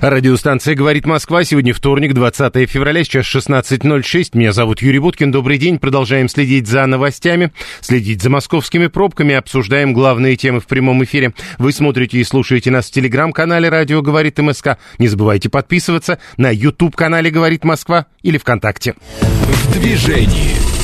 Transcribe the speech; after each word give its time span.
Радиостанция 0.00 0.74
«Говорит 0.74 1.04
Москва». 1.04 1.44
Сегодня 1.44 1.74
вторник, 1.74 2.14
20 2.14 2.70
февраля, 2.70 3.04
сейчас 3.04 3.26
16.06. 3.26 4.30
Меня 4.32 4.52
зовут 4.52 4.80
Юрий 4.80 4.98
Буткин. 4.98 5.30
Добрый 5.30 5.58
день. 5.58 5.78
Продолжаем 5.78 6.30
следить 6.30 6.66
за 6.66 6.86
новостями, 6.86 7.52
следить 7.82 8.22
за 8.22 8.30
московскими 8.30 8.86
пробками, 8.86 9.34
обсуждаем 9.34 9.92
главные 9.92 10.36
темы 10.36 10.60
в 10.60 10.66
прямом 10.66 11.04
эфире. 11.04 11.34
Вы 11.58 11.72
смотрите 11.72 12.16
и 12.16 12.24
слушаете 12.24 12.70
нас 12.70 12.88
в 12.88 12.92
телеграм-канале 12.92 13.68
«Радио 13.68 14.00
говорит 14.00 14.38
МСК». 14.38 14.78
Не 14.96 15.08
забывайте 15.08 15.50
подписываться 15.50 16.18
на 16.38 16.50
YouTube-канале 16.50 17.30
«Говорит 17.30 17.64
Москва» 17.64 18.06
или 18.22 18.38
ВКонтакте. 18.38 18.94
В 19.20 19.72
движении. 19.74 20.79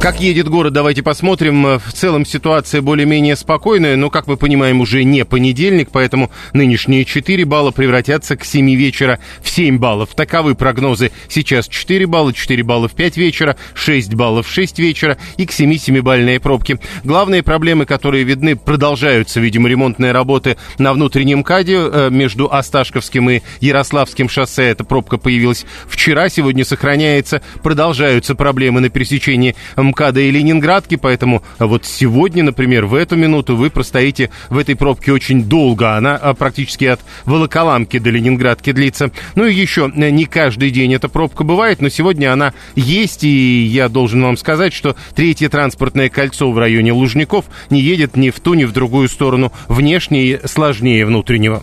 Как 0.00 0.18
едет 0.18 0.48
город, 0.48 0.72
давайте 0.72 1.02
посмотрим. 1.02 1.78
В 1.78 1.92
целом 1.92 2.24
ситуация 2.24 2.80
более-менее 2.80 3.36
спокойная, 3.36 3.96
но, 3.96 4.08
как 4.08 4.28
мы 4.28 4.38
понимаем, 4.38 4.80
уже 4.80 5.04
не 5.04 5.26
понедельник, 5.26 5.90
поэтому 5.92 6.30
нынешние 6.54 7.04
4 7.04 7.44
балла 7.44 7.70
превратятся 7.70 8.34
к 8.38 8.44
7 8.46 8.74
вечера 8.76 9.18
в 9.42 9.50
7 9.50 9.76
баллов. 9.76 10.14
Таковы 10.14 10.54
прогнозы. 10.54 11.12
Сейчас 11.28 11.68
4 11.68 12.06
балла, 12.06 12.32
4 12.32 12.62
балла 12.62 12.88
в 12.88 12.92
5 12.92 13.18
вечера, 13.18 13.56
6 13.74 14.14
баллов 14.14 14.48
в 14.48 14.50
6 14.50 14.78
вечера 14.78 15.18
и 15.36 15.44
к 15.44 15.52
7 15.52 15.70
7-бальные 15.72 16.40
пробки. 16.40 16.80
Главные 17.04 17.42
проблемы, 17.42 17.84
которые 17.84 18.24
видны, 18.24 18.56
продолжаются, 18.56 19.38
видимо, 19.38 19.68
ремонтные 19.68 20.12
работы 20.12 20.56
на 20.78 20.94
внутреннем 20.94 21.44
КАДе 21.44 21.76
э, 21.76 22.08
между 22.10 22.50
Осташковским 22.50 23.28
и 23.28 23.42
Ярославским 23.60 24.30
шоссе. 24.30 24.70
Эта 24.70 24.82
пробка 24.82 25.18
появилась 25.18 25.66
вчера, 25.86 26.30
сегодня 26.30 26.64
сохраняется. 26.64 27.42
Продолжаются 27.62 28.34
проблемы 28.34 28.80
на 28.80 28.88
пересечении 28.88 29.54
МКАДа 29.90 30.20
и 30.20 30.30
Ленинградки, 30.30 30.96
поэтому 30.96 31.42
вот 31.58 31.84
сегодня, 31.84 32.42
например, 32.42 32.86
в 32.86 32.94
эту 32.94 33.16
минуту 33.16 33.56
вы 33.56 33.70
простоите 33.70 34.30
в 34.48 34.58
этой 34.58 34.76
пробке 34.76 35.12
очень 35.12 35.44
долго. 35.44 35.96
Она 35.96 36.16
а, 36.16 36.34
практически 36.34 36.84
от 36.84 37.00
Волоколамки 37.24 37.98
до 37.98 38.10
Ленинградки 38.10 38.72
длится. 38.72 39.10
Ну 39.34 39.46
и 39.46 39.54
еще, 39.54 39.90
э, 39.94 40.10
не 40.10 40.24
каждый 40.24 40.70
день 40.70 40.94
эта 40.94 41.08
пробка 41.08 41.44
бывает, 41.44 41.80
но 41.80 41.88
сегодня 41.88 42.32
она 42.32 42.54
есть, 42.74 43.24
и 43.24 43.64
я 43.64 43.88
должен 43.88 44.22
вам 44.22 44.36
сказать, 44.36 44.72
что 44.72 44.96
третье 45.14 45.48
транспортное 45.48 46.08
кольцо 46.08 46.50
в 46.50 46.58
районе 46.58 46.92
Лужников 46.92 47.46
не 47.70 47.80
едет 47.80 48.16
ни 48.16 48.30
в 48.30 48.40
ту, 48.40 48.54
ни 48.54 48.64
в 48.64 48.72
другую 48.72 49.08
сторону. 49.08 49.52
Внешне 49.68 50.40
сложнее 50.44 51.06
внутреннего. 51.06 51.62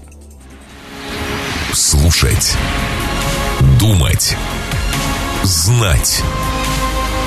Слушать. 1.74 2.56
Думать. 3.80 4.36
Знать. 5.44 6.24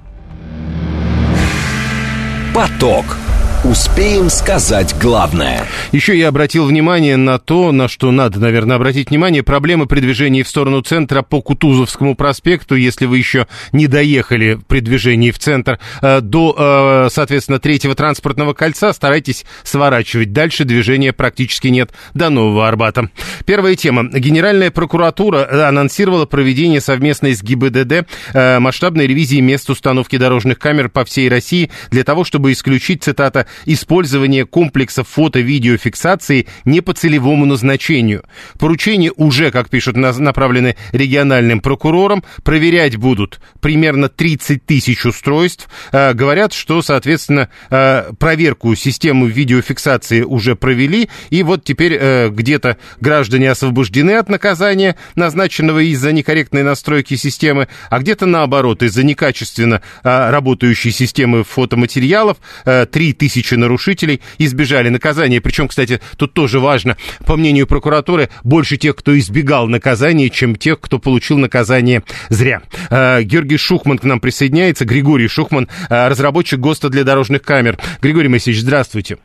Поток. 2.57 3.36
Успеем 3.71 4.31
сказать 4.31 4.95
главное. 5.01 5.67
Еще 5.91 6.17
я 6.17 6.29
обратил 6.29 6.67
внимание 6.67 7.17
на 7.17 7.41
то, 7.41 7.73
на 7.73 7.89
что 7.89 8.13
надо, 8.13 8.39
наверное, 8.39 8.77
обратить 8.77 9.11
внимание. 9.11 9.43
Проблемы 9.43 9.87
при 9.87 9.99
движении 9.99 10.45
в 10.45 10.49
сторону 10.49 10.83
центра 10.83 11.23
по 11.23 11.43
Кутузовскому 11.43 12.15
проспекту, 12.15 12.77
если 12.77 13.07
вы 13.07 13.19
еще 13.19 13.49
не 13.73 13.89
доехали 13.89 14.61
при 14.69 14.79
движении 14.79 15.33
в 15.33 15.41
центр, 15.41 15.81
э, 16.01 16.21
до, 16.21 16.55
э, 16.57 17.09
соответственно, 17.11 17.59
третьего 17.59 17.97
транспортного 17.97 18.53
кольца, 18.53 18.93
старайтесь 18.93 19.45
сворачивать. 19.65 20.33
Дальше 20.33 20.65
движения 20.65 21.13
практически 21.13 21.67
нет 21.67 21.91
до 22.15 22.31
Нового 22.31 22.69
Арбата. 22.69 23.11
Первая 23.47 23.75
тема. 23.75 24.09
Генеральная 24.13 24.71
прокуратура 24.71 25.67
анонсировала 25.67 26.27
проведение 26.27 26.81
совместной 26.81 27.35
с 27.35 27.43
ГИБДД 27.43 28.07
э, 28.33 28.59
масштабной 28.61 29.09
ревизии 29.09 29.41
мест 29.41 29.69
установки 29.71 30.19
дорожных 30.19 30.61
камер 30.61 30.89
по 30.89 31.05
всей 31.05 31.29
России 31.29 31.73
для 31.91 32.05
того, 32.05 32.23
чтобы 32.23 32.53
исключить, 32.53 33.03
цитата, 33.03 33.47
использование 33.65 34.45
комплексов 34.45 35.09
фото-видеофиксации 35.09 36.47
не 36.65 36.81
по 36.81 36.93
целевому 36.93 37.47
назначению. 37.47 38.25
Поручения 38.59 39.13
уже, 39.17 39.51
как 39.51 39.71
пишут, 39.71 39.97
направлены 39.97 40.77
региональным 40.93 41.61
прокурорам. 41.61 42.25
Проверять 42.43 42.97
будут 42.97 43.41
примерно 43.61 44.09
30 44.09 44.65
тысяч 44.65 45.05
устройств. 45.07 45.69
А, 45.93 46.13
говорят, 46.13 46.53
что, 46.53 46.83
соответственно, 46.83 47.49
а, 47.71 48.13
проверку 48.19 48.75
системы 48.75 49.29
видеофиксации 49.29 50.23
уже 50.23 50.57
провели. 50.57 51.09
И 51.31 51.43
вот 51.43 51.65
теперь 51.65 51.97
э, 51.99 52.29
где-то 52.31 52.77
граждане 53.01 53.51
освобождены 53.51 54.13
от 54.13 54.29
наказания, 54.29 54.97
назначенного 55.15 55.81
из-за 55.81 56.13
некорректной 56.13 56.63
настройки 56.63 57.15
системы, 57.15 57.69
а 57.91 57.99
где-то 57.99 58.27
наоборот, 58.27 58.83
из-за 58.83 59.03
некачественно 59.03 59.83
а, 60.03 60.31
работающей 60.31 60.91
системы 60.91 61.45
фотоматериалов 61.45 62.39
3 62.65 62.75
э, 62.75 62.87
тысячи 62.87 63.36
тысячи 63.37 63.55
нарушителей 63.55 64.23
избежали 64.39 64.89
наказания. 64.89 65.41
Причем, 65.43 65.69
кстати, 65.69 66.01
тут 66.17 66.33
тоже 66.33 66.59
важно, 66.59 66.97
по 67.27 67.37
мнению 67.37 67.67
прокуратуры, 67.67 68.31
больше 68.45 68.79
тех, 68.79 68.97
кто 68.97 69.17
избегал 69.19 69.69
наказания, 69.69 70.31
чем 70.31 70.57
тех, 70.57 70.81
кто 70.81 70.99
получил 70.99 71.37
наказание 71.37 72.03
зря. 72.31 72.63
А, 72.91 73.23
Георгий 73.23 73.59
Шухман 73.59 73.99
к 73.99 74.05
нам 74.05 74.21
присоединяется. 74.21 74.87
Григорий 74.87 75.29
Шухман, 75.29 75.69
а, 75.91 76.09
разработчик 76.09 76.59
ГОСТа 76.59 76.89
для 76.89 77.05
дорожных 77.05 77.43
камер. 77.43 77.79
Григорий 78.01 78.29
Моисеевич, 78.29 78.63
здравствуйте. 78.63 79.19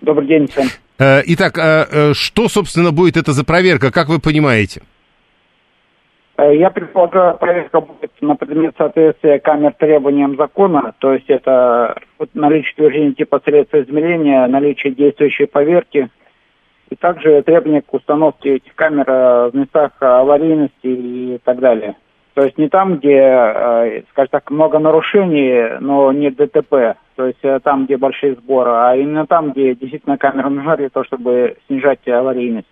Добрый 0.00 0.26
день 0.26 0.48
всем. 0.48 0.68
А, 0.98 1.22
итак, 1.26 2.14
что, 2.14 2.48
собственно, 2.48 2.90
будет 2.90 3.18
это 3.18 3.34
за 3.34 3.44
проверка, 3.44 3.90
как 3.90 4.08
вы 4.08 4.18
понимаете? 4.18 4.80
Э, 6.38 6.54
я 6.54 6.70
предполагаю, 6.70 7.38
проверка 7.38 7.80
будет 7.80 8.12
на 8.20 8.36
предмет 8.36 8.74
соответствия 8.76 9.38
камер 9.40 9.72
требованиям 9.74 10.36
закона, 10.36 10.94
то 10.98 11.14
есть 11.14 11.30
это 11.30 11.96
наличие 12.34 12.72
утверждения 12.74 13.12
типа 13.12 13.40
средства 13.44 13.80
измерения, 13.82 14.46
наличие 14.46 14.94
действующей 14.94 15.46
поверки, 15.46 16.10
и 16.90 16.94
также 16.94 17.42
требования 17.42 17.82
к 17.82 17.92
установке 17.92 18.56
этих 18.56 18.74
камер 18.74 19.04
э, 19.08 19.50
в 19.50 19.56
местах 19.56 19.92
аварийности 20.00 20.74
и 20.82 21.38
так 21.42 21.58
далее. 21.58 21.96
То 22.34 22.42
есть 22.42 22.58
не 22.58 22.68
там, 22.68 22.98
где, 22.98 23.16
э, 23.16 24.02
скажем 24.10 24.28
так, 24.30 24.50
много 24.50 24.78
нарушений, 24.78 25.78
но 25.80 26.12
не 26.12 26.30
ДТП, 26.30 26.96
то 27.16 27.26
есть 27.26 27.62
там, 27.62 27.86
где 27.86 27.96
большие 27.96 28.34
сборы, 28.34 28.72
а 28.72 28.94
именно 28.94 29.26
там, 29.26 29.52
где 29.52 29.74
действительно 29.74 30.18
камера 30.18 30.50
нужна 30.50 30.76
для 30.76 30.90
того, 30.90 31.04
чтобы 31.04 31.56
снижать 31.66 32.06
аварийность. 32.06 32.68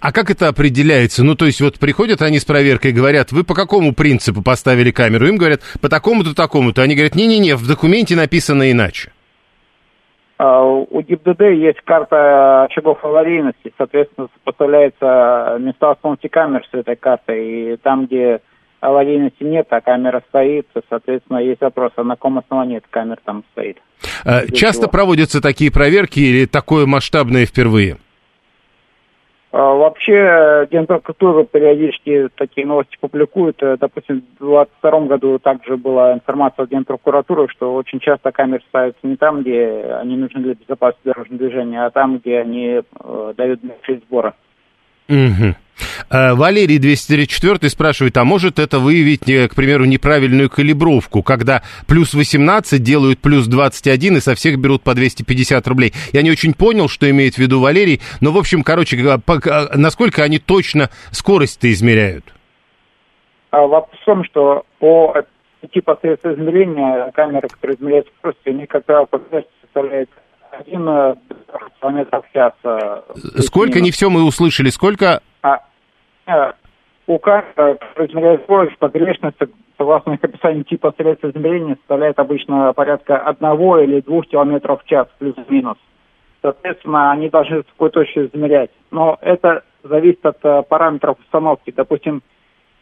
А 0.00 0.12
как 0.12 0.30
это 0.30 0.48
определяется? 0.48 1.22
Ну, 1.22 1.34
то 1.34 1.46
есть 1.46 1.60
вот 1.60 1.78
приходят 1.78 2.22
они 2.22 2.38
с 2.38 2.44
проверкой 2.44 2.92
говорят, 2.92 3.32
вы 3.32 3.44
по 3.44 3.54
какому 3.54 3.94
принципу 3.94 4.42
поставили 4.42 4.90
камеру? 4.90 5.26
Им 5.26 5.36
говорят, 5.36 5.60
по 5.80 5.88
такому-то, 5.88 6.34
такому-то. 6.34 6.82
Они 6.82 6.94
говорят, 6.94 7.14
не-не-не, 7.14 7.56
в 7.56 7.66
документе 7.66 8.16
написано 8.16 8.70
иначе. 8.70 9.12
А, 10.38 10.64
у 10.64 11.00
ГИБДД 11.00 11.40
есть 11.54 11.80
карта 11.84 12.64
очагов 12.64 13.04
аварийности, 13.04 13.72
соответственно, 13.78 14.28
поставляется 14.42 15.56
места 15.60 15.92
установки 15.92 16.26
камер 16.26 16.66
с 16.68 16.74
этой 16.74 16.96
картой, 16.96 17.74
и 17.74 17.76
там, 17.76 18.06
где 18.06 18.40
аварийности 18.80 19.44
нет, 19.44 19.68
а 19.70 19.80
камера 19.80 20.20
стоит, 20.28 20.66
соответственно, 20.88 21.38
есть 21.38 21.60
вопрос, 21.60 21.92
а 21.94 22.02
на 22.02 22.16
каком 22.16 22.38
основании 22.38 22.78
эта 22.78 22.88
камера 22.90 23.18
там 23.24 23.44
стоит. 23.52 23.78
А, 24.24 24.46
часто 24.48 24.82
чего? 24.82 24.90
проводятся 24.90 25.40
такие 25.40 25.70
проверки 25.70 26.18
или 26.18 26.46
такое 26.46 26.86
масштабное 26.86 27.46
впервые? 27.46 27.98
А, 29.52 29.74
вообще, 29.74 30.66
Генпрокуратура 30.70 31.44
периодически 31.44 32.28
такие 32.36 32.66
новости 32.66 32.96
публикует. 32.98 33.62
Э, 33.62 33.76
допустим, 33.78 34.24
в 34.38 34.44
2022 34.44 35.00
году 35.00 35.38
также 35.38 35.76
была 35.76 36.14
информация 36.14 36.62
от 36.62 36.70
Генпрокуратуры, 36.70 37.48
что 37.48 37.74
очень 37.74 38.00
часто 38.00 38.32
камеры 38.32 38.62
ставятся 38.68 39.06
не 39.06 39.16
там, 39.16 39.42
где 39.42 39.94
они 40.00 40.16
нужны 40.16 40.40
для 40.40 40.54
безопасности 40.54 41.04
дорожного 41.04 41.38
движения, 41.38 41.84
а 41.84 41.90
там, 41.90 42.18
где 42.18 42.38
они 42.38 42.80
э, 42.80 43.34
дают 43.36 43.60
большие 43.60 43.98
сборы. 43.98 44.32
Угу. 45.10 45.54
Валерий 46.10 46.78
234 46.78 47.68
спрашивает, 47.70 48.16
а 48.16 48.24
может 48.24 48.58
это 48.58 48.78
выявить, 48.78 49.28
э, 49.28 49.48
к 49.48 49.54
примеру, 49.54 49.84
неправильную 49.84 50.50
калибровку, 50.50 51.22
когда 51.22 51.62
плюс 51.86 52.14
18 52.14 52.82
делают 52.82 53.18
плюс 53.18 53.46
21 53.46 54.18
и 54.18 54.20
со 54.20 54.34
всех 54.34 54.58
берут 54.58 54.82
по 54.82 54.94
250 54.94 55.66
рублей? 55.68 55.92
Я 56.12 56.22
не 56.22 56.30
очень 56.30 56.54
понял, 56.54 56.88
что 56.88 57.08
имеет 57.10 57.34
в 57.34 57.38
виду 57.38 57.60
Валерий, 57.60 58.00
но, 58.20 58.30
в 58.32 58.38
общем, 58.38 58.62
короче, 58.62 58.96
насколько 59.74 60.22
они 60.22 60.38
точно 60.38 60.90
скорость-то 61.10 61.70
измеряют? 61.72 62.32
А 63.50 63.66
вопрос 63.66 64.00
в 64.00 64.04
том, 64.04 64.24
что 64.24 64.64
по 64.78 65.14
типу 65.72 65.96
средств 66.00 66.26
измерения 66.26 67.10
камеры, 67.12 67.48
которые 67.48 67.76
измеряют 67.76 68.08
скорость, 68.18 68.40
они, 68.46 68.66
как 68.66 68.84
правило, 68.84 69.08
составляют 69.62 70.10
один 70.52 70.88
э, 70.88 71.14
километр 71.80 72.22
в 72.22 72.32
час. 72.32 72.52
Э, 72.64 73.00
сколько, 73.38 73.80
не 73.80 73.90
все 73.90 74.10
мы 74.10 74.24
услышали, 74.24 74.68
сколько? 74.68 75.20
А, 75.42 75.60
э, 76.26 76.52
у 77.06 77.18
камеры, 77.18 77.78
измеряет 77.98 78.42
скорость, 78.44 78.78
погрешность, 78.78 79.38
согласно 79.76 80.12
их 80.12 80.22
описанию 80.22 80.64
типа 80.64 80.94
средств 80.96 81.24
измерения, 81.24 81.76
составляет 81.76 82.18
обычно 82.18 82.72
порядка 82.72 83.18
одного 83.18 83.80
или 83.80 84.00
двух 84.00 84.26
километров 84.26 84.82
в 84.82 84.86
час, 84.86 85.08
плюс-минус. 85.18 85.78
Соответственно, 86.42 87.12
они 87.12 87.28
должны 87.28 87.62
с 87.62 87.66
какой 87.66 87.90
точностью 87.90 88.26
измерять. 88.28 88.70
Но 88.90 89.16
это 89.20 89.62
зависит 89.84 90.24
от 90.26 90.68
параметров 90.68 91.18
установки. 91.20 91.72
Допустим, 91.74 92.22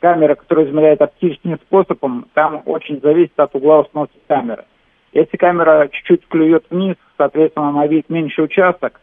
камера, 0.01 0.35
которая 0.35 0.67
измеряет 0.67 1.03
оптическим 1.03 1.59
способом, 1.67 2.27
там 2.35 2.63
очень 2.65 3.01
зависит 3.01 3.39
от 3.39 3.55
угла 3.55 3.81
установки 3.81 4.19
камеры. 4.27 4.65
Если 5.13 5.37
камера 5.37 5.89
чуть-чуть 5.89 6.27
клюет 6.29 6.65
вниз, 6.71 6.97
соответственно, 7.21 7.69
она 7.69 7.87
видит 7.87 8.09
меньший 8.09 8.45
участок, 8.45 8.99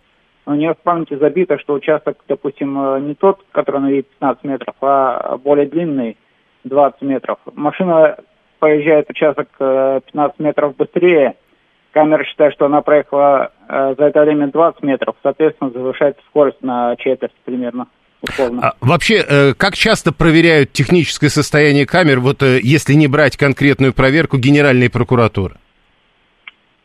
но 0.47 0.53
у 0.53 0.55
нее 0.55 0.73
в 0.73 1.19
забито, 1.19 1.59
что 1.59 1.75
участок, 1.75 2.17
допустим, 2.27 2.79
э, 2.79 2.99
не 3.01 3.13
тот, 3.13 3.45
который 3.51 3.77
она 3.77 3.91
видит 3.91 4.07
15 4.19 4.43
метров, 4.43 4.75
а 4.81 5.37
более 5.37 5.67
длинный, 5.67 6.17
20 6.63 7.01
метров. 7.03 7.37
Машина 7.53 8.17
поезжает 8.57 9.07
участок 9.11 9.49
15 9.59 10.11
э, 10.39 10.43
метров 10.43 10.75
быстрее, 10.75 11.35
камера 11.91 12.23
считает, 12.23 12.53
что 12.53 12.65
она 12.65 12.81
проехала 12.81 13.51
э, 13.69 13.95
за 13.95 14.05
это 14.05 14.21
время 14.21 14.47
20 14.47 14.81
метров, 14.81 15.15
соответственно, 15.21 15.69
завышает 15.69 16.17
скорость 16.29 16.63
на 16.63 16.95
четверть 16.95 17.33
примерно. 17.45 17.85
А, 18.61 18.73
вообще, 18.81 19.53
как 19.55 19.75
часто 19.75 20.11
проверяют 20.11 20.71
техническое 20.71 21.29
состояние 21.29 21.85
камер, 21.85 22.19
вот 22.19 22.41
если 22.41 22.95
не 22.95 23.07
брать 23.07 23.37
конкретную 23.37 23.93
проверку 23.93 24.39
Генеральной 24.39 24.89
прокуратуры? 24.89 25.57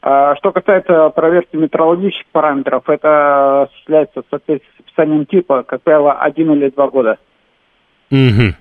А, 0.02 0.34
что 0.36 0.50
касается 0.50 1.10
проверки 1.10 1.54
метрологических 1.54 2.26
параметров, 2.32 2.88
это 2.88 3.62
осуществляется 3.62 4.22
в 4.22 4.24
соответствии 4.30 4.70
с 4.76 4.80
описанием 4.80 5.26
типа, 5.26 5.62
как 5.62 5.82
правило, 5.82 6.14
один 6.14 6.52
или 6.52 6.70
два 6.70 6.88
года. 6.88 7.18
Угу. 8.10 8.54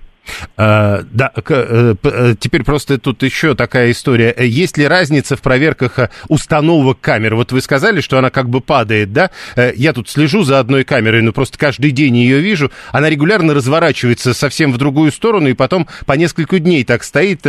А, 0.56 1.00
да, 1.10 1.32
э, 1.34 1.94
э, 2.02 2.34
теперь 2.38 2.64
просто 2.64 2.98
тут 2.98 3.22
еще 3.22 3.54
такая 3.54 3.90
история. 3.90 4.34
Есть 4.38 4.78
ли 4.78 4.86
разница 4.86 5.36
в 5.36 5.42
проверках 5.42 5.98
э, 5.98 6.10
установок 6.28 7.00
камер? 7.00 7.34
Вот 7.34 7.52
вы 7.52 7.60
сказали, 7.60 8.00
что 8.00 8.18
она 8.18 8.30
как 8.30 8.48
бы 8.48 8.60
падает, 8.60 9.12
да? 9.12 9.30
Я 9.56 9.92
тут 9.92 10.08
слежу 10.08 10.42
за 10.42 10.58
одной 10.58 10.84
камерой, 10.84 11.22
ну 11.22 11.32
просто 11.32 11.58
каждый 11.58 11.90
день 11.90 12.16
ее 12.16 12.40
вижу. 12.40 12.70
Она 12.92 13.10
регулярно 13.10 13.54
разворачивается 13.54 14.34
совсем 14.34 14.72
в 14.72 14.78
другую 14.78 15.12
сторону, 15.12 15.48
и 15.48 15.54
потом 15.54 15.88
по 16.06 16.12
несколько 16.14 16.58
дней 16.58 16.84
так 16.84 17.02
стоит, 17.02 17.44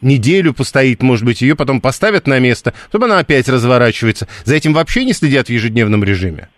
неделю 0.00 0.54
постоит, 0.54 1.02
может 1.02 1.24
быть, 1.24 1.42
ее 1.42 1.56
потом 1.56 1.80
поставят 1.80 2.26
на 2.26 2.38
место, 2.38 2.74
чтобы 2.88 3.06
она 3.06 3.18
опять 3.18 3.48
разворачивается. 3.48 4.28
За 4.44 4.56
этим 4.56 4.72
вообще 4.72 5.04
не 5.04 5.12
следят 5.12 5.46
в 5.46 5.50
ежедневном 5.50 6.04
режиме? 6.04 6.48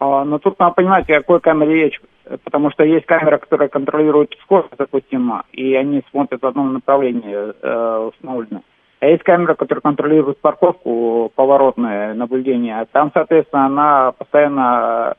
А, 0.00 0.24
но 0.24 0.38
тут 0.38 0.58
надо 0.58 0.74
понимать, 0.74 1.10
о 1.10 1.14
какой 1.14 1.40
камере 1.40 1.84
речь 1.84 2.00
потому 2.44 2.70
что 2.70 2.84
есть 2.84 3.06
камера, 3.06 3.38
которая 3.38 3.68
контролирует 3.68 4.34
скорость, 4.42 4.74
допустим, 4.76 5.32
и 5.52 5.74
они 5.74 6.02
смотрят 6.10 6.42
в 6.42 6.46
одном 6.46 6.72
направлении 6.72 7.34
э, 7.34 8.08
установлено. 8.08 8.62
А 9.00 9.06
есть 9.06 9.22
камера, 9.22 9.54
которая 9.54 9.80
контролирует 9.80 10.40
парковку, 10.40 11.30
поворотное 11.34 12.14
наблюдение. 12.14 12.86
Там, 12.92 13.10
соответственно, 13.14 13.66
она 13.66 14.12
постоянно 14.12 15.14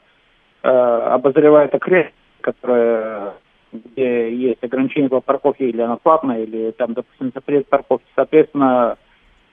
э, 0.63 0.67
обозревает 0.67 1.73
окрестность, 1.73 2.15
которая 2.41 3.33
где 3.71 4.35
есть 4.35 4.63
ограничение 4.63 5.09
по 5.09 5.21
парковке, 5.21 5.69
или 5.69 5.81
она 5.81 5.97
платная, 5.97 6.43
или 6.43 6.71
там, 6.71 6.93
допустим, 6.93 7.31
запрет 7.33 7.67
парковки. 7.67 8.07
Соответственно, 8.15 8.97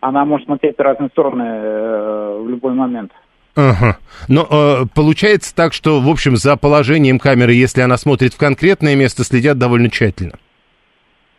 она 0.01 0.25
может 0.25 0.47
смотреть 0.47 0.77
в 0.77 0.81
разные 0.81 1.11
стороны 1.11 1.45
э, 1.45 2.41
в 2.43 2.49
любой 2.49 2.73
момент. 2.75 3.13
Ага. 3.57 3.97
Но 4.29 4.47
э, 4.51 4.85
получается 4.95 5.55
так, 5.55 5.73
что, 5.73 6.01
в 6.01 6.09
общем, 6.09 6.37
за 6.37 6.57
положением 6.57 7.19
камеры, 7.19 7.55
если 7.55 7.81
она 7.81 7.97
смотрит 7.97 8.35
в 8.35 8.39
конкретное 8.39 8.95
место, 8.95 9.25
следят 9.25 9.59
довольно 9.59 9.91
тщательно. 9.91 10.35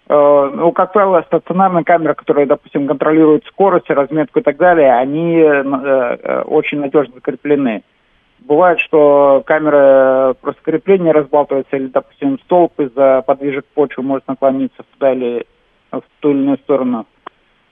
Э, 0.09 0.49
ну, 0.53 0.71
как 0.71 0.93
правило, 0.93 1.23
стационарные 1.27 1.83
камеры, 1.83 2.15
которые, 2.15 2.47
допустим, 2.47 2.87
контролируют 2.87 3.45
скорость, 3.45 3.89
разметку 3.89 4.39
и 4.39 4.41
так 4.41 4.57
далее, 4.57 4.93
они 4.93 5.37
э, 5.37 5.63
э, 5.63 6.41
очень 6.43 6.79
надежно 6.79 7.15
закреплены. 7.15 7.83
Бывает, 8.39 8.79
что 8.79 9.43
камера 9.45 10.35
просто 10.41 10.61
крепление 10.63 11.11
разбалтывается, 11.11 11.75
или, 11.75 11.87
допустим, 11.87 12.39
столб 12.45 12.79
из-за 12.79 13.21
подвижек 13.27 13.65
почвы 13.73 14.03
может 14.03 14.27
наклониться 14.27 14.83
туда 14.93 15.13
или 15.13 15.45
в 15.91 16.03
ту 16.19 16.31
или 16.31 16.39
иную 16.39 16.57
сторону. 16.59 17.05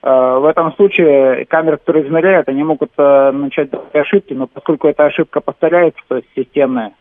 Э, 0.06 0.38
в 0.38 0.44
этом 0.44 0.72
случае 0.74 1.46
камеры, 1.46 1.78
которые 1.78 2.06
измеряют, 2.06 2.48
они 2.48 2.62
могут 2.62 2.92
э, 2.96 3.30
начать 3.32 3.72
делать 3.72 3.92
ошибки, 3.92 4.34
но 4.34 4.46
поскольку 4.46 4.86
эта 4.86 5.04
ошибка 5.06 5.40
повторяется, 5.40 6.00
то 6.06 6.14
есть 6.18 6.28
системная, 6.36 6.92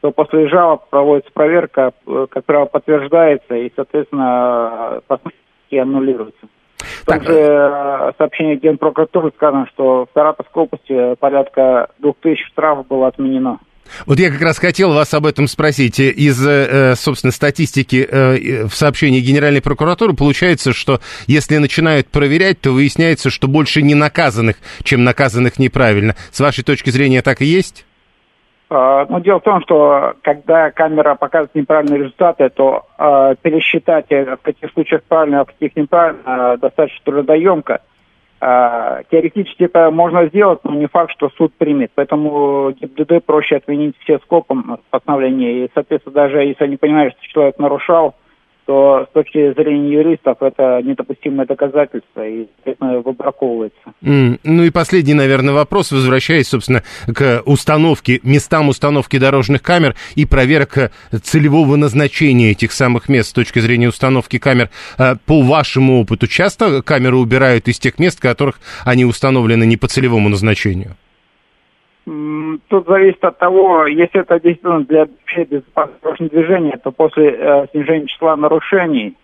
то 0.00 0.10
после 0.10 0.48
жалоб 0.48 0.88
проводится 0.88 1.30
проверка, 1.34 1.92
э, 2.06 2.26
как 2.30 2.46
правило, 2.46 2.64
подтверждается 2.64 3.54
и, 3.56 3.70
соответственно, 3.76 5.02
последствия 5.06 5.82
аннулируются. 5.82 6.46
Также 7.04 7.34
в 7.34 8.14
сообщении 8.16 8.56
Генпрокуратуры 8.56 9.32
сказано, 9.36 9.66
что 9.66 10.06
в 10.06 10.08
Саратовской 10.14 10.62
области 10.62 11.14
порядка 11.16 11.90
2000 11.98 12.42
штрафов 12.46 12.86
было 12.86 13.08
отменено. 13.08 13.58
Вот 14.06 14.18
я 14.18 14.30
как 14.30 14.40
раз 14.40 14.58
хотел 14.58 14.92
вас 14.92 15.12
об 15.14 15.26
этом 15.26 15.46
спросить. 15.46 15.98
Из, 15.98 16.46
э, 16.46 16.94
собственно, 16.96 17.32
статистики 17.32 18.06
э, 18.08 18.66
в 18.66 18.74
сообщении 18.74 19.20
Генеральной 19.20 19.62
прокуратуры 19.62 20.14
получается, 20.14 20.72
что 20.72 21.00
если 21.26 21.56
начинают 21.56 22.08
проверять, 22.08 22.60
то 22.60 22.70
выясняется, 22.70 23.30
что 23.30 23.48
больше 23.48 23.82
не 23.82 23.94
наказанных, 23.94 24.56
чем 24.82 25.04
наказанных 25.04 25.58
неправильно. 25.58 26.14
С 26.30 26.40
вашей 26.40 26.64
точки 26.64 26.90
зрения 26.90 27.22
так 27.22 27.42
и 27.42 27.46
есть? 27.46 27.84
А, 28.68 29.06
ну, 29.08 29.20
дело 29.20 29.38
в 29.38 29.44
том, 29.44 29.62
что 29.62 30.14
когда 30.22 30.70
камера 30.70 31.14
показывает 31.14 31.54
неправильные 31.54 32.00
результаты, 32.00 32.48
то 32.50 32.86
э, 32.98 33.34
пересчитать, 33.40 34.10
в 34.10 34.38
каких 34.42 34.72
случаях 34.72 35.02
правильно, 35.04 35.40
а 35.40 35.44
в 35.44 35.48
каких 35.48 35.76
неправильно, 35.76 36.56
достаточно 36.56 37.00
трудоемко. 37.04 37.74
А, 37.74 37.95
теоретически 38.38 39.64
это 39.64 39.90
можно 39.90 40.26
сделать, 40.26 40.60
но 40.64 40.74
не 40.74 40.86
факт, 40.86 41.12
что 41.12 41.30
суд 41.36 41.54
примет. 41.56 41.90
Поэтому 41.94 42.70
ГИБДД 42.72 43.24
проще 43.24 43.56
отменить 43.56 43.96
все 44.00 44.18
скопом 44.18 44.78
постановления. 44.90 45.64
И, 45.64 45.70
соответственно, 45.74 46.14
даже 46.14 46.38
если 46.38 46.64
они 46.64 46.76
понимают, 46.76 47.14
что 47.14 47.28
человек 47.28 47.58
нарушал, 47.58 48.14
то 48.66 49.06
с 49.08 49.14
точки 49.14 49.54
зрения 49.54 49.92
юристов 49.92 50.38
это 50.42 50.82
недопустимое 50.82 51.46
доказательство 51.46 52.26
и, 52.26 52.46
соответственно, 52.56 52.98
выбраковывается. 52.98 53.78
Mm. 54.02 54.40
Ну 54.42 54.62
и 54.64 54.70
последний, 54.70 55.14
наверное, 55.14 55.54
вопрос, 55.54 55.92
возвращаясь, 55.92 56.48
собственно, 56.48 56.82
к 57.06 57.42
установке, 57.46 58.18
местам 58.24 58.68
установки 58.68 59.18
дорожных 59.18 59.62
камер 59.62 59.94
и 60.16 60.26
проверка 60.26 60.90
целевого 61.22 61.76
назначения 61.76 62.50
этих 62.50 62.72
самых 62.72 63.08
мест 63.08 63.30
с 63.30 63.32
точки 63.32 63.60
зрения 63.60 63.88
установки 63.88 64.38
камер. 64.38 64.70
А, 64.98 65.14
по 65.24 65.42
вашему 65.42 66.00
опыту, 66.00 66.26
часто 66.26 66.82
камеры 66.82 67.16
убирают 67.16 67.68
из 67.68 67.78
тех 67.78 68.00
мест, 68.00 68.18
в 68.18 68.22
которых 68.22 68.58
они 68.84 69.04
установлены 69.04 69.64
не 69.64 69.76
по 69.76 69.86
целевому 69.86 70.28
назначению? 70.28 70.96
Тут 72.06 72.86
зависит 72.86 73.24
от 73.24 73.38
того, 73.38 73.86
если 73.86 74.20
это 74.20 74.38
действительно 74.38 74.84
для 74.84 75.08
безопасности 75.36 76.28
движения, 76.28 76.78
то 76.82 76.92
после 76.92 77.30
э, 77.32 77.66
снижения 77.72 78.06
числа 78.06 78.36
нарушений 78.36 79.16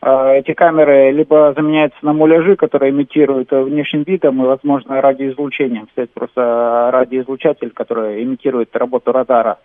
э, 0.00 0.38
эти 0.38 0.52
камеры 0.52 1.10
либо 1.10 1.52
заменяются 1.56 1.98
на 2.02 2.12
муляжи, 2.12 2.54
которые 2.54 2.90
имитируют 2.90 3.52
э, 3.52 3.60
внешним 3.60 4.04
видом 4.04 4.40
и, 4.40 4.46
возможно, 4.46 5.00
радиоизлучением. 5.00 5.86
Кстати, 5.88 6.10
просто 6.14 6.90
радиоизлучатель, 6.92 7.70
который 7.70 8.22
имитирует 8.22 8.76
работу 8.76 9.10
радара, 9.10 9.58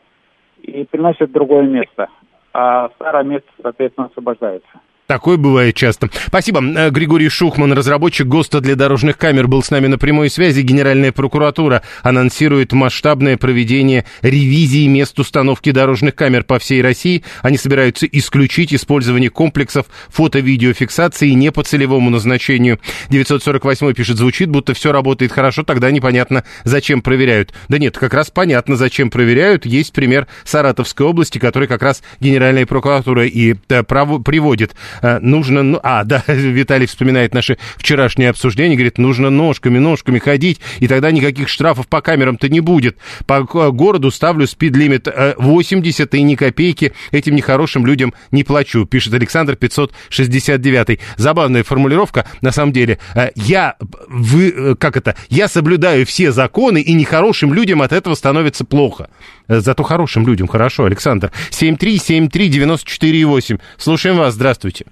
и 0.59 0.85
приносят 0.85 1.29
в 1.29 1.33
другое 1.33 1.67
место. 1.67 2.07
А 2.51 2.89
старое 2.95 3.25
место, 3.25 3.49
соответственно, 3.61 4.07
освобождается. 4.07 4.81
Такое 5.07 5.37
бывает 5.37 5.75
часто. 5.75 6.09
Спасибо. 6.27 6.63
Э, 6.63 6.89
Григорий 6.89 7.29
Шухман, 7.29 7.71
разработчик 7.73 8.25
ГОСТа 8.25 8.59
для 8.59 8.75
дорожных 8.75 9.19
камер, 9.19 9.47
был 9.47 9.61
с 9.61 9.69
нами 9.69 9.85
на 9.85 9.99
прямой 9.99 10.31
связи. 10.31 10.61
Генеральная 10.61 11.11
прокуратура 11.11 11.83
анонсирует 12.01 12.73
масштабное 12.73 13.37
проведение 13.37 14.05
ревизии 14.23 14.87
мест 14.87 15.19
установки 15.19 15.69
дорожных 15.69 16.15
камер 16.15 16.43
по 16.43 16.57
всей 16.57 16.81
России. 16.81 17.23
Они 17.43 17.57
собираются 17.57 18.07
исключить 18.07 18.73
использование 18.73 19.29
комплексов 19.29 19.85
фото-видеофиксации 20.09 21.29
не 21.29 21.51
по 21.51 21.61
целевому 21.61 22.09
назначению. 22.09 22.79
948 23.09 23.93
пишет, 23.93 24.17
звучит, 24.17 24.49
будто 24.49 24.73
все 24.73 24.91
работает 24.91 25.31
хорошо, 25.31 25.61
тогда 25.61 25.91
непонятно, 25.91 26.45
зачем 26.63 27.03
проверяют. 27.03 27.53
Да 27.69 27.77
нет, 27.77 27.95
как 27.95 28.15
раз 28.15 28.31
понятно, 28.31 28.75
зачем 28.75 29.11
проверяют. 29.11 29.67
Есть 29.67 29.93
пример 29.93 30.25
Саратовской 30.45 31.05
области, 31.05 31.37
который 31.37 31.67
как 31.67 31.83
раз 31.83 32.01
Генеральная 32.19 32.65
прокуратура 32.65 33.27
и 33.27 33.53
э, 33.69 33.83
приводит. 33.83 34.73
Э, 35.01 35.19
нужно... 35.19 35.63
Ну, 35.63 35.79
а, 35.83 36.03
да, 36.03 36.23
Виталий 36.27 36.87
вспоминает 36.87 37.33
наше 37.33 37.57
вчерашнее 37.77 38.29
обсуждение, 38.29 38.75
говорит, 38.75 38.97
нужно 38.97 39.29
ножками, 39.29 39.79
ножками 39.79 40.19
ходить, 40.19 40.59
и 40.79 40.87
тогда 40.87 41.11
никаких 41.11 41.47
штрафов 41.47 41.87
по 41.87 42.01
камерам-то 42.01 42.49
не 42.49 42.59
будет. 42.59 42.97
По 43.25 43.43
городу 43.43 44.11
ставлю 44.11 44.47
спид-лимит 44.47 45.07
80 45.37 46.13
э, 46.13 46.17
и 46.17 46.21
ни 46.21 46.35
копейки 46.35 46.93
этим 47.11 47.35
нехорошим 47.35 47.85
людям 47.85 48.13
не 48.31 48.43
плачу, 48.43 48.85
пишет 48.85 49.13
Александр 49.13 49.55
569. 49.55 50.99
Забавная 51.17 51.63
формулировка, 51.63 52.27
на 52.41 52.51
самом 52.51 52.71
деле. 52.71 52.99
Э, 53.15 53.29
я, 53.35 53.75
вы, 54.07 54.75
как 54.79 54.97
это, 54.97 55.15
я 55.29 55.47
соблюдаю 55.47 56.05
все 56.05 56.31
законы, 56.31 56.81
и 56.81 56.93
нехорошим 56.93 57.53
людям 57.53 57.81
от 57.81 57.91
этого 57.91 58.15
становится 58.15 58.65
плохо. 58.65 59.09
Зато 59.47 59.83
хорошим 59.83 60.27
людям 60.27 60.47
хорошо, 60.47 60.85
Александр. 60.85 61.31
7373948. 61.51 63.59
Слушаем 63.77 64.17
вас, 64.17 64.33
здравствуйте. 64.33 64.84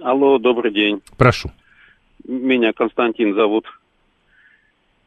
Алло, 0.00 0.38
добрый 0.38 0.72
день. 0.72 1.02
Прошу. 1.16 1.50
Меня 2.24 2.72
Константин 2.72 3.34
зовут. 3.34 3.66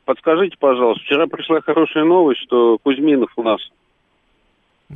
Подскажите, 0.05 0.57
пожалуйста, 0.59 1.03
вчера 1.03 1.27
пришла 1.27 1.61
хорошая 1.61 2.03
новость, 2.03 2.41
что 2.41 2.77
Кузьминов 2.79 3.31
у 3.37 3.43
нас 3.43 3.61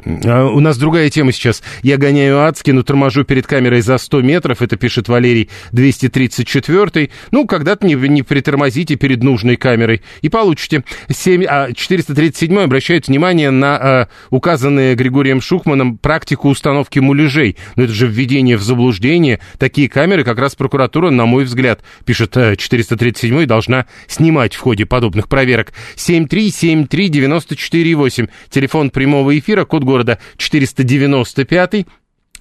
у 0.04 0.60
нас 0.60 0.78
другая 0.78 1.10
тема 1.10 1.32
сейчас. 1.32 1.64
Я 1.82 1.96
гоняю 1.98 2.42
адски, 2.42 2.72
но 2.72 2.84
торможу 2.84 3.24
перед 3.24 3.48
камерой 3.48 3.80
за 3.82 3.98
100 3.98 4.22
метров. 4.22 4.62
Это 4.62 4.76
пишет 4.76 5.08
Валерий 5.08 5.50
234. 5.72 7.10
Ну, 7.32 7.48
когда-то 7.48 7.88
не, 7.88 7.96
не 7.96 8.22
притормозите 8.24 8.96
перед 8.96 9.24
нужной 9.24 9.56
камерой 9.56 10.02
и 10.22 10.28
получите. 10.30 10.84
7, 11.10 11.46
а 11.48 11.72
437 11.72 12.60
обращает 12.60 13.08
внимание 13.08 13.52
на 13.52 13.76
а, 13.76 14.10
указанные 14.32 14.96
Григорием 14.96 15.40
Шухманом 15.40 15.98
практику 15.98 16.50
установки 16.50 17.00
муляжей. 17.00 17.56
Но 17.76 17.84
это 17.84 17.94
же 17.94 18.08
введение 18.08 18.58
в 18.58 18.64
заблуждение. 18.64 19.40
Такие 19.58 19.88
камеры 19.88 20.26
как 20.26 20.40
раз 20.40 20.56
прокуратура, 20.56 21.10
на 21.10 21.26
мой 21.26 21.46
взгляд, 21.46 21.82
пишет 22.06 22.34
437 22.34 23.44
а, 23.44 23.46
должна 23.46 23.86
снимать 24.08 24.56
в 24.56 24.60
ходе 24.60 24.86
подобных 24.86 25.30
проверок. 25.30 25.72
7373948. 25.96 28.30
Телефон 28.50 28.90
прямого 28.90 29.38
эфира, 29.38 29.64
код 29.64 29.85
города 29.86 30.20
495 30.38 31.86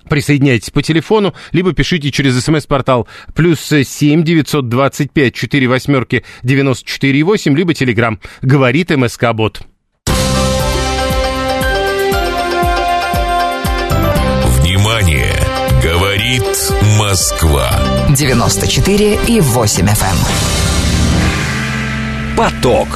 Присоединяйтесь 0.08 0.70
по 0.70 0.82
телефону, 0.82 1.34
либо 1.52 1.72
пишите 1.72 2.10
через 2.10 2.38
смс-портал 2.44 3.08
плюс 3.34 3.60
семь 3.60 4.22
девятьсот 4.22 4.68
двадцать 4.68 5.10
пять 5.12 5.34
четыре 5.34 5.66
восьмерки 5.66 6.24
девяносто 6.42 6.86
четыре 6.86 7.22
восемь, 7.22 7.56
либо 7.56 7.72
телеграмм 7.72 8.20
«Говорит 8.42 8.90
МСК 8.90 9.32
Бот». 9.32 9.62
Внимание! 14.60 15.34
Говорит 15.82 16.42
Москва. 16.98 17.70
94 18.16 19.18
и 19.28 19.40
8 19.40 19.86
FM. 19.86 19.90
Эм. 19.92 20.16
Поток. 22.36 22.88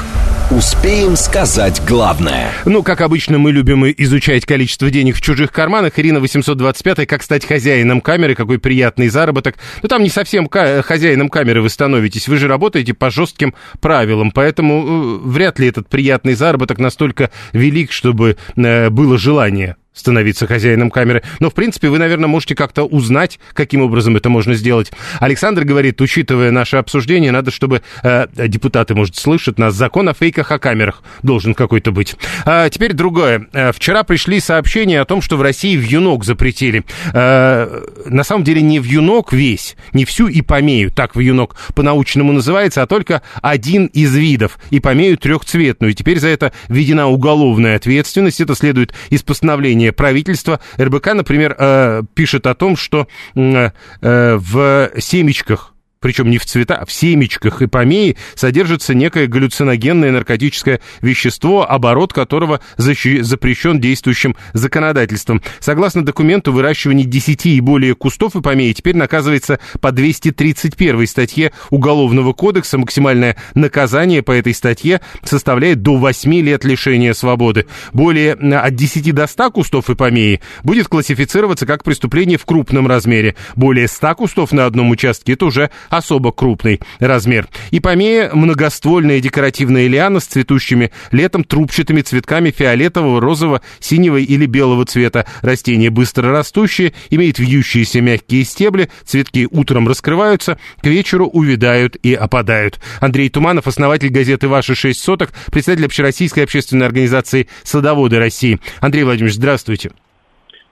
Успеем 0.50 1.14
сказать 1.14 1.82
главное. 1.86 2.50
Ну, 2.64 2.82
как 2.82 3.02
обычно, 3.02 3.36
мы 3.36 3.52
любим 3.52 3.84
изучать 3.84 4.46
количество 4.46 4.90
денег 4.90 5.16
в 5.16 5.20
чужих 5.20 5.52
карманах. 5.52 5.98
Ирина 5.98 6.20
825, 6.20 7.06
как 7.06 7.22
стать 7.22 7.44
хозяином 7.44 8.00
камеры, 8.00 8.34
какой 8.34 8.58
приятный 8.58 9.08
заработок. 9.08 9.56
Ну, 9.82 9.90
там 9.90 10.02
не 10.02 10.08
совсем 10.08 10.48
хозяином 10.48 11.28
камеры 11.28 11.60
вы 11.60 11.68
становитесь. 11.68 12.28
Вы 12.28 12.38
же 12.38 12.48
работаете 12.48 12.94
по 12.94 13.10
жестким 13.10 13.54
правилам, 13.80 14.30
поэтому 14.30 15.18
э, 15.22 15.28
вряд 15.28 15.58
ли 15.58 15.68
этот 15.68 15.86
приятный 15.90 16.32
заработок 16.32 16.78
настолько 16.78 17.30
велик, 17.52 17.92
чтобы 17.92 18.38
э, 18.56 18.88
было 18.88 19.18
желание 19.18 19.76
становиться 19.98 20.46
хозяином 20.46 20.90
камеры. 20.90 21.22
Но, 21.40 21.50
в 21.50 21.54
принципе, 21.54 21.88
вы, 21.88 21.98
наверное, 21.98 22.28
можете 22.28 22.54
как-то 22.54 22.84
узнать, 22.84 23.38
каким 23.52 23.82
образом 23.82 24.16
это 24.16 24.28
можно 24.28 24.54
сделать. 24.54 24.92
Александр 25.20 25.64
говорит, 25.64 26.00
учитывая 26.00 26.50
наше 26.50 26.76
обсуждение, 26.76 27.32
надо, 27.32 27.50
чтобы 27.50 27.82
э, 28.02 28.26
депутаты, 28.48 28.94
может, 28.94 29.16
слышат 29.16 29.58
нас, 29.58 29.74
закон 29.74 30.08
о 30.08 30.14
фейках 30.14 30.50
о 30.52 30.58
камерах 30.58 31.02
должен 31.22 31.54
какой-то 31.54 31.92
быть. 31.92 32.16
А 32.44 32.68
теперь 32.70 32.92
другое. 32.92 33.46
Э, 33.52 33.72
вчера 33.72 34.02
пришли 34.04 34.40
сообщения 34.40 35.00
о 35.00 35.04
том, 35.04 35.22
что 35.22 35.36
в 35.36 35.42
России 35.42 35.76
вьюнок 35.76 36.24
запретили. 36.24 36.84
Э, 37.12 37.82
на 38.06 38.24
самом 38.24 38.44
деле 38.44 38.62
не 38.62 38.78
вьюнок 38.78 39.32
весь, 39.32 39.76
не 39.92 40.04
всю 40.04 40.28
ипомею, 40.28 40.90
так 40.90 41.16
вьюнок 41.16 41.56
по-научному 41.74 42.32
называется, 42.32 42.82
а 42.82 42.86
только 42.86 43.22
один 43.42 43.86
из 43.86 44.14
видов, 44.14 44.58
ипомею 44.70 45.16
трехцветную. 45.18 45.94
Теперь 45.94 46.18
за 46.18 46.28
это 46.28 46.52
введена 46.68 47.08
уголовная 47.08 47.76
ответственность. 47.76 48.40
Это 48.40 48.54
следует 48.54 48.94
из 49.10 49.22
постановления 49.22 49.87
решение 49.88 49.92
правительства. 49.92 50.60
РБК, 50.78 51.14
например, 51.14 51.56
э, 51.58 52.02
пишет 52.14 52.46
о 52.46 52.54
том, 52.54 52.76
что 52.76 53.06
э, 53.34 53.70
в 54.00 54.90
семечках 54.98 55.74
причем 56.00 56.30
не 56.30 56.38
в 56.38 56.44
цвета, 56.44 56.76
а 56.76 56.86
в 56.86 56.92
семечках 56.92 57.62
ипомеи 57.62 58.16
содержится 58.34 58.94
некое 58.94 59.26
галлюциногенное 59.26 60.12
наркотическое 60.12 60.80
вещество, 61.00 61.68
оборот 61.68 62.12
которого 62.12 62.60
запрещен 62.76 63.80
действующим 63.80 64.36
законодательством. 64.52 65.42
Согласно 65.60 66.04
документу, 66.04 66.52
выращивание 66.52 67.06
10 67.06 67.46
и 67.46 67.60
более 67.60 67.94
кустов 67.94 68.36
ипомеи 68.36 68.72
теперь 68.72 68.96
наказывается 68.96 69.58
по 69.80 69.92
231 69.92 71.06
статье 71.06 71.52
Уголовного 71.70 72.32
кодекса. 72.32 72.78
Максимальное 72.78 73.36
наказание 73.54 74.22
по 74.22 74.32
этой 74.32 74.54
статье 74.54 75.00
составляет 75.22 75.82
до 75.82 75.96
8 75.96 76.32
лет 76.40 76.64
лишения 76.64 77.12
свободы. 77.12 77.66
Более 77.92 78.34
от 78.34 78.74
10 78.74 79.14
до 79.14 79.26
100 79.26 79.50
кустов 79.50 79.90
ипомеи 79.90 80.40
будет 80.62 80.88
классифицироваться 80.88 81.66
как 81.66 81.84
преступление 81.84 82.38
в 82.38 82.44
крупном 82.44 82.86
размере. 82.86 83.34
Более 83.56 83.88
100 83.88 84.14
кустов 84.14 84.52
на 84.52 84.66
одном 84.66 84.90
участке– 84.90 85.32
это 85.34 85.46
уже 85.46 85.70
особо 85.88 86.32
крупный 86.32 86.80
размер. 86.98 87.48
Ипомея– 87.70 88.30
многоствольная 88.32 89.20
декоративная 89.20 89.86
лиана 89.86 90.20
с 90.20 90.26
цветущими 90.26 90.90
летом 91.12 91.44
трубчатыми 91.44 92.02
цветками 92.02 92.50
фиолетового, 92.50 93.20
розового, 93.20 93.62
синего 93.80 94.16
или 94.16 94.46
белого 94.46 94.84
цвета. 94.84 95.26
Растение 95.42 95.90
быстро 95.90 96.30
растущее, 96.30 96.92
имеет 97.10 97.38
вьющиеся 97.38 98.00
мягкие 98.00 98.44
стебли, 98.44 98.90
цветки 99.04 99.48
утром 99.50 99.88
раскрываются, 99.88 100.58
к 100.80 100.86
вечеру 100.86 101.26
увядают 101.26 101.96
и 101.96 102.14
опадают. 102.14 102.80
Андрей 103.00 103.28
Туманов, 103.28 103.66
основатель 103.66 104.10
газеты 104.10 104.48
«Ваши 104.48 104.74
шесть 104.74 105.02
соток», 105.02 105.32
председатель 105.50 105.86
Общероссийской 105.86 106.44
общественной 106.44 106.86
организации 106.86 107.48
«Садоводы 107.62 108.18
России». 108.18 108.58
Андрей 108.80 109.04
Владимирович, 109.04 109.36
здравствуйте. 109.36 109.90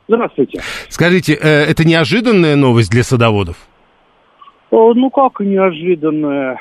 Здравствуйте. 0.09 0.63
Скажите, 0.89 1.35
э, 1.35 1.65
это 1.65 1.85
неожиданная 1.85 2.57
новость 2.57 2.91
для 2.91 3.03
садоводов? 3.03 3.57
Э, 4.71 4.93
ну 4.95 5.11
как 5.11 5.41
неожиданное. 5.41 6.59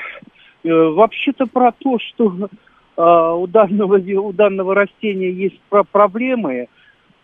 Э, 0.64 0.68
вообще-то 0.70 1.46
про 1.46 1.72
то, 1.72 1.98
что 1.98 2.48
э, 2.96 3.32
у 3.36 3.46
данного, 3.46 3.98
у 4.20 4.32
данного 4.32 4.74
растения 4.74 5.30
есть 5.30 5.60
проблемы, 5.92 6.68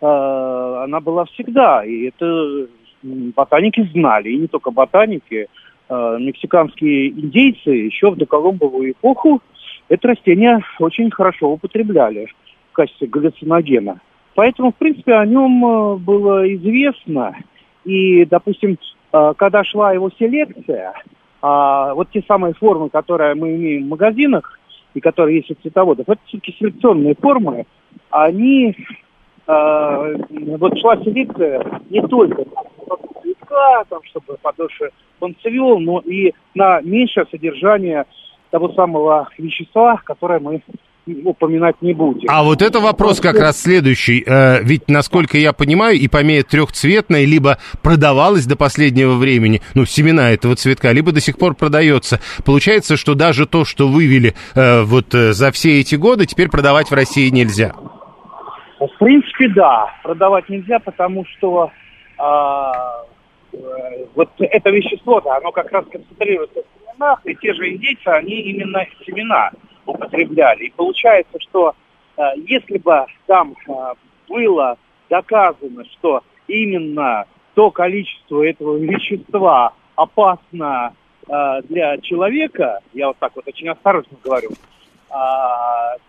она 0.01 0.99
была 0.99 1.27
всегда. 1.27 1.85
И 1.85 2.09
это 2.09 2.67
ботаники 3.05 3.89
знали, 3.93 4.31
и 4.31 4.37
не 4.37 4.49
только 4.49 4.73
ботаники. 4.73 5.47
Мексиканские 5.89 7.11
индейцы 7.11 7.71
еще 7.71 8.11
в 8.11 8.17
доколумбовую 8.17 8.93
эпоху 8.93 9.41
это 9.89 10.09
растение 10.09 10.65
очень 10.81 11.09
хорошо 11.11 11.53
употребляли 11.53 12.33
в 12.71 12.73
качестве 12.73 13.07
галлюциногена. 13.07 14.01
Поэтому, 14.35 14.73
в 14.73 14.77
принципе, 14.77 15.15
о 15.15 15.27
нем 15.27 15.99
было 15.99 16.53
известно. 16.53 17.37
И, 17.85 18.25
допустим, 18.25 18.79
когда 19.12 19.62
шла 19.64 19.92
его 19.92 20.11
селекция, 20.19 20.95
а, 21.42 21.92
вот 21.95 22.09
те 22.11 22.23
самые 22.26 22.54
формы, 22.54 22.88
которые 22.88 23.35
мы 23.35 23.54
имеем 23.57 23.85
в 23.85 23.88
магазинах 23.88 24.59
и 24.95 25.00
которые 25.00 25.38
есть 25.38 25.50
у 25.50 25.54
цветоводов, 25.54 26.09
это 26.09 26.21
все-таки 26.26 26.57
селекционные 26.59 27.14
формы, 27.14 27.66
они, 28.11 28.76
э, 29.47 30.16
вот 30.57 30.78
шла 30.78 30.97
селекция 30.99 31.81
не 31.90 32.00
только 32.07 32.45
цветка, 33.23 33.85
там, 33.88 34.00
чтобы 34.04 34.37
подольше 34.40 34.90
он 35.21 35.35
цвел, 35.42 35.78
но 35.78 36.00
и 36.00 36.33
на 36.54 36.81
меньшее 36.81 37.26
содержание 37.31 38.07
того 38.50 38.73
самого 38.75 39.28
вещества, 39.38 40.00
которое 40.04 40.40
мы 40.40 40.62
упоминать 41.06 41.80
не 41.80 41.92
будем. 41.92 42.28
А 42.28 42.42
вот 42.42 42.62
это 42.62 42.80
вопрос 42.80 43.21
как 43.21 43.38
раз 43.38 43.61
следующий. 43.61 44.23
Э, 44.26 44.62
ведь, 44.62 44.88
насколько 44.88 45.37
я 45.37 45.52
понимаю, 45.52 45.97
ипомея 46.04 46.42
трехцветная 46.42 47.25
либо 47.25 47.59
продавалась 47.82 48.47
до 48.47 48.56
последнего 48.56 49.14
времени, 49.14 49.62
ну, 49.75 49.85
семена 49.85 50.30
этого 50.30 50.54
цветка, 50.54 50.92
либо 50.92 51.12
до 51.12 51.21
сих 51.21 51.38
пор 51.38 51.54
продается. 51.54 52.21
Получается, 52.44 52.97
что 52.97 53.14
даже 53.14 53.47
то, 53.47 53.64
что 53.64 53.88
вывели 53.88 54.35
э, 54.54 54.82
вот 54.82 55.14
э, 55.14 55.32
за 55.32 55.50
все 55.50 55.80
эти 55.80 55.97
годы, 55.97 56.26
теперь 56.26 56.49
продавать 56.49 56.90
в 56.90 56.94
России 56.94 57.28
нельзя. 57.30 57.75
В 58.78 58.99
принципе, 58.99 59.49
да. 59.49 59.92
Продавать 60.02 60.49
нельзя, 60.49 60.78
потому 60.78 61.25
что 61.26 61.71
а, 62.18 62.73
э, 63.52 63.56
вот 64.14 64.30
это 64.38 64.71
вещество, 64.71 65.21
да, 65.21 65.37
оно 65.37 65.50
как 65.50 65.71
раз 65.73 65.85
концентрируется 65.90 66.61
в 66.61 66.92
семенах, 66.92 67.21
и 67.25 67.35
те 67.37 67.52
же 67.54 67.71
индейцы, 67.71 68.06
они 68.06 68.40
именно 68.40 68.85
семена 69.04 69.50
употребляли. 69.87 70.65
И 70.65 70.73
получается, 70.75 71.39
что 71.41 71.75
э, 72.17 72.23
если 72.47 72.79
бы 72.79 73.07
там 73.27 73.55
э, 73.69 73.73
было 74.29 74.77
доказано, 75.09 75.85
что 75.93 76.23
именно 76.49 77.25
то 77.55 77.71
количество 77.71 78.43
этого 78.43 78.77
вещества 78.79 79.75
опасно 79.95 80.95
э, 81.29 81.33
для 81.69 81.99
человека, 81.99 82.81
я 82.93 83.09
вот 83.09 83.19
так 83.19 83.33
вот 83.37 83.47
очень 83.47 83.69
осторожно 83.69 84.17
говорю, 84.23 84.51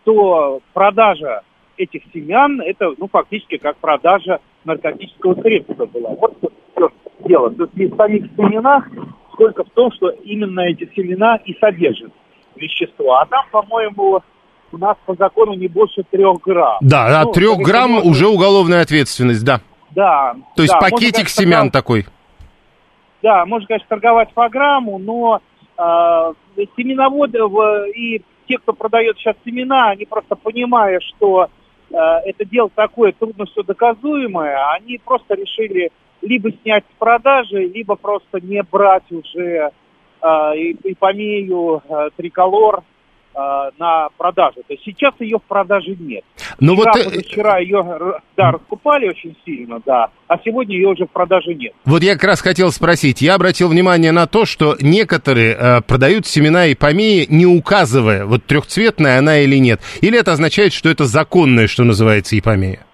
то 0.06 0.62
продажа 0.72 1.42
этих 1.75 2.03
семян 2.13 2.62
это 2.62 2.94
ну 2.98 3.10
фактически 3.10 3.58
как 3.58 3.75
продажа 3.75 4.39
наркотического 4.63 5.42
средства 5.42 5.86
была. 5.86 6.12
Вот 6.12 6.38
что 6.38 6.92
дело. 7.27 7.51
То 7.51 7.63
есть 7.63 7.75
не 7.75 7.88
в 7.88 7.98
самих 7.98 8.25
семенах, 8.38 8.88
сколько 9.34 9.65
в 9.65 9.70
том, 9.72 9.92
что 9.92 10.10
именно 10.10 10.62
эти 10.62 10.89
семена 10.96 11.36
и 11.44 11.53
содержат 11.60 12.13
вещество. 12.55 13.15
А 13.15 13.25
там, 13.25 13.45
по-моему, 13.51 14.22
у 14.72 14.77
нас 14.77 14.98
по 15.05 15.15
закону 15.15 15.53
не 15.53 15.67
больше 15.67 16.03
трех 16.10 16.41
грамм. 16.41 16.77
Да, 16.81 17.22
ну, 17.24 17.29
от 17.29 17.33
трех 17.33 17.57
грамм 17.60 17.91
можно... 17.91 18.10
уже 18.10 18.27
уголовная 18.27 18.81
ответственность, 18.81 19.43
да. 19.43 19.62
Да. 19.91 20.36
То 20.55 20.63
есть 20.63 20.74
да, 20.74 20.79
пакетик 20.79 21.25
можно, 21.25 21.29
семян 21.29 21.69
торгов... 21.69 21.72
такой. 21.72 22.05
Да, 23.22 23.45
можно, 23.45 23.67
конечно, 23.67 23.88
торговать 23.88 24.33
по 24.33 24.50
грамму, 24.50 24.98
но 24.98 25.41
э, 25.77 26.33
семеноводы 26.75 27.39
и 27.95 28.22
те, 28.48 28.57
кто 28.57 28.74
продает 28.74 29.17
сейчас 29.17 29.36
семена, 29.45 29.91
они 29.91 30.05
просто 30.05 30.36
понимая, 30.36 31.00
что 31.00 31.48
э, 31.91 31.95
это 31.95 32.43
дело 32.43 32.69
такое 32.74 33.13
трудно 33.13 33.45
все 33.45 33.63
доказуемое, 33.63 34.57
они 34.74 35.00
просто 35.03 35.36
решили 35.36 35.91
либо 36.22 36.51
снять 36.63 36.83
с 36.83 37.00
продажи, 37.00 37.65
либо 37.65 37.95
просто 37.95 38.41
не 38.41 38.63
брать 38.63 39.10
уже 39.12 39.72
э, 40.24 40.72
ипомею, 40.84 41.82
э, 41.88 42.10
триколор 42.15 42.84
э, 43.36 43.39
на 43.77 44.08
продажу. 44.18 44.62
То 44.68 44.74
есть 44.74 44.84
сейчас 44.84 45.13
ее 45.20 45.38
в 45.38 45.44
продаже 45.44 45.96
нет. 46.00 46.24
Ну 46.60 46.75
вчера, 46.75 46.94
вот... 46.94 47.13
Вчера 47.25 47.58
ее 47.60 47.84
да, 48.38 48.51
раскупали 48.51 49.10
очень 49.10 49.36
сильно, 49.46 49.82
да, 49.86 50.10
а 50.27 50.38
сегодня 50.44 50.75
ее 50.75 50.89
уже 50.89 51.06
в 51.06 51.12
продаже 51.12 51.53
нет. 51.53 51.74
Вот 51.86 52.03
я 52.03 52.13
как 52.13 52.24
раз 52.24 52.42
хотел 52.42 52.72
спросить. 52.72 53.22
Я 53.22 53.36
обратил 53.36 53.70
внимание 53.70 54.12
на 54.12 54.27
то, 54.27 54.46
что 54.46 54.75
некоторые 54.80 55.56
э, 55.56 55.82
продают 55.82 56.25
семена 56.25 56.72
ипомеи, 56.72 57.25
не 57.30 57.46
указывая, 57.46 58.25
вот 58.25 58.46
трехцветная 58.46 59.20
она 59.20 59.39
или 59.39 59.58
нет. 59.58 59.82
Или 60.01 60.20
это 60.20 60.32
означает, 60.32 60.74
что 60.74 60.89
это 60.89 61.06
законное, 61.06 61.68
что 61.68 61.84
называется, 61.84 62.38
ипомея? 62.38 62.86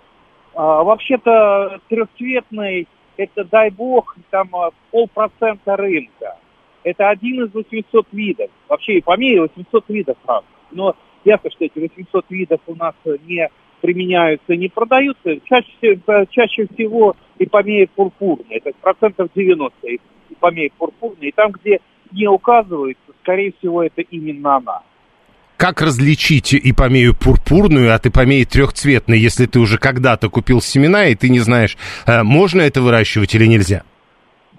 А, 0.56 0.84
вообще-то 0.84 1.80
трехцветный, 1.90 2.88
это, 3.18 3.44
дай 3.46 3.70
бог, 3.70 4.16
там 4.30 4.50
полпроцента 4.92 5.76
рынка. 5.76 6.36
Это 6.84 7.10
один 7.10 7.46
из 7.46 7.54
800 7.54 8.08
видов. 8.12 8.50
Вообще 8.68 9.02
по 9.02 9.18
мире 9.18 9.42
800 9.42 9.90
видов 9.90 10.18
разных. 10.26 10.50
Но 10.72 10.96
ясно, 11.26 11.50
что 11.52 11.66
эти 11.66 11.80
800 11.80 12.26
видов 12.30 12.62
у 12.68 12.76
нас 12.76 12.94
не 13.26 13.50
применяются, 13.82 14.56
не 14.56 14.68
продаются. 14.70 15.40
Чаще, 15.46 16.00
чаще 16.32 16.68
всего 16.74 17.16
ипомея 17.38 17.88
пурпурная. 17.94 18.58
Это 18.58 18.72
процентов 18.82 19.30
90 19.36 19.76
ипомея 20.30 20.70
пурпурная. 20.78 21.30
И 21.30 21.32
там, 21.32 21.52
где 21.52 21.80
не 22.12 22.28
указывается, 22.28 23.04
скорее 23.22 23.54
всего, 23.60 23.84
это 23.84 24.02
именно 24.02 24.58
она. 24.58 24.82
Как 25.58 25.82
различить 25.82 26.56
ипомею 26.56 27.14
пурпурную 27.14 27.94
от 27.94 28.06
ипомеи 28.06 28.46
трехцветной, 28.46 29.20
если 29.20 29.46
ты 29.46 29.60
уже 29.60 29.78
когда-то 29.78 30.30
купил 30.30 30.62
семена 30.62 31.08
и 31.08 31.16
ты 31.16 31.28
не 31.28 31.40
знаешь, 31.40 31.78
э, 32.06 32.24
можно 32.24 32.62
это 32.62 32.82
выращивать 32.82 33.36
или 33.36 33.46
нельзя? 33.46 33.84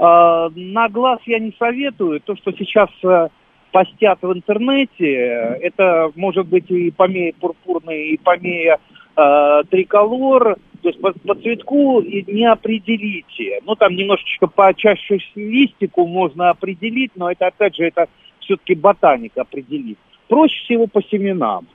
А, 0.00 0.48
на 0.54 0.88
глаз 0.88 1.18
я 1.26 1.38
не 1.38 1.52
советую. 1.58 2.20
То, 2.20 2.34
что 2.36 2.52
сейчас 2.52 2.88
э, 3.04 3.28
постят 3.70 4.18
в 4.22 4.32
интернете, 4.32 5.58
это 5.60 6.10
может 6.16 6.46
быть 6.48 6.70
и 6.70 6.90
помея 6.90 7.34
пурпурная, 7.38 8.04
и 8.04 8.16
помея 8.16 8.78
э, 9.14 9.62
триколор. 9.68 10.56
То 10.80 10.88
есть 10.88 10.98
по, 11.02 11.12
по 11.12 11.34
цветку 11.34 12.00
не 12.00 12.50
определите. 12.50 13.60
Ну, 13.66 13.74
там 13.74 13.94
немножечко 13.94 14.46
по 14.46 14.72
чаще 14.72 15.18
листику 15.34 16.06
можно 16.06 16.48
определить, 16.48 17.12
но 17.14 17.30
это, 17.30 17.48
опять 17.48 17.76
же, 17.76 17.84
это 17.84 18.06
все-таки 18.40 18.74
ботаник 18.74 19.36
определит. 19.36 19.98
Проще 20.28 20.64
всего 20.64 20.86
по 20.86 21.02
семенам. 21.02 21.66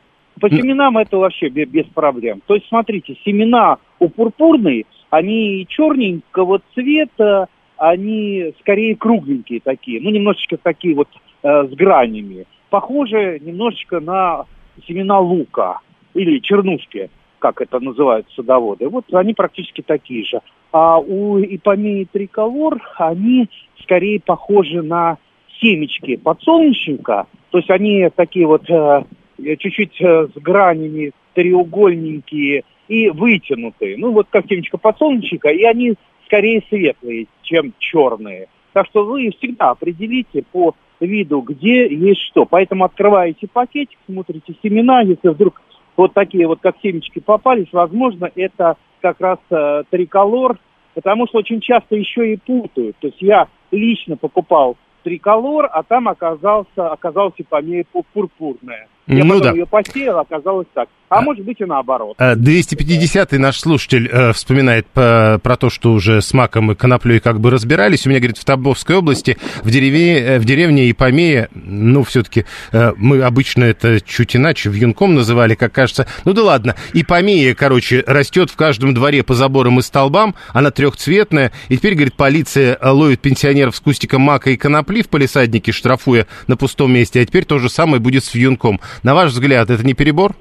По 0.41 0.49
семенам 0.49 0.97
это 0.97 1.17
вообще 1.17 1.49
без 1.49 1.85
проблем. 1.85 2.41
То 2.47 2.55
есть, 2.55 2.67
смотрите, 2.69 3.15
семена 3.23 3.77
у 3.99 4.09
пурпурной, 4.09 4.87
они 5.11 5.67
черненького 5.69 6.61
цвета, 6.73 7.47
они 7.77 8.53
скорее 8.59 8.95
кругленькие 8.95 9.59
такие, 9.59 10.01
ну, 10.01 10.09
немножечко 10.09 10.57
такие 10.57 10.95
вот 10.95 11.07
э, 11.43 11.67
с 11.67 11.71
гранями. 11.71 12.45
Похожи 12.69 13.39
немножечко 13.43 13.99
на 13.99 14.45
семена 14.87 15.19
лука 15.19 15.79
или 16.13 16.39
чернушки, 16.39 17.09
как 17.39 17.61
это 17.61 17.79
называют 17.79 18.27
садоводы. 18.35 18.89
Вот 18.89 19.05
они 19.13 19.33
практически 19.33 19.81
такие 19.81 20.25
же. 20.25 20.41
А 20.71 20.99
у 20.99 21.39
ипомеи 21.39 22.07
триколор 22.11 22.81
они 22.97 23.49
скорее 23.83 24.19
похожи 24.19 24.81
на 24.81 25.17
семечки 25.61 26.15
подсолнечника, 26.17 27.27
то 27.51 27.57
есть 27.59 27.69
они 27.69 28.09
такие 28.15 28.45
вот 28.45 28.69
э, 28.69 29.03
чуть-чуть 29.37 30.01
э, 30.01 30.27
с 30.27 30.41
гранями 30.41 31.11
треугольненькие 31.33 32.63
и 32.87 33.09
вытянутые. 33.09 33.97
Ну, 33.97 34.11
вот 34.11 34.27
как 34.29 34.45
семечко 34.47 34.77
подсолнечника, 34.77 35.49
и 35.49 35.63
они 35.63 35.95
скорее 36.25 36.63
светлые, 36.69 37.27
чем 37.41 37.73
черные. 37.79 38.47
Так 38.73 38.87
что 38.87 39.05
вы 39.05 39.31
всегда 39.37 39.71
определите 39.71 40.43
по 40.51 40.75
виду, 40.99 41.41
где 41.41 41.87
есть 41.87 42.21
что. 42.29 42.45
Поэтому 42.45 42.85
открываете 42.85 43.47
пакетик, 43.47 43.97
смотрите 44.05 44.55
семена, 44.63 45.01
если 45.01 45.29
вдруг 45.29 45.61
вот 45.95 46.13
такие 46.13 46.47
вот 46.47 46.59
как 46.61 46.75
семечки 46.81 47.19
попались, 47.19 47.71
возможно, 47.71 48.29
это 48.35 48.77
как 49.01 49.19
раз 49.21 49.39
э, 49.49 49.83
триколор, 49.89 50.57
потому 50.93 51.27
что 51.27 51.39
очень 51.39 51.61
часто 51.61 51.95
еще 51.95 52.33
и 52.33 52.37
путают. 52.37 52.97
То 52.97 53.07
есть 53.07 53.21
я 53.21 53.47
лично 53.71 54.17
покупал 54.17 54.77
триколор, 55.03 55.69
а 55.71 55.83
там 55.83 56.07
оказался, 56.07 56.89
оказался 56.89 57.43
помея 57.47 57.85
пурпурная. 58.13 58.87
Я 59.07 59.23
ну, 59.23 59.35
потом 59.35 59.43
да. 59.43 59.51
ее 59.51 59.65
посеял, 59.67 60.19
оказалось 60.19 60.67
так. 60.73 60.89
А, 61.09 61.19
а 61.19 61.21
может 61.21 61.45
быть 61.45 61.61
и 61.61 61.65
наоборот. 61.65 62.15
250-й 62.17 63.35
э, 63.35 63.39
наш 63.39 63.59
слушатель 63.59 64.09
э, 64.11 64.33
вспоминает 64.33 64.87
по, 64.87 65.39
про 65.43 65.55
то, 65.55 65.69
что 65.69 65.93
уже 65.93 66.21
с 66.21 66.33
маком 66.33 66.71
и 66.71 66.75
коноплей 66.75 67.19
как 67.19 67.39
бы 67.39 67.51
разбирались. 67.51 68.07
У 68.07 68.09
меня, 68.09 68.19
говорит, 68.19 68.39
в 68.39 68.45
Тамбовской 68.45 68.95
области, 68.95 69.37
в, 69.63 69.69
деревне, 69.69 70.17
э, 70.17 70.39
в 70.39 70.45
деревне 70.45 70.89
Ипомея, 70.89 71.49
ну, 71.53 72.03
все-таки 72.03 72.45
э, 72.71 72.93
мы 72.97 73.21
обычно 73.21 73.65
это 73.65 74.01
чуть 74.01 74.35
иначе, 74.35 74.71
в 74.71 74.73
юнком 74.73 75.13
называли, 75.13 75.53
как 75.53 75.71
кажется. 75.71 76.07
Ну 76.23 76.33
да 76.33 76.43
ладно, 76.43 76.75
Ипомея, 76.93 77.53
короче, 77.53 78.03
растет 78.07 78.49
в 78.49 78.55
каждом 78.55 78.95
дворе 78.95 79.21
по 79.21 79.35
заборам 79.35 79.77
и 79.77 79.83
столбам, 79.83 80.33
она 80.53 80.71
трехцветная. 80.71 81.51
И 81.69 81.77
теперь, 81.77 81.93
говорит, 81.93 82.15
полиция 82.15 82.79
ловит 82.81 83.21
пенсионеров 83.21 83.75
с 83.75 83.79
кустиком 83.79 84.21
мака 84.21 84.49
и 84.49 84.57
конопли 84.57 85.03
в 85.03 85.09
полисаднике, 85.09 85.71
штрафуя 85.71 86.25
на 86.47 86.57
пустом 86.57 86.91
месте. 86.91 87.21
А 87.21 87.25
теперь 87.25 87.45
то 87.45 87.59
же 87.59 87.69
самое 87.69 87.99
будет 87.99 88.23
с 88.23 88.33
вьюнком. 88.33 88.81
На 89.03 89.13
ваш 89.13 89.31
взгляд, 89.31 89.69
это 89.69 89.85
не 89.85 89.93
перебор? 89.93 90.31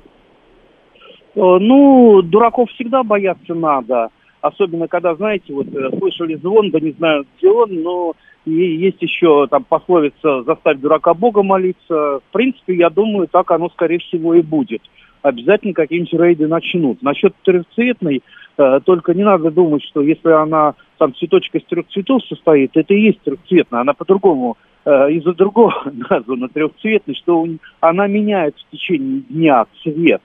Э, 1.35 1.59
ну, 1.61 2.23
дураков 2.23 2.71
всегда 2.71 3.03
бояться 3.03 3.55
надо. 3.55 4.09
Особенно, 4.41 4.89
когда, 4.89 5.15
знаете, 5.15 5.53
вот 5.53 5.67
э, 5.75 5.99
слышали 5.99 6.35
звон, 6.37 6.71
да 6.71 6.81
не 6.81 6.93
знаю, 6.93 7.25
где 7.37 7.49
он, 7.49 7.83
но 7.83 8.13
и 8.45 8.53
есть 8.53 9.01
еще 9.01 9.47
там 9.47 9.65
пословица 9.65 10.43
«заставь 10.43 10.79
дурака 10.79 11.15
Бога 11.15 11.43
молиться». 11.43 12.21
В 12.21 12.23
принципе, 12.33 12.77
я 12.77 12.91
думаю, 12.91 13.27
так 13.27 13.51
оно, 13.51 13.71
скорее 13.71 13.99
всего, 13.99 14.35
и 14.35 14.43
будет. 14.43 14.83
Обязательно 15.23 15.73
какие-нибудь 15.73 16.13
рейды 16.13 16.47
начнут. 16.47 17.01
Насчет 17.01 17.35
трехцветной, 17.43 18.23
э, 18.59 18.81
только 18.85 19.15
не 19.15 19.25
надо 19.25 19.51
думать, 19.51 19.83
что 19.85 20.03
если 20.03 20.29
она 20.31 20.75
там 20.99 21.15
цветочка 21.15 21.59
из 21.59 21.65
трех 21.65 21.89
цветов 21.89 22.23
состоит, 22.27 22.73
это 22.75 22.93
и 22.93 23.01
есть 23.01 23.23
трехцветная. 23.23 23.81
Она 23.81 23.95
по-другому 23.95 24.59
из-за 24.85 25.33
другого 25.35 25.75
названа 26.11 26.49
трехцветной, 26.49 27.15
что 27.15 27.47
она 27.81 28.07
меняет 28.07 28.57
в 28.57 28.71
течение 28.71 29.21
дня 29.21 29.67
цвет. 29.83 30.23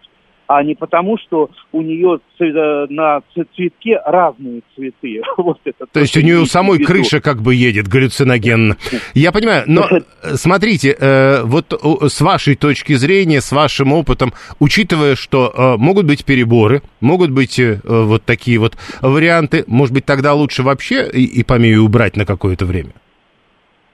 а 0.48 0.63
не 0.63 0.74
потому, 0.74 1.17
что 1.19 1.52
у 1.72 1.82
нее 1.84 2.19
на 2.89 3.22
цветке 3.34 4.00
разные 4.04 4.62
цветы. 4.76 5.22
вот 5.38 5.60
это 5.63 5.86
то, 5.86 5.93
то 5.93 6.00
есть 6.00 6.17
у 6.17 6.22
нее 6.22 6.39
у 6.39 6.45
самой 6.48 6.80
крыша 6.80 7.22
как 7.22 7.41
бы 7.41 7.54
едет 7.54 7.88
галлюциногенно. 7.88 8.76
Я 9.13 9.32
понимаю, 9.32 9.63
но 9.67 9.88
смотрите, 10.34 10.95
э, 11.00 11.43
вот 11.43 11.80
с 12.08 12.19
вашей 12.22 12.56
точки 12.56 12.93
зрения, 12.93 13.41
с 13.41 13.52
вашим 13.52 13.93
опытом, 13.93 14.34
учитывая, 14.60 15.15
что 15.15 15.54
э, 15.56 15.78
могут 15.78 16.08
быть 16.08 16.26
переборы, 16.26 16.82
могут 17.00 17.30
быть 17.30 17.60
э, 17.60 17.80
вот 17.84 18.24
такие 18.24 18.58
вот 18.58 18.76
варианты, 19.02 19.63
может 19.67 19.93
быть, 19.93 20.06
тогда 20.06 20.34
лучше 20.34 20.63
вообще 20.63 21.08
и 21.08 21.43
помею 21.43 21.84
убрать 21.84 22.17
на 22.17 22.26
какое-то 22.26 22.65
время? 22.65 22.93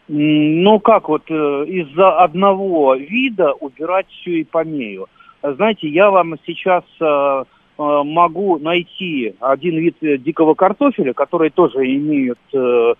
Ну 0.07 0.79
как 0.79 1.09
вот 1.09 1.29
из-за 1.29 2.19
одного 2.19 2.95
вида 2.95 3.53
убирать 3.53 4.07
всю 4.09 4.41
ипомею? 4.41 5.07
знаете, 5.53 5.87
я 5.87 6.09
вам 6.09 6.35
сейчас 6.45 6.83
э, 6.99 7.05
э, 7.05 7.43
могу 7.77 8.57
найти 8.59 9.35
один 9.39 9.77
вид 9.77 9.97
дикого 10.01 10.53
картофеля, 10.53 11.13
который 11.13 11.49
тоже 11.49 11.85
имеет 11.85 12.39
э, 12.53 12.93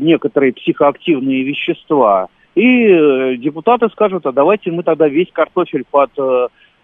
некоторые 0.00 0.52
психоактивные 0.52 1.42
вещества. 1.42 2.28
И 2.54 3.36
депутаты 3.38 3.88
скажут, 3.88 4.26
а 4.26 4.32
давайте 4.32 4.70
мы 4.70 4.82
тогда 4.82 5.08
весь 5.08 5.32
картофель 5.32 5.84
под 5.90 6.10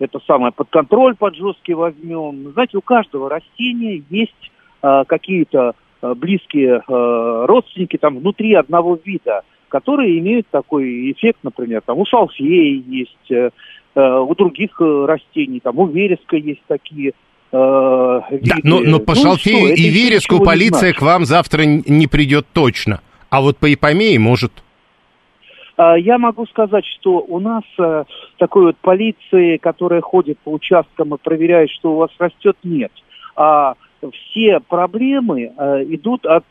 это 0.01 0.19
самое, 0.27 0.51
под 0.51 0.69
контроль 0.71 1.15
под 1.15 1.37
жесткий 1.37 1.75
возьмем. 1.75 2.51
Знаете, 2.55 2.79
у 2.79 2.81
каждого 2.81 3.29
растения 3.29 4.03
есть 4.09 4.51
какие-то 4.81 5.75
близкие 6.03 6.83
родственники 6.87 7.97
там 7.99 8.19
внутри 8.19 8.55
одного 8.55 8.99
вида, 9.05 9.43
которые 9.69 10.19
имеют 10.19 10.47
такой 10.51 11.13
эффект, 11.13 11.41
например, 11.43 11.83
там 11.85 11.99
у 11.99 12.07
шалфея 12.07 12.83
есть, 12.87 13.53
Э, 13.95 14.19
у 14.21 14.35
других 14.37 14.71
э, 14.81 15.05
растений, 15.07 15.59
там 15.59 15.79
у 15.79 15.87
вереска 15.87 16.37
есть 16.37 16.63
такие 16.69 17.11
э. 17.11 17.53
Да, 17.53 18.57
но, 18.63 18.81
но 18.81 19.01
по 19.01 19.15
ну, 19.15 19.21
шалфею 19.21 19.75
и 19.75 19.89
вереску 19.89 20.45
полиция 20.45 20.93
к 20.93 21.03
вам 21.03 21.25
завтра 21.25 21.63
не 21.65 22.07
придет 22.07 22.47
точно, 22.53 23.01
а 23.31 23.41
вот 23.41 23.57
по 23.57 23.73
ипомее 23.73 24.21
может. 24.21 24.53
А, 25.77 25.99
я 25.99 26.19
могу 26.19 26.47
сказать, 26.47 26.85
что 26.87 27.19
у 27.19 27.41
нас 27.41 27.65
такой 28.39 28.67
вот 28.67 28.77
полиции, 28.77 29.57
которая 29.57 30.03
ходит 30.03 30.39
по 30.39 30.51
участкам 30.51 31.13
и 31.17 31.19
проверяет, 31.19 31.71
что 31.71 31.95
у 31.95 31.97
вас 31.97 32.11
растет, 32.21 32.57
нет. 32.63 32.93
А 33.35 33.75
все 34.13 34.61
проблемы 34.61 35.53
идут 35.89 36.27
от 36.27 36.45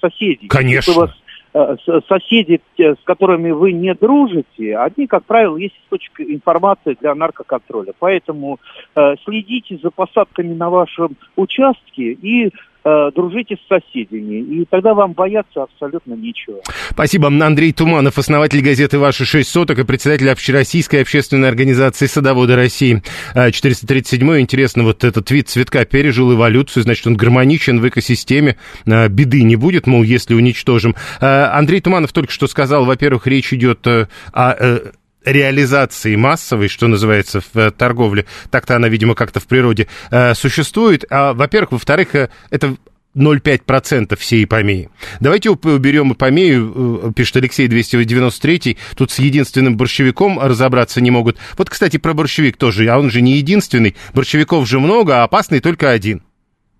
соседей. 0.00 0.48
Конечно. 0.48 0.90
Если 0.90 0.90
у 0.92 1.02
вас 1.02 1.10
Э, 1.56 1.76
соседи, 2.08 2.60
с 2.76 2.98
которыми 3.04 3.52
вы 3.52 3.70
не 3.70 3.94
дружите, 3.94 4.76
они, 4.76 5.06
как 5.06 5.24
правило, 5.24 5.56
есть 5.56 5.76
источник 5.84 6.20
информации 6.20 6.96
для 7.00 7.14
наркоконтроля. 7.14 7.92
Поэтому 7.96 8.58
э, 8.96 9.14
следите 9.24 9.78
за 9.80 9.92
посадками 9.92 10.52
на 10.52 10.68
вашем 10.68 11.16
участке 11.36 12.10
и 12.10 12.48
э, 12.48 12.50
дружите 12.84 13.56
с 13.56 13.68
соседями, 13.68 14.40
и 14.40 14.66
тогда 14.68 14.94
вам 14.94 15.12
бояться 15.12 15.62
абсолютно 15.62 16.14
нечего. 16.14 16.60
Спасибо. 16.90 17.28
Андрей 17.28 17.72
Туманов, 17.72 18.18
основатель 18.18 18.62
газеты 18.62 18.98
«Ваши 18.98 19.24
шесть 19.24 19.50
соток» 19.50 19.78
и 19.78 19.84
председатель 19.84 20.28
Общероссийской 20.30 21.00
общественной 21.02 21.48
организации 21.48 22.06
«Садоводы 22.06 22.56
России». 22.56 23.02
437-й, 23.34 24.40
интересно, 24.40 24.82
вот 24.82 25.04
этот 25.04 25.30
вид 25.30 25.48
цветка 25.48 25.84
пережил 25.84 26.34
эволюцию, 26.34 26.82
значит, 26.82 27.06
он 27.06 27.16
гармоничен 27.16 27.80
в 27.80 27.88
экосистеме, 27.88 28.56
а, 28.86 29.08
беды 29.08 29.42
не 29.42 29.56
будет, 29.56 29.86
мол, 29.86 30.02
если 30.02 30.34
уничтожим. 30.34 30.94
Андрей 31.20 31.80
Туманов 31.80 32.12
только 32.12 32.32
что 32.32 32.46
сказал, 32.46 32.84
во-первых, 32.84 33.26
речь 33.26 33.52
идет 33.52 33.86
э, 33.86 34.06
о 34.32 34.54
э, 34.58 34.78
реализации 35.24 36.16
массовой, 36.16 36.68
что 36.68 36.86
называется, 36.86 37.40
в 37.40 37.56
э, 37.56 37.70
торговле, 37.70 38.26
так-то 38.50 38.76
она, 38.76 38.88
видимо, 38.88 39.14
как-то 39.14 39.40
в 39.40 39.46
природе 39.46 39.88
э, 40.10 40.34
существует. 40.34 41.04
А, 41.10 41.32
во-первых, 41.32 41.72
во-вторых, 41.72 42.14
э, 42.14 42.28
это 42.50 42.76
0,5% 43.16 44.16
всей 44.16 44.44
ипомеи. 44.44 44.90
Давайте 45.20 45.50
уберем 45.50 46.12
ипомею, 46.12 47.12
пишет 47.14 47.36
Алексей 47.36 47.68
293, 47.68 48.76
тут 48.96 49.10
с 49.12 49.20
единственным 49.20 49.76
борщевиком 49.76 50.40
разобраться 50.40 51.00
не 51.00 51.10
могут. 51.10 51.38
Вот, 51.56 51.70
кстати, 51.70 51.96
про 51.96 52.12
борщевик 52.12 52.56
тоже, 52.56 52.88
а 52.88 52.98
он 52.98 53.10
же 53.10 53.22
не 53.22 53.36
единственный, 53.36 53.94
борщевиков 54.14 54.66
же 54.68 54.80
много, 54.80 55.20
а 55.20 55.24
опасный 55.24 55.60
только 55.60 55.90
один. 55.90 56.22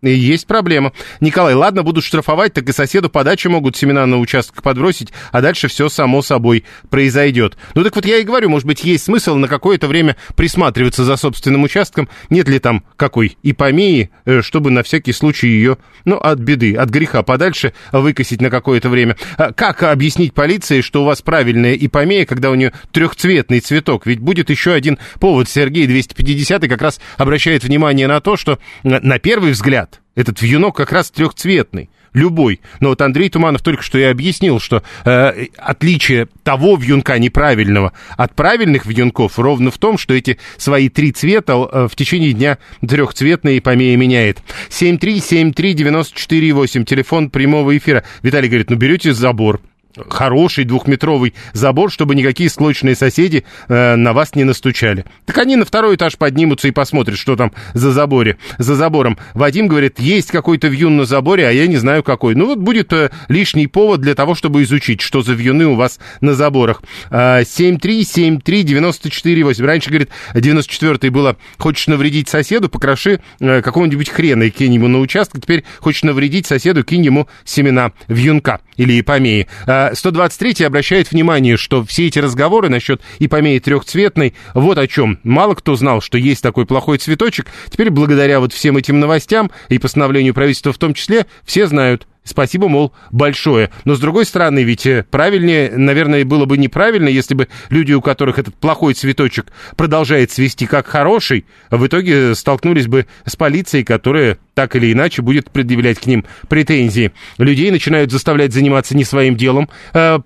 Есть 0.08 0.46
проблема. 0.46 0.92
Николай, 1.20 1.54
ладно, 1.54 1.82
будут 1.82 2.04
штрафовать, 2.04 2.52
так 2.52 2.68
и 2.68 2.72
соседу 2.72 3.08
подачи 3.08 3.48
могут 3.48 3.76
семена 3.76 4.06
на 4.06 4.18
участок 4.18 4.62
подбросить, 4.62 5.12
а 5.32 5.40
дальше 5.40 5.68
все 5.68 5.88
само 5.88 6.22
собой 6.22 6.64
произойдет. 6.90 7.56
Ну 7.74 7.82
так 7.82 7.94
вот 7.96 8.06
я 8.06 8.18
и 8.18 8.24
говорю, 8.24 8.50
может 8.50 8.66
быть, 8.66 8.84
есть 8.84 9.04
смысл 9.04 9.36
на 9.36 9.48
какое-то 9.48 9.88
время 9.88 10.16
присматриваться 10.36 11.04
за 11.04 11.16
собственным 11.16 11.62
участком, 11.64 12.08
нет 12.30 12.48
ли 12.48 12.58
там 12.58 12.84
какой 12.96 13.36
ипомеи, 13.42 14.10
э, 14.24 14.42
чтобы 14.42 14.70
на 14.70 14.82
всякий 14.82 15.12
случай 15.12 15.48
ее, 15.48 15.78
ну, 16.04 16.16
от 16.16 16.38
беды, 16.38 16.74
от 16.74 16.90
греха 16.90 17.22
подальше 17.22 17.72
выкосить 17.92 18.40
на 18.40 18.50
какое-то 18.50 18.88
время. 18.88 19.16
А 19.36 19.52
как 19.52 19.82
объяснить 19.82 20.34
полиции, 20.34 20.80
что 20.80 21.02
у 21.02 21.04
вас 21.06 21.22
правильная 21.22 21.74
ипомея, 21.74 22.26
когда 22.26 22.50
у 22.50 22.54
нее 22.54 22.72
трехцветный 22.92 23.60
цветок? 23.60 24.06
Ведь 24.06 24.20
будет 24.20 24.50
еще 24.50 24.72
один 24.72 24.98
повод. 25.20 25.48
Сергей 25.48 25.86
250 25.86 26.68
как 26.68 26.82
раз 26.82 27.00
обращает 27.16 27.64
внимание 27.64 28.06
на 28.06 28.20
то, 28.20 28.36
что 28.36 28.58
на 28.82 29.18
первый 29.18 29.52
взгляд 29.52 29.93
этот 30.14 30.40
вьюнок 30.40 30.76
как 30.76 30.92
раз 30.92 31.10
трехцветный, 31.10 31.90
любой. 32.14 32.62
Но 32.80 32.88
вот 32.90 33.00
Андрей 33.02 33.28
Туманов 33.28 33.62
только 33.62 33.82
что 33.82 33.98
и 33.98 34.02
объяснил, 34.02 34.60
что 34.60 34.84
э, 35.04 35.46
отличие 35.58 36.28
того 36.42 36.76
вьюнка 36.76 37.18
неправильного 37.18 37.92
от 38.16 38.34
правильных 38.34 38.86
вьюнков 38.86 39.38
ровно 39.38 39.70
в 39.70 39.76
том, 39.78 39.98
что 39.98 40.14
эти 40.14 40.38
свои 40.56 40.88
три 40.88 41.12
цвета 41.12 41.52
э, 41.54 41.86
в 41.90 41.96
течение 41.96 42.32
дня 42.32 42.56
трехцветные 42.86 43.60
помея 43.60 43.96
меняет. 43.96 44.38
7373948, 44.70 46.84
телефон 46.84 47.30
прямого 47.30 47.76
эфира. 47.76 48.04
Виталий 48.22 48.48
говорит, 48.48 48.70
ну 48.70 48.76
берете 48.76 49.12
забор, 49.12 49.60
хороший 50.08 50.64
двухметровый 50.64 51.34
забор, 51.52 51.90
чтобы 51.90 52.14
никакие 52.14 52.48
склочные 52.48 52.94
соседи 52.94 53.44
э, 53.68 53.96
на 53.96 54.12
вас 54.12 54.34
не 54.34 54.44
настучали. 54.44 55.04
Так 55.24 55.38
они 55.38 55.56
на 55.56 55.64
второй 55.64 55.96
этаж 55.96 56.16
поднимутся 56.16 56.68
и 56.68 56.72
посмотрят, 56.72 57.18
что 57.18 57.36
там 57.36 57.52
за 57.72 57.92
заборе, 57.92 58.36
за 58.58 58.74
забором. 58.74 59.18
Вадим 59.34 59.68
говорит, 59.68 60.00
есть 60.00 60.30
какой-то 60.30 60.68
вьюн 60.68 60.96
на 60.96 61.04
заборе, 61.04 61.48
а 61.48 61.50
я 61.50 61.66
не 61.66 61.76
знаю 61.76 62.02
какой. 62.02 62.34
Ну 62.34 62.46
вот 62.46 62.58
будет 62.58 62.92
э, 62.92 63.10
лишний 63.28 63.66
повод 63.66 64.00
для 64.00 64.14
того, 64.14 64.34
чтобы 64.34 64.62
изучить, 64.62 65.00
что 65.00 65.22
за 65.22 65.32
вьюны 65.32 65.66
у 65.66 65.74
вас 65.74 65.98
на 66.20 66.34
заборах. 66.34 66.82
Э, 67.10 67.42
7373948. 67.42 69.64
Раньше, 69.64 69.90
говорит, 69.90 70.10
94-й 70.34 71.10
было, 71.10 71.36
хочешь 71.58 71.86
навредить 71.86 72.28
соседу, 72.28 72.68
покроши 72.68 73.20
э, 73.40 73.62
какого-нибудь 73.62 74.10
хрена 74.10 74.44
и 74.44 74.50
кинь 74.50 74.74
ему 74.74 74.88
на 74.88 75.00
участок. 75.00 75.42
Теперь 75.42 75.64
хочешь 75.80 76.02
навредить 76.02 76.46
соседу, 76.46 76.84
кинь 76.84 77.04
ему 77.04 77.28
семена 77.44 77.92
вьюнка 78.08 78.60
или 78.76 79.00
ипомеи. 79.00 79.46
Э, 79.66 79.94
123 79.94 80.64
обращает 80.64 81.10
внимание, 81.10 81.56
что 81.56 81.84
все 81.84 82.06
эти 82.06 82.18
разговоры 82.18 82.68
насчет 82.68 83.00
ипомеи 83.18 83.58
трехцветной, 83.58 84.34
вот 84.54 84.78
о 84.78 84.86
чем. 84.86 85.18
Мало 85.22 85.54
кто 85.54 85.76
знал, 85.76 86.00
что 86.00 86.18
есть 86.18 86.42
такой 86.42 86.66
плохой 86.66 86.98
цветочек. 86.98 87.46
Теперь, 87.70 87.90
благодаря 87.90 88.40
вот 88.40 88.52
всем 88.52 88.76
этим 88.76 89.00
новостям 89.00 89.50
и 89.68 89.78
постановлению 89.78 90.34
правительства 90.34 90.72
в 90.72 90.78
том 90.78 90.94
числе, 90.94 91.26
все 91.44 91.66
знают. 91.66 92.06
Спасибо, 92.24 92.68
мол, 92.68 92.94
большое. 93.12 93.70
Но, 93.84 93.94
с 93.94 94.00
другой 94.00 94.24
стороны, 94.24 94.62
ведь 94.62 94.86
э, 94.86 95.04
правильнее, 95.10 95.70
наверное, 95.76 96.24
было 96.24 96.46
бы 96.46 96.56
неправильно, 96.56 97.08
если 97.08 97.34
бы 97.34 97.48
люди, 97.68 97.92
у 97.92 98.00
которых 98.00 98.38
этот 98.38 98.54
плохой 98.54 98.94
цветочек 98.94 99.52
продолжает 99.76 100.32
цвести 100.32 100.64
как 100.64 100.86
хороший, 100.86 101.44
в 101.70 101.86
итоге 101.86 102.34
столкнулись 102.34 102.86
бы 102.86 103.06
с 103.26 103.36
полицией, 103.36 103.84
которая 103.84 104.38
так 104.54 104.74
или 104.74 104.90
иначе 104.90 105.20
будет 105.20 105.50
предъявлять 105.50 105.98
к 105.98 106.06
ним 106.06 106.24
претензии. 106.48 107.12
Людей 107.36 107.70
начинают 107.70 108.10
заставлять 108.10 108.54
заниматься 108.54 108.96
не 108.96 109.04
своим 109.04 109.36
делом, 109.36 109.68
э, 109.92 110.18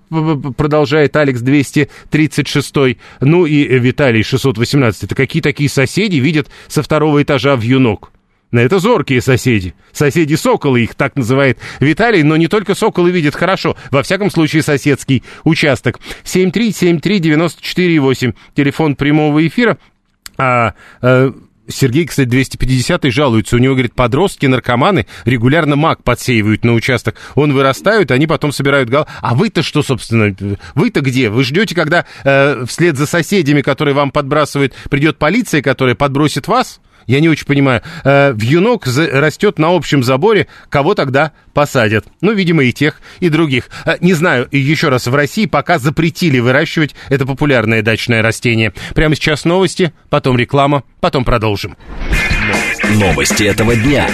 продолжает 0.57 1.17
Алекс 1.17 1.41
236. 1.41 2.97
Ну 3.21 3.45
и 3.45 3.65
Виталий 3.77 4.23
618. 4.23 5.03
Это 5.03 5.17
какие 5.17 5.43
такие 5.43 5.69
соседи 5.69 6.17
видят 6.19 6.47
со 6.69 6.85
второго 6.85 7.21
этажа 7.21 7.57
в 7.57 7.63
юнок? 7.63 8.13
Это 8.51 8.79
зоркие 8.79 9.21
соседи. 9.21 9.75
Соседи 9.93 10.35
Соколы 10.35 10.83
их 10.83 10.95
так 10.95 11.17
называет 11.17 11.59
Виталий, 11.81 12.23
но 12.23 12.35
не 12.37 12.49
только 12.49 12.75
Соколы 12.75 13.11
видят 13.11 13.35
хорошо. 13.35 13.77
Во 13.91 14.03
всяком 14.03 14.31
случае, 14.31 14.63
соседский 14.63 15.23
участок. 15.45 16.01
7373948, 16.25 18.35
телефон 18.55 18.97
прямого 18.97 19.47
эфира. 19.47 19.77
А, 20.39 20.73
а, 21.03 21.35
Сергей, 21.69 22.07
кстати, 22.07 22.27
250 22.27 23.11
жалуется. 23.11 23.57
У 23.57 23.59
него, 23.59 23.75
говорит, 23.75 23.95
подростки, 23.95 24.47
наркоманы 24.47 25.07
регулярно 25.27 25.77
мак 25.77 26.03
подсеивают 26.03 26.65
на 26.65 26.73
участок. 26.73 27.17
Он 27.35 27.53
вырастают, 27.53 28.11
они 28.11 28.27
потом 28.27 28.53
собирают 28.53 28.89
гал. 28.89 29.07
А 29.21 29.35
вы-то 29.35 29.63
что, 29.63 29.83
собственно, 29.83 30.35
вы-то 30.75 31.03
где? 31.03 31.29
Вы 31.29 31.45
ждете, 31.45 31.75
когда 31.75 32.07
э, 32.25 32.65
вслед 32.67 32.97
за 32.97 33.05
соседями, 33.07 33.61
которые 33.61 33.95
вам 33.95 34.11
подбрасывают, 34.11 34.73
придет 34.89 35.19
полиция, 35.19 35.61
которая 35.61 35.95
подбросит 35.95 36.49
вас? 36.49 36.81
Я 37.09 37.21
не 37.21 37.29
очень 37.29 37.47
понимаю. 37.47 37.83
Э, 38.05 38.33
вьюнок 38.37 38.87
растет 38.87 39.59
на 39.59 39.75
общем 39.75 40.05
заборе, 40.05 40.47
кого 40.69 40.95
тогда 40.95 41.33
посадят? 41.55 42.05
Ну, 42.21 42.33
видимо, 42.33 42.63
и 42.63 42.73
тех, 42.73 43.01
и 43.19 43.31
других. 43.31 43.71
Э, 43.87 43.97
не 44.01 44.13
знаю, 44.13 44.47
еще 44.53 44.91
раз, 44.91 45.07
в 45.07 45.15
России 45.15 45.47
пока 45.47 45.79
запретили 45.79 46.39
выращивать 46.39 46.95
это 47.09 47.25
популярное 47.25 47.81
дачное 47.81 48.21
растение. 48.23 48.75
Прямо 48.95 49.17
сейчас 49.17 49.47
новости, 49.47 49.95
потом 50.11 50.37
реклама, 50.37 50.85
потом 51.01 51.25
продолжим. 51.25 51.77
Новости 52.91 53.45
этого 53.45 53.75
дня. 53.75 54.09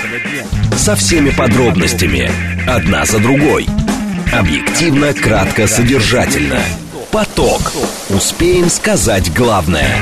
Со 0.77 0.95
всеми 0.95 1.31
подробностями. 1.31 2.31
Одна 2.69 3.05
за 3.07 3.19
другой. 3.19 3.67
Объективно, 4.33 5.13
кратко, 5.13 5.67
содержательно. 5.67 6.61
Поток. 7.11 7.73
Успеем 8.09 8.69
сказать 8.69 9.35
главное. 9.35 9.97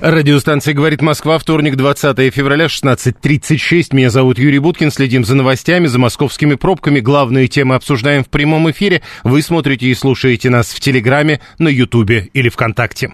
Радиостанция 0.00 0.72
«Говорит 0.72 1.02
Москва», 1.02 1.38
вторник, 1.38 1.76
20 1.76 2.32
февраля, 2.32 2.66
16.36. 2.66 3.94
Меня 3.94 4.08
зовут 4.08 4.38
Юрий 4.38 4.58
Буткин. 4.58 4.90
Следим 4.90 5.26
за 5.26 5.34
новостями, 5.34 5.88
за 5.88 5.98
московскими 5.98 6.54
пробками. 6.54 7.00
Главные 7.00 7.48
темы 7.48 7.74
обсуждаем 7.74 8.24
в 8.24 8.30
прямом 8.30 8.70
эфире. 8.70 9.02
Вы 9.24 9.42
смотрите 9.42 9.88
и 9.88 9.94
слушаете 9.94 10.48
нас 10.48 10.72
в 10.72 10.80
Телеграме, 10.80 11.40
на 11.58 11.68
Ютубе 11.68 12.30
или 12.32 12.48
ВКонтакте. 12.48 13.12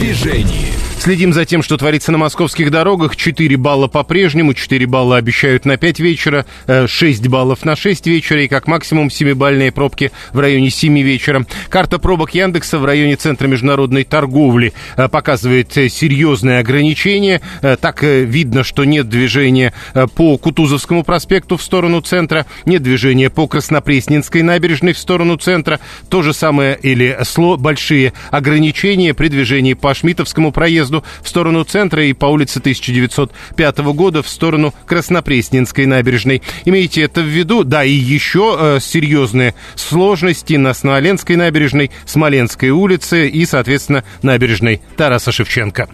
Движении. 0.00 0.80
Следим 1.00 1.32
за 1.32 1.46
тем, 1.46 1.62
что 1.62 1.78
творится 1.78 2.12
на 2.12 2.18
московских 2.18 2.70
дорогах. 2.70 3.16
4 3.16 3.56
балла 3.56 3.88
по-прежнему, 3.88 4.52
4 4.52 4.86
балла 4.86 5.16
обещают 5.16 5.64
на 5.64 5.78
5 5.78 5.98
вечера, 6.00 6.44
6 6.66 7.24
э, 7.24 7.28
баллов 7.30 7.64
на 7.64 7.74
6 7.74 8.06
вечера 8.06 8.42
и 8.42 8.48
как 8.48 8.66
максимум 8.66 9.06
7-бальные 9.06 9.72
пробки 9.72 10.12
в 10.34 10.38
районе 10.38 10.68
7 10.68 11.00
вечера. 11.00 11.46
Карта 11.70 11.98
пробок 11.98 12.34
Яндекса 12.34 12.78
в 12.78 12.84
районе 12.84 13.16
Центра 13.16 13.48
международной 13.48 14.04
торговли 14.04 14.74
э, 14.98 15.08
показывает 15.08 15.74
э, 15.78 15.88
серьезные 15.88 16.58
ограничения. 16.58 17.40
Так 17.80 18.02
видно, 18.02 18.62
что 18.62 18.84
нет 18.84 19.08
движения 19.08 19.72
по 20.14 20.36
Кутузовскому 20.36 21.02
проспекту 21.02 21.56
в 21.56 21.62
сторону 21.62 22.02
центра, 22.02 22.44
нет 22.66 22.82
движения 22.82 23.30
по 23.30 23.46
Краснопресненской 23.48 24.42
набережной 24.42 24.92
в 24.92 24.98
сторону 24.98 25.36
центра. 25.38 25.80
То 26.10 26.20
же 26.20 26.34
самое 26.34 26.78
или 26.80 27.18
большие 27.56 28.12
ограничения 28.30 29.14
при 29.14 29.28
движении 29.28 29.72
по 29.72 29.89
Шмитовскому 29.94 30.52
проезду 30.52 30.70
проезду 30.70 31.04
в 31.22 31.28
сторону 31.28 31.64
центра 31.64 32.04
и 32.04 32.12
по 32.12 32.26
улице 32.26 32.58
1905 32.58 33.78
года 33.78 34.22
в 34.22 34.28
сторону 34.28 34.74
Краснопресненской 34.86 35.86
набережной. 35.86 36.42
Имейте 36.64 37.02
это 37.02 37.20
в 37.20 37.24
виду. 37.24 37.64
Да, 37.64 37.84
и 37.84 37.92
еще 37.92 38.56
э, 38.58 38.78
серьезные 38.80 39.54
сложности 39.74 40.54
на 40.54 40.74
Смоленской 40.74 41.36
набережной, 41.36 41.90
Смоленской 42.06 42.70
улице 42.70 43.28
и, 43.28 43.44
соответственно, 43.46 44.04
набережной 44.22 44.80
Тараса 44.96 45.32
Шевченко. 45.32 45.88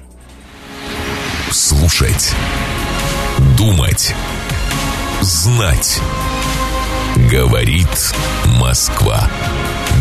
Слушать. 1.50 2.35
Думать. 3.56 4.14
Знать. 5.22 6.00
Говорит 7.30 8.14
Москва. 8.61 9.30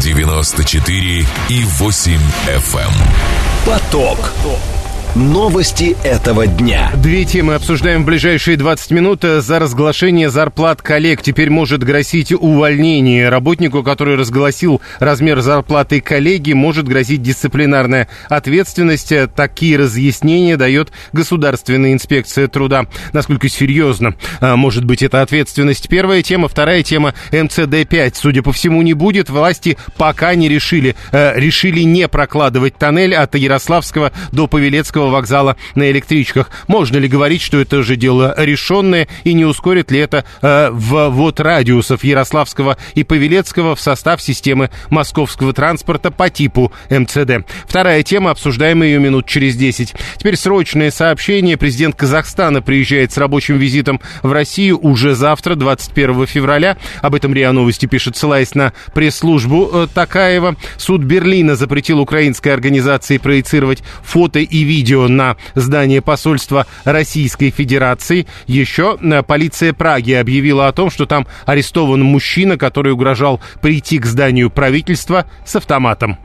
94 0.02 1.26
и 1.50 1.64
8 1.64 2.20
FM. 2.48 3.55
Эм. 3.66 3.72
Поток. 3.72 4.75
Новости 5.16 5.96
этого 6.04 6.46
дня. 6.46 6.92
Две 6.98 7.24
темы 7.24 7.54
обсуждаем 7.54 8.04
в 8.04 8.06
ближайшие 8.06 8.58
20 8.58 8.92
минут. 8.92 9.22
За 9.24 9.60
разглашение 9.60 10.30
зарплат 10.30 10.82
коллег 10.82 11.22
теперь 11.22 11.50
может 11.50 11.86
грозить 11.86 12.34
увольнение. 12.34 13.30
Работнику, 13.30 13.82
который 13.82 14.16
разгласил 14.16 14.82
размер 15.00 15.40
зарплаты 15.40 16.02
коллеги, 16.02 16.52
может 16.52 16.86
грозить 16.86 17.22
дисциплинарная 17.22 18.10
ответственность. 18.28 19.14
Такие 19.38 19.78
разъяснения 19.78 20.58
дает 20.58 20.92
Государственная 21.14 21.94
инспекция 21.94 22.50
труда. 22.50 22.86
Насколько 23.14 23.48
серьезно 23.48 24.16
а, 24.42 24.58
может 24.58 24.84
быть 24.84 25.02
эта 25.02 25.22
ответственность? 25.22 25.88
Первая 25.88 26.24
тема. 26.24 26.50
Вторая 26.50 26.84
тема 26.84 27.14
МЦД-5. 27.32 28.16
Судя 28.16 28.44
по 28.44 28.52
всему, 28.52 28.82
не 28.82 28.94
будет. 28.94 29.30
Власти 29.30 29.78
пока 29.96 30.36
не 30.36 30.50
решили. 30.50 30.94
А, 31.14 31.34
решили 31.38 31.84
не 31.84 32.10
прокладывать 32.10 32.78
тоннель 32.78 33.16
от 33.16 33.34
Ярославского 33.36 34.12
до 34.34 34.48
Павелецкого 34.48 35.05
Кировского 35.06 35.10
вокзала 35.10 35.56
на 35.76 35.90
электричках. 35.92 36.50
Можно 36.68 36.98
ли 36.98 37.08
говорить, 37.08 37.42
что 37.42 37.60
это 37.60 37.84
же 37.84 37.96
дело 37.96 38.34
решенное 38.38 39.08
и 39.24 39.34
не 39.34 39.46
ускорит 39.46 39.92
ли 39.92 40.00
это 40.00 40.26
э, 40.42 40.70
ввод 40.72 41.40
радиусов 41.40 42.04
Ярославского 42.04 42.78
и 42.96 43.04
Павелецкого 43.04 43.76
в 43.76 43.80
состав 43.80 44.22
системы 44.22 44.70
московского 44.90 45.54
транспорта 45.54 46.12
по 46.12 46.30
типу 46.30 46.72
МЦД? 46.90 47.46
Вторая 47.68 48.04
тема, 48.04 48.32
обсуждаем 48.32 48.84
ее 48.84 49.00
минут 49.00 49.28
через 49.28 49.56
10. 49.56 49.94
Теперь 50.18 50.36
срочное 50.36 50.92
сообщение. 50.92 51.58
Президент 51.58 51.96
Казахстана 51.96 52.62
приезжает 52.62 53.12
с 53.12 53.18
рабочим 53.18 53.58
визитом 53.58 54.00
в 54.24 54.32
Россию 54.32 54.80
уже 54.82 55.16
завтра, 55.16 55.56
21 55.56 56.28
февраля. 56.28 56.78
Об 57.02 57.16
этом 57.16 57.34
РИА 57.34 57.52
Новости 57.52 57.86
пишет, 57.86 58.18
ссылаясь 58.18 58.56
на 58.56 58.74
пресс-службу 58.94 59.70
э, 59.72 59.88
Такаева. 59.94 60.56
Суд 60.78 61.02
Берлина 61.02 61.56
запретил 61.56 62.00
украинской 62.00 62.50
организации 62.50 63.18
проецировать 63.18 63.84
фото 64.04 64.40
и 64.40 64.64
видео 64.64 64.95
видео 64.96 65.08
на 65.08 65.36
здание 65.56 66.02
посольства 66.02 66.66
Российской 66.86 67.50
Федерации. 67.50 68.28
Еще 68.48 68.98
э, 69.02 69.24
полиция 69.24 69.74
Праги 69.74 70.14
объявила 70.14 70.68
о 70.68 70.72
том, 70.72 70.90
что 70.90 71.06
там 71.06 71.28
арестован 71.46 72.02
мужчина, 72.02 72.58
который 72.58 72.94
угрожал 72.94 73.42
прийти 73.62 74.00
к 74.00 74.06
зданию 74.06 74.50
правительства 74.50 75.26
с 75.46 75.56
автоматом. 75.56 76.18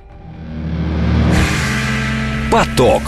Поток. 2.50 3.02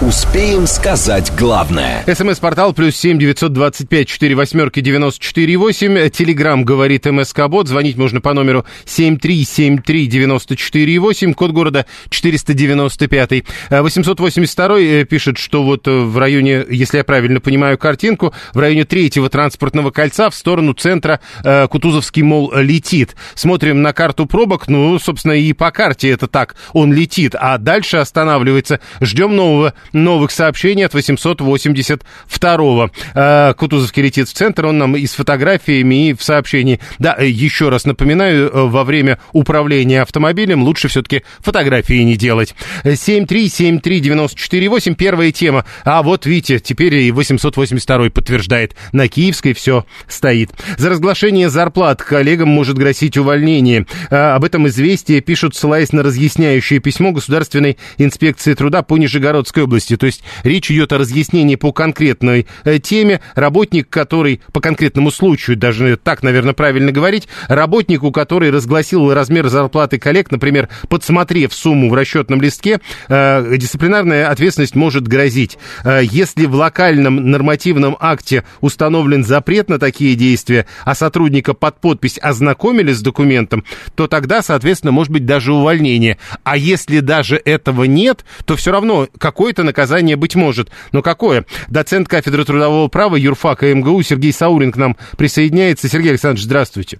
Успеем 0.00 0.66
сказать 0.66 1.30
главное. 1.38 2.02
СМС-портал 2.06 2.72
плюс 2.72 2.96
семь 2.96 3.18
девятьсот 3.18 3.52
двадцать 3.52 3.86
пять 3.90 4.08
четыре 4.08 4.34
восьмерки 4.34 4.80
девяносто 4.80 5.22
четыре 5.22 5.58
восемь. 5.58 6.08
Телеграмм 6.08 6.64
говорит 6.64 7.04
МСК 7.04 7.48
Бот. 7.48 7.68
Звонить 7.68 7.98
можно 7.98 8.22
по 8.22 8.32
номеру 8.32 8.64
семь 8.86 9.18
три 9.18 9.44
семь 9.44 9.76
три 9.76 10.06
девяносто 10.06 10.56
четыре 10.56 10.98
восемь. 10.98 11.34
Код 11.34 11.50
города 11.50 11.84
четыреста 12.08 12.54
девяносто 12.54 13.08
пятый. 13.08 13.44
Восемьсот 13.68 14.20
восемьдесят 14.20 14.54
второй 14.54 14.86
э, 14.86 15.04
пишет, 15.04 15.36
что 15.36 15.62
вот 15.62 15.86
э, 15.86 15.90
в 15.90 16.16
районе, 16.16 16.64
если 16.70 16.96
я 16.96 17.04
правильно 17.04 17.40
понимаю 17.40 17.76
картинку, 17.76 18.32
в 18.54 18.58
районе 18.58 18.86
третьего 18.86 19.28
транспортного 19.28 19.90
кольца 19.90 20.30
в 20.30 20.34
сторону 20.34 20.72
центра 20.72 21.20
э, 21.44 21.68
Кутузовский, 21.68 22.22
мол, 22.22 22.54
летит. 22.54 23.16
Смотрим 23.34 23.82
на 23.82 23.92
карту 23.92 24.24
пробок. 24.24 24.66
Ну, 24.66 24.98
собственно, 24.98 25.32
и 25.32 25.52
по 25.52 25.70
карте 25.70 26.08
это 26.08 26.26
так. 26.26 26.56
Он 26.72 26.90
летит, 26.90 27.34
а 27.38 27.58
дальше 27.58 27.98
останавливается. 27.98 28.80
Ждем 29.02 29.36
нового 29.36 29.74
новых 29.92 30.30
сообщений 30.30 30.86
от 30.86 30.94
882-го. 30.94 32.90
А, 33.14 33.52
Кутузовский 33.54 34.02
летит 34.02 34.28
в 34.28 34.32
центр, 34.32 34.66
он 34.66 34.78
нам 34.78 34.96
и 34.96 35.06
с 35.06 35.14
фотографиями, 35.14 36.08
и 36.08 36.14
в 36.14 36.22
сообщении. 36.22 36.80
Да, 36.98 37.14
э, 37.18 37.28
еще 37.28 37.68
раз 37.68 37.84
напоминаю, 37.84 38.48
э, 38.48 38.66
во 38.66 38.84
время 38.84 39.18
управления 39.32 40.02
автомобилем 40.02 40.62
лучше 40.62 40.86
все-таки 40.88 41.24
фотографии 41.40 42.02
не 42.02 42.16
делать. 42.16 42.54
7373948, 42.84 44.94
первая 44.94 45.32
тема. 45.32 45.64
А 45.84 46.02
вот 46.02 46.26
видите, 46.26 46.58
теперь 46.58 46.94
и 46.94 47.10
882 47.12 48.10
подтверждает. 48.10 48.74
На 48.92 49.08
Киевской 49.08 49.52
все 49.52 49.84
стоит. 50.08 50.50
За 50.78 50.90
разглашение 50.90 51.50
зарплат 51.50 52.02
коллегам 52.02 52.48
может 52.48 52.78
грозить 52.78 53.16
увольнение. 53.16 53.86
А, 54.10 54.34
об 54.36 54.44
этом 54.44 54.68
известие 54.68 55.20
пишут, 55.20 55.56
ссылаясь 55.56 55.92
на 55.92 56.02
разъясняющее 56.02 56.80
письмо 56.80 57.12
Государственной 57.12 57.78
инспекции 57.98 58.54
труда 58.54 58.82
по 58.82 58.96
Нижегородской 58.96 59.64
области 59.64 59.79
области. 59.80 59.96
То 59.96 60.06
есть 60.06 60.22
речь 60.44 60.70
идет 60.70 60.92
о 60.92 60.98
разъяснении 60.98 61.56
по 61.56 61.72
конкретной 61.72 62.46
э, 62.64 62.78
теме. 62.78 63.20
Работник, 63.34 63.88
который 63.88 64.40
по 64.52 64.60
конкретному 64.60 65.10
случаю, 65.10 65.56
даже 65.56 65.96
так, 65.96 66.22
наверное, 66.22 66.52
правильно 66.54 66.92
говорить, 66.92 67.28
работнику, 67.48 68.12
который 68.12 68.50
разгласил 68.50 69.12
размер 69.12 69.48
зарплаты 69.48 69.98
коллег, 69.98 70.30
например, 70.30 70.68
подсмотрев 70.88 71.52
сумму 71.52 71.90
в 71.90 71.94
расчетном 71.94 72.40
листке, 72.40 72.80
э, 73.08 73.56
дисциплинарная 73.56 74.28
ответственность 74.28 74.74
может 74.74 75.08
грозить. 75.08 75.58
Э, 75.84 76.00
если 76.02 76.46
в 76.46 76.54
локальном 76.54 77.30
нормативном 77.30 77.96
акте 77.98 78.44
установлен 78.60 79.24
запрет 79.24 79.68
на 79.68 79.78
такие 79.78 80.14
действия, 80.14 80.66
а 80.84 80.94
сотрудника 80.94 81.54
под 81.54 81.80
подпись 81.80 82.18
ознакомили 82.20 82.92
с 82.92 83.00
документом, 83.00 83.64
то 83.94 84.06
тогда, 84.06 84.42
соответственно, 84.42 84.92
может 84.92 85.12
быть 85.12 85.24
даже 85.24 85.52
увольнение. 85.52 86.18
А 86.44 86.56
если 86.56 87.00
даже 87.00 87.40
этого 87.44 87.84
нет, 87.84 88.24
то 88.44 88.56
все 88.56 88.72
равно 88.72 89.08
какое-то 89.18 89.62
наказание 89.70 90.16
быть 90.16 90.36
может. 90.36 90.68
Но 90.92 91.02
какое? 91.02 91.44
Доцент 91.68 92.08
кафедры 92.08 92.44
трудового 92.44 92.88
права 92.88 93.16
юрфака 93.16 93.74
МГУ 93.74 94.02
Сергей 94.02 94.32
Саурин 94.32 94.72
к 94.72 94.76
нам 94.76 94.96
присоединяется. 95.16 95.88
Сергей 95.88 96.10
Александрович, 96.10 96.44
здравствуйте. 96.44 96.98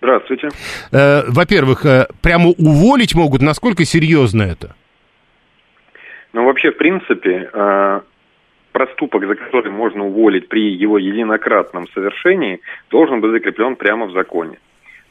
Здравствуйте. 0.00 0.48
Э, 0.90 1.22
во-первых, 1.28 1.86
э, 1.86 2.06
прямо 2.22 2.48
уволить 2.48 3.14
могут. 3.14 3.40
Насколько 3.40 3.84
серьезно 3.84 4.42
это? 4.42 4.74
Ну, 6.32 6.44
вообще, 6.44 6.72
в 6.72 6.76
принципе, 6.76 7.48
э, 7.52 8.00
проступок, 8.72 9.26
за 9.26 9.34
который 9.36 9.70
можно 9.70 10.04
уволить 10.06 10.48
при 10.48 10.72
его 10.72 10.98
единократном 10.98 11.86
совершении, 11.94 12.60
должен 12.90 13.20
быть 13.20 13.30
закреплен 13.30 13.76
прямо 13.76 14.06
в 14.06 14.12
законе. 14.12 14.58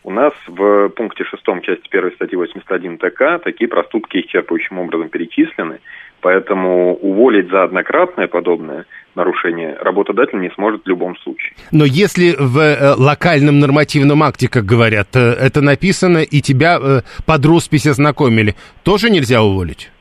У 0.03 0.11
нас 0.11 0.33
в 0.47 0.89
пункте 0.89 1.23
6 1.23 1.61
части 1.61 1.87
1 1.89 2.11
статьи 2.15 2.35
81 2.35 2.97
ТК 2.97 3.37
такие 3.37 3.67
проступки 3.67 4.17
исчерпывающим 4.17 4.79
образом 4.79 5.09
перечислены. 5.09 5.79
Поэтому 6.21 6.93
уволить 6.95 7.49
за 7.49 7.63
однократное 7.63 8.27
подобное 8.27 8.85
нарушение 9.15 9.75
работодатель 9.81 10.39
не 10.39 10.51
сможет 10.51 10.83
в 10.85 10.87
любом 10.87 11.17
случае. 11.17 11.53
Но 11.71 11.83
если 11.83 12.35
в 12.37 12.59
э, 12.59 12.93
локальном 12.95 13.59
нормативном 13.59 14.23
акте, 14.23 14.47
как 14.47 14.65
говорят, 14.65 15.09
э, 15.15 15.19
это 15.19 15.61
написано, 15.61 16.19
и 16.19 16.41
тебя 16.41 16.79
э, 16.79 17.01
под 17.25 17.45
роспись 17.45 17.87
ознакомили, 17.87 18.55
тоже 18.83 19.09
нельзя 19.09 19.41
уволить? 19.41 19.91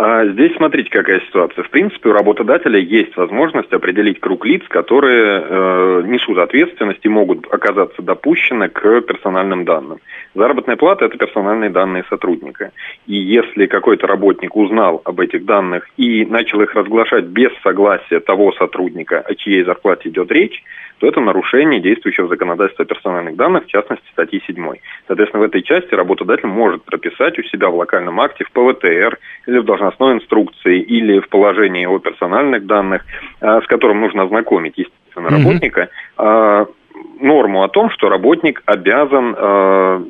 А 0.00 0.24
здесь 0.26 0.54
смотрите, 0.54 0.90
какая 0.90 1.18
ситуация. 1.22 1.64
В 1.64 1.70
принципе, 1.70 2.10
у 2.10 2.12
работодателя 2.12 2.78
есть 2.78 3.16
возможность 3.16 3.72
определить 3.72 4.20
круг 4.20 4.46
лиц, 4.46 4.62
которые 4.68 5.42
э, 5.42 6.02
несут 6.06 6.38
ответственность 6.38 7.04
и 7.04 7.08
могут 7.08 7.52
оказаться 7.52 8.00
допущены 8.00 8.68
к 8.68 9.00
персональным 9.00 9.64
данным. 9.64 9.98
Заработная 10.36 10.76
плата– 10.76 11.04
это 11.06 11.18
персональные 11.18 11.70
данные 11.70 12.04
сотрудника. 12.08 12.70
И 13.08 13.16
если 13.16 13.66
какой-то 13.66 14.06
работник 14.06 14.54
узнал 14.54 15.02
об 15.04 15.18
этих 15.18 15.44
данных 15.44 15.88
и 15.96 16.24
начал 16.24 16.60
их 16.60 16.76
разглашать 16.76 17.24
без 17.24 17.50
согласия 17.64 18.20
того 18.20 18.52
сотрудника, 18.52 19.18
о 19.18 19.34
чьей 19.34 19.64
зарплате 19.64 20.10
идет 20.10 20.30
речь, 20.30 20.62
то 20.98 21.06
это 21.06 21.20
нарушение 21.20 21.80
действующего 21.80 22.28
законодательства 22.28 22.84
о 22.84 22.86
персональных 22.86 23.36
данных, 23.36 23.64
в 23.64 23.68
частности, 23.68 24.04
статьи 24.12 24.42
7. 24.46 24.74
Соответственно, 25.06 25.42
в 25.42 25.46
этой 25.46 25.62
части 25.62 25.94
работодатель 25.94 26.46
может 26.46 26.82
прописать 26.84 27.38
у 27.38 27.42
себя 27.44 27.68
в 27.68 27.76
локальном 27.76 28.20
акте, 28.20 28.44
в 28.44 28.50
ПВТР 28.50 29.18
или 29.46 29.58
в 29.58 29.64
должностной 29.64 30.14
инструкции, 30.14 30.80
или 30.80 31.20
в 31.20 31.28
положении 31.28 31.86
о 31.86 31.98
персональных 31.98 32.66
данных, 32.66 33.04
а, 33.40 33.60
с 33.60 33.66
которым 33.66 34.00
нужно 34.00 34.24
ознакомить, 34.24 34.74
естественно, 34.76 35.30
работника, 35.30 35.88
mm-hmm. 36.16 36.68
норму 37.20 37.62
о 37.62 37.68
том, 37.68 37.90
что 37.90 38.08
работник 38.08 38.62
обязан 38.66 39.34
а, 39.38 40.02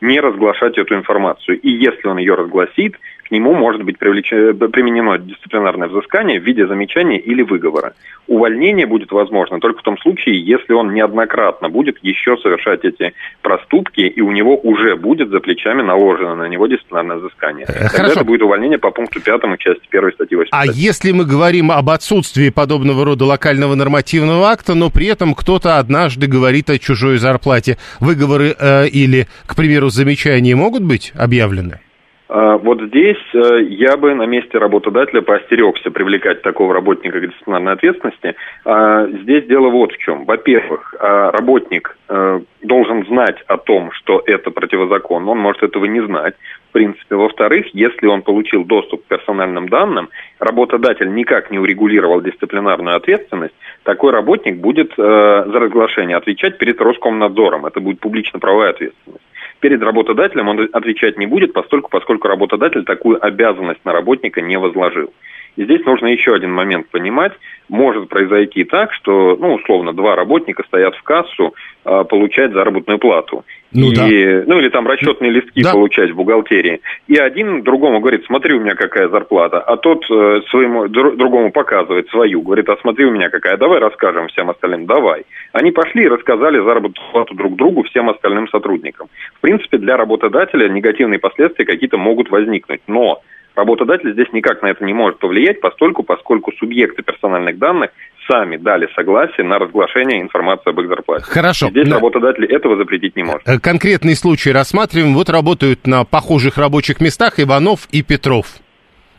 не 0.00 0.20
разглашать 0.20 0.78
эту 0.78 0.94
информацию. 0.94 1.60
И 1.60 1.70
если 1.70 2.06
он 2.06 2.18
ее 2.18 2.34
разгласит, 2.34 2.96
к 3.28 3.30
нему 3.30 3.54
может 3.54 3.82
быть 3.82 3.98
привлеч... 3.98 4.30
применено 4.30 5.18
дисциплинарное 5.18 5.88
взыскание 5.88 6.40
в 6.40 6.44
виде 6.44 6.66
замечания 6.66 7.18
или 7.18 7.42
выговора. 7.42 7.92
Увольнение 8.26 8.86
будет 8.86 9.12
возможно 9.12 9.60
только 9.60 9.80
в 9.80 9.82
том 9.82 9.98
случае, 9.98 10.40
если 10.40 10.72
он 10.72 10.94
неоднократно 10.94 11.68
будет 11.68 11.98
еще 12.02 12.36
совершать 12.38 12.84
эти 12.84 13.12
проступки, 13.42 14.00
и 14.00 14.20
у 14.20 14.30
него 14.32 14.56
уже 14.56 14.96
будет 14.96 15.28
за 15.28 15.40
плечами 15.40 15.82
наложено 15.82 16.36
на 16.36 16.48
него 16.48 16.66
дисциплинарное 16.66 17.16
взыскание. 17.16 17.66
Хорошо. 17.66 17.96
Тогда 17.96 18.12
это 18.12 18.24
будет 18.24 18.42
увольнение 18.42 18.78
по 18.78 18.90
пункту 18.90 19.20
5 19.20 19.58
части 19.58 19.82
1 19.90 20.12
статьи 20.12 20.36
8. 20.36 20.48
А 20.52 20.66
если 20.66 21.12
мы 21.12 21.24
говорим 21.24 21.70
об 21.70 21.90
отсутствии 21.90 22.48
подобного 22.48 23.04
рода 23.04 23.26
локального 23.26 23.74
нормативного 23.74 24.48
акта, 24.48 24.74
но 24.74 24.90
при 24.90 25.06
этом 25.06 25.34
кто-то 25.34 25.78
однажды 25.78 26.26
говорит 26.26 26.70
о 26.70 26.78
чужой 26.78 27.18
зарплате, 27.18 27.76
выговоры 28.00 28.54
э, 28.58 28.88
или, 28.88 29.26
к 29.46 29.54
примеру, 29.54 29.90
замечания 29.90 30.54
могут 30.54 30.82
быть 30.82 31.12
объявлены? 31.14 31.80
А, 32.28 32.58
вот 32.58 32.80
здесь 32.82 33.16
э, 33.32 33.62
я 33.70 33.96
бы 33.96 34.14
на 34.14 34.26
месте 34.26 34.58
работодателя 34.58 35.22
поостерегся 35.22 35.90
привлекать 35.90 36.42
такого 36.42 36.74
работника 36.74 37.20
к 37.20 37.26
дисциплинарной 37.26 37.72
ответственности. 37.72 38.34
А, 38.64 39.06
здесь 39.06 39.46
дело 39.46 39.68
вот 39.68 39.92
в 39.92 39.98
чем. 39.98 40.26
Во-первых, 40.26 40.94
а, 40.98 41.30
работник 41.30 41.96
э, 42.08 42.40
должен 42.62 43.06
знать 43.06 43.42
о 43.46 43.56
том, 43.56 43.92
что 43.92 44.22
это 44.26 44.50
противозаконно, 44.50 45.30
он 45.30 45.38
может 45.38 45.62
этого 45.62 45.86
не 45.86 46.04
знать. 46.04 46.34
В 46.68 46.72
принципе, 46.72 47.16
во-вторых, 47.16 47.66
если 47.72 48.06
он 48.06 48.20
получил 48.20 48.64
доступ 48.64 49.04
к 49.04 49.08
персональным 49.08 49.70
данным, 49.70 50.10
работодатель 50.38 51.12
никак 51.12 51.50
не 51.50 51.58
урегулировал 51.58 52.20
дисциплинарную 52.20 52.96
ответственность, 52.96 53.54
такой 53.84 54.12
работник 54.12 54.58
будет 54.58 54.92
э, 54.98 55.02
за 55.02 55.58
разглашение 55.58 56.18
отвечать 56.18 56.58
перед 56.58 56.78
Роскомнадзором. 56.78 57.64
Это 57.64 57.80
будет 57.80 58.00
публично-правовая 58.00 58.70
ответственность 58.70 59.27
перед 59.60 59.82
работодателем 59.82 60.48
он 60.48 60.68
отвечать 60.72 61.18
не 61.18 61.26
будет, 61.26 61.52
поскольку, 61.52 61.90
поскольку 61.90 62.28
работодатель 62.28 62.84
такую 62.84 63.24
обязанность 63.24 63.84
на 63.84 63.92
работника 63.92 64.40
не 64.40 64.58
возложил. 64.58 65.12
И 65.58 65.64
здесь 65.64 65.84
нужно 65.84 66.06
еще 66.06 66.34
один 66.34 66.54
момент 66.54 66.88
понимать. 66.88 67.32
Может 67.68 68.08
произойти 68.08 68.62
так, 68.62 68.92
что, 68.94 69.36
ну, 69.36 69.54
условно, 69.54 69.92
два 69.92 70.14
работника 70.14 70.62
стоят 70.62 70.94
в 70.94 71.02
кассу, 71.02 71.52
а, 71.84 72.04
получать 72.04 72.52
заработную 72.52 73.00
плату. 73.00 73.44
Ну, 73.72 73.90
и, 73.90 73.94
да. 73.94 74.44
ну 74.46 74.60
или 74.60 74.68
там 74.68 74.86
расчетные 74.86 75.32
листки 75.32 75.64
да. 75.64 75.72
получать 75.72 76.12
в 76.12 76.14
бухгалтерии. 76.14 76.80
И 77.08 77.16
один 77.16 77.64
другому 77.64 77.98
говорит, 77.98 78.24
смотри 78.26 78.54
у 78.54 78.60
меня 78.60 78.76
какая 78.76 79.08
зарплата, 79.08 79.58
а 79.58 79.76
тот 79.76 80.04
э, 80.08 80.40
своему 80.48 80.86
другому 80.86 81.50
показывает 81.50 82.08
свою, 82.08 82.40
говорит, 82.42 82.68
а 82.68 82.76
смотри 82.80 83.06
у 83.06 83.10
меня 83.10 83.28
какая, 83.28 83.56
давай 83.56 83.80
расскажем 83.80 84.28
всем 84.28 84.48
остальным, 84.50 84.86
давай. 84.86 85.24
Они 85.52 85.72
пошли 85.72 86.04
и 86.04 86.08
рассказали 86.08 86.62
заработную 86.62 87.10
плату 87.10 87.34
друг 87.34 87.56
другу 87.56 87.82
всем 87.82 88.08
остальным 88.08 88.48
сотрудникам. 88.48 89.08
В 89.34 89.40
принципе, 89.40 89.78
для 89.78 89.96
работодателя 89.96 90.68
негативные 90.68 91.18
последствия 91.18 91.64
какие-то 91.64 91.98
могут 91.98 92.30
возникнуть, 92.30 92.80
но 92.86 93.22
Работодатель 93.58 94.12
здесь 94.12 94.28
никак 94.32 94.62
на 94.62 94.68
это 94.68 94.84
не 94.84 94.94
может 94.94 95.18
повлиять, 95.18 95.60
постольку, 95.60 96.04
поскольку 96.04 96.52
субъекты 96.60 97.02
персональных 97.02 97.58
данных 97.58 97.90
сами 98.30 98.56
дали 98.56 98.88
согласие 98.94 99.44
на 99.44 99.58
разглашение 99.58 100.22
информации 100.22 100.70
об 100.70 100.80
их 100.80 100.86
зарплате. 100.86 101.24
Хорошо. 101.24 101.66
И 101.66 101.70
здесь 101.70 101.88
работодатель 101.88 102.44
этого 102.44 102.76
запретить 102.76 103.16
не 103.16 103.24
может. 103.24 103.42
Э, 103.48 103.58
конкретный 103.58 104.14
случай 104.14 104.52
рассматриваем. 104.52 105.12
Вот 105.12 105.28
работают 105.28 105.88
на 105.88 106.04
похожих 106.04 106.56
рабочих 106.56 107.00
местах 107.00 107.40
Иванов 107.40 107.88
и 107.90 108.04
Петров. 108.04 108.46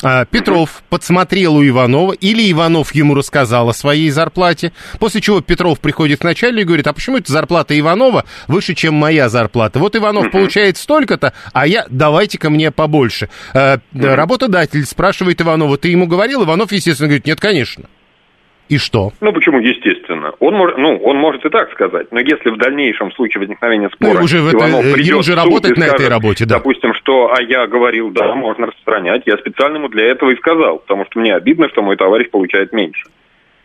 А, 0.01 0.25
Петров 0.25 0.81
подсмотрел 0.89 1.57
у 1.57 1.67
Иванова, 1.67 2.13
или 2.13 2.49
Иванов 2.51 2.95
ему 2.95 3.15
рассказал 3.15 3.69
о 3.69 3.73
своей 3.73 4.09
зарплате, 4.09 4.71
после 4.97 5.19
чего 5.19 5.41
Петров 5.41 5.79
приходит 5.79 6.19
к 6.19 6.23
начальнику 6.23 6.61
и 6.61 6.65
говорит, 6.65 6.87
а 6.87 6.93
почему 6.93 7.17
эта 7.17 7.31
зарплата 7.31 7.77
Иванова 7.77 8.25
выше, 8.47 8.75
чем 8.75 8.93
моя 8.93 9.29
зарплата? 9.29 9.79
Вот 9.79 9.95
Иванов 9.95 10.31
получает 10.31 10.77
столько-то, 10.77 11.33
а 11.51 11.67
я, 11.67 11.85
давайте-ка 11.89 12.49
мне 12.49 12.71
побольше. 12.71 13.29
А, 13.53 13.79
работодатель 13.93 14.85
спрашивает 14.85 15.41
Иванова, 15.41 15.77
ты 15.77 15.89
ему 15.89 16.07
говорил? 16.07 16.43
Иванов, 16.43 16.71
естественно, 16.71 17.07
говорит, 17.07 17.27
нет, 17.27 17.39
конечно. 17.39 17.85
И 18.69 18.77
что? 18.77 19.11
Ну, 19.19 19.33
почему 19.33 19.59
естественно? 19.59 20.31
Он 20.39 20.53
может, 20.53 20.77
ну, 20.77 20.97
он 20.97 21.17
может 21.17 21.43
и 21.43 21.49
так 21.49 21.71
сказать, 21.71 22.11
но 22.11 22.19
если 22.19 22.51
в 22.51 22.57
дальнейшем 22.57 23.11
случае 23.13 23.41
возникновения 23.41 23.89
спора 23.89 24.19
ну, 24.19 24.23
уже 24.23 24.37
Иванов 24.37 24.85
это, 24.85 24.93
придет 24.93 25.17
уже 25.17 25.35
работать 25.35 25.75
на 25.75 25.87
скажет, 25.87 26.01
этой 26.01 26.09
работе, 26.09 26.45
да. 26.45 26.57
допустим, 26.57 26.93
что, 26.93 27.33
а 27.35 27.41
я 27.41 27.65
говорил, 27.65 28.11
да, 28.11 28.35
можно 28.35 28.67
распространять, 28.67 29.23
я 29.25 29.37
специально 29.37 29.77
ему 29.77 29.89
для 29.89 30.05
этого 30.05 30.29
и 30.29 30.37
сказал, 30.37 30.77
потому 30.77 31.05
что 31.05 31.19
мне 31.19 31.33
обидно, 31.33 31.67
что 31.69 31.81
мой 31.81 31.97
товарищ 31.97 32.29
получает 32.29 32.71
меньше. 32.71 33.09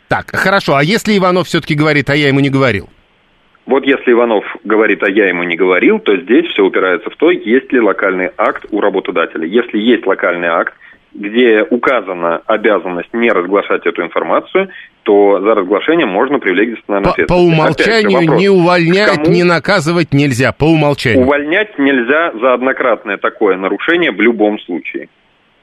Так, 0.09 0.31
хорошо, 0.33 0.77
а 0.77 0.83
если 0.83 1.17
Иванов 1.17 1.49
все-таки 1.49 1.75
говорит, 1.75 2.09
а 2.09 2.17
я 2.17 2.29
ему 2.29 2.41
не 2.41 2.49
говорил? 2.49 2.89
Вот 3.67 3.85
если 3.85 4.13
Иванов 4.13 4.45
говорит, 4.65 5.03
а 5.03 5.11
я 5.11 5.29
ему 5.29 5.43
не 5.43 5.57
говорил, 5.57 5.99
то 5.99 6.17
здесь 6.17 6.47
все 6.47 6.65
упирается 6.65 7.11
в 7.11 7.17
то, 7.17 7.31
есть 7.31 7.73
ли 7.73 7.81
локальный 7.81 8.31
акт 8.37 8.65
у 8.71 8.81
работодателя. 8.81 9.47
Если 9.47 9.79
есть 9.79 10.07
локальный 10.07 10.49
акт, 10.49 10.75
где 11.15 11.63
указана 11.63 12.43
обязанность 12.47 13.13
не 13.13 13.31
разглашать 13.31 13.87
эту 13.87 14.03
информацию, 14.03 14.69
то 15.05 15.41
за 15.41 15.55
разглашение 15.55 16.07
можно 16.07 16.39
привлечь 16.39 16.71
дисциплинарную 16.71 17.13
ответственность. 17.13 17.29
По 17.29 17.55
умолчанию 17.55 18.21
же, 18.21 18.37
не 18.37 18.49
увольнять, 18.49 19.23
кому... 19.23 19.31
не 19.31 19.45
наказывать 19.45 20.13
нельзя, 20.13 20.53
по 20.53 20.65
умолчанию. 20.65 21.23
Увольнять 21.23 21.79
нельзя 21.79 22.33
за 22.41 22.55
однократное 22.55 23.17
такое 23.17 23.57
нарушение 23.57 24.11
в 24.11 24.21
любом 24.21 24.59
случае. 24.61 25.09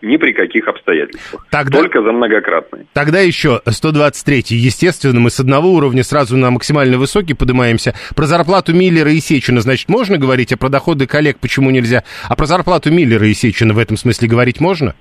Ни 0.02 0.18
при 0.18 0.34
каких 0.34 0.68
обстоятельствах. 0.68 1.46
Тогда, 1.52 1.78
Только 1.78 2.02
за 2.02 2.12
многократные. 2.12 2.86
Тогда 2.92 3.20
еще 3.20 3.62
123 3.64 4.46
Естественно, 4.50 5.20
мы 5.20 5.30
с 5.30 5.40
одного 5.40 5.74
уровня 5.74 6.04
сразу 6.04 6.38
на 6.38 6.50
максимально 6.50 6.98
высокий 6.98 7.36
поднимаемся. 7.36 7.94
Про 8.16 8.26
зарплату 8.26 8.74
Миллера 8.74 9.12
и 9.12 9.20
Сечина, 9.20 9.62
значит, 9.62 9.90
можно 9.90 10.18
говорить, 10.18 10.54
а 10.54 10.58
про 10.58 10.70
доходы 10.70 11.06
коллег 11.06 11.38
почему 11.40 11.70
нельзя? 11.70 12.04
А 12.28 12.36
про 12.36 12.48
зарплату 12.48 12.92
Миллера 12.92 13.28
и 13.28 13.34
Сечина 13.36 13.76
в 13.76 13.78
этом 13.78 13.96
смысле 13.96 14.28
говорить 14.28 14.60
можно? 14.60 14.96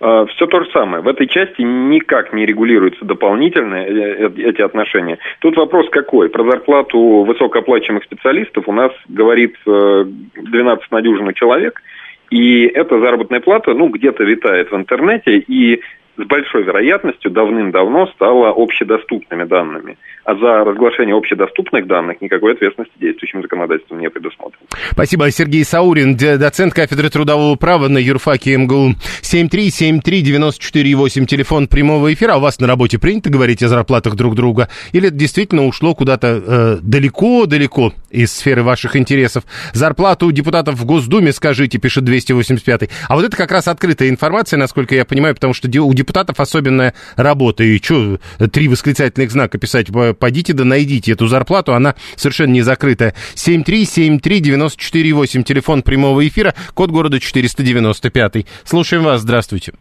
А, 0.00 0.24
Все 0.26 0.46
то 0.46 0.64
же 0.64 0.70
самое. 0.72 1.02
В 1.02 1.08
этой 1.08 1.26
части 1.26 1.60
никак 1.60 2.32
не 2.32 2.46
регулируются 2.46 3.04
дополнительно 3.04 3.74
э, 3.74 3.88
э, 3.88 4.30
эти 4.36 4.62
отношения. 4.62 5.18
Тут 5.40 5.56
вопрос 5.56 5.88
какой? 5.90 6.30
Про 6.30 6.50
зарплату 6.50 7.24
высокооплачиваемых 7.24 8.04
специалистов 8.04 8.66
у 8.66 8.72
нас 8.72 8.92
говорит 9.08 9.56
12 9.64 10.14
э, 10.36 10.86
на 10.90 11.02
дюжину 11.02 11.32
человек, 11.34 11.82
и 12.30 12.64
эта 12.66 12.98
заработная 12.98 13.40
плата, 13.40 13.74
ну, 13.74 13.88
где-то 13.88 14.24
витает 14.24 14.70
в 14.70 14.76
интернете, 14.76 15.36
и 15.36 15.82
с 16.22 16.26
большой 16.26 16.64
вероятностью 16.64 17.30
давным-давно 17.30 18.06
стала 18.08 18.52
общедоступными 18.56 19.44
данными. 19.44 19.96
А 20.24 20.34
за 20.34 20.64
разглашение 20.64 21.16
общедоступных 21.16 21.86
данных 21.86 22.20
никакой 22.20 22.52
ответственности 22.52 22.92
действующим 23.00 23.40
законодательством 23.42 24.00
не 24.00 24.10
предусмотрено. 24.10 24.66
Спасибо. 24.92 25.30
Сергей 25.30 25.64
Саурин, 25.64 26.16
доцент 26.16 26.74
кафедры 26.74 27.08
трудового 27.08 27.56
права 27.56 27.88
на 27.88 27.98
юрфаке 27.98 28.56
МГУ. 28.56 28.96
7373948, 29.22 31.26
телефон 31.26 31.68
прямого 31.68 32.12
эфира. 32.12 32.34
А 32.34 32.36
у 32.36 32.40
вас 32.40 32.60
на 32.60 32.66
работе 32.66 32.98
принято 32.98 33.30
говорить 33.30 33.62
о 33.62 33.68
зарплатах 33.68 34.14
друг 34.14 34.34
друга? 34.34 34.68
Или 34.92 35.08
это 35.08 35.16
действительно 35.16 35.66
ушло 35.66 35.94
куда-то 35.94 36.78
далеко-далеко 36.82 37.88
э, 37.88 37.92
из 38.10 38.32
сферы 38.32 38.62
ваших 38.62 38.96
интересов? 38.96 39.44
Зарплату 39.72 40.30
депутатов 40.32 40.76
в 40.76 40.84
Госдуме 40.84 41.32
скажите, 41.32 41.78
пишет 41.78 42.04
285. 42.04 42.90
А 43.08 43.16
вот 43.16 43.24
это 43.24 43.36
как 43.36 43.50
раз 43.50 43.66
открытая 43.68 44.08
информация, 44.08 44.58
насколько 44.58 44.94
я 44.94 45.04
понимаю, 45.04 45.34
потому 45.34 45.52
что 45.54 45.68
у 45.82 45.94
депутатов 45.94 46.40
особенная 46.40 46.94
работа. 47.16 47.64
И 47.64 47.82
что, 47.82 48.20
три 48.52 48.68
восклицательных 48.68 49.30
знака 49.30 49.58
писать? 49.58 49.88
Пойдите 50.18 50.52
да 50.52 50.64
найдите 50.64 51.12
эту 51.12 51.28
зарплату, 51.28 51.74
она 51.74 51.94
совершенно 52.16 52.52
не 52.52 52.62
закрытая. 52.62 53.14
7373948, 53.34 55.42
телефон 55.42 55.82
прямого 55.82 56.26
эфира, 56.26 56.54
код 56.74 56.90
города 56.90 57.20
495. 57.20 58.46
Слушаем 58.64 59.04
вас, 59.04 59.22
здравствуйте. 59.22 59.72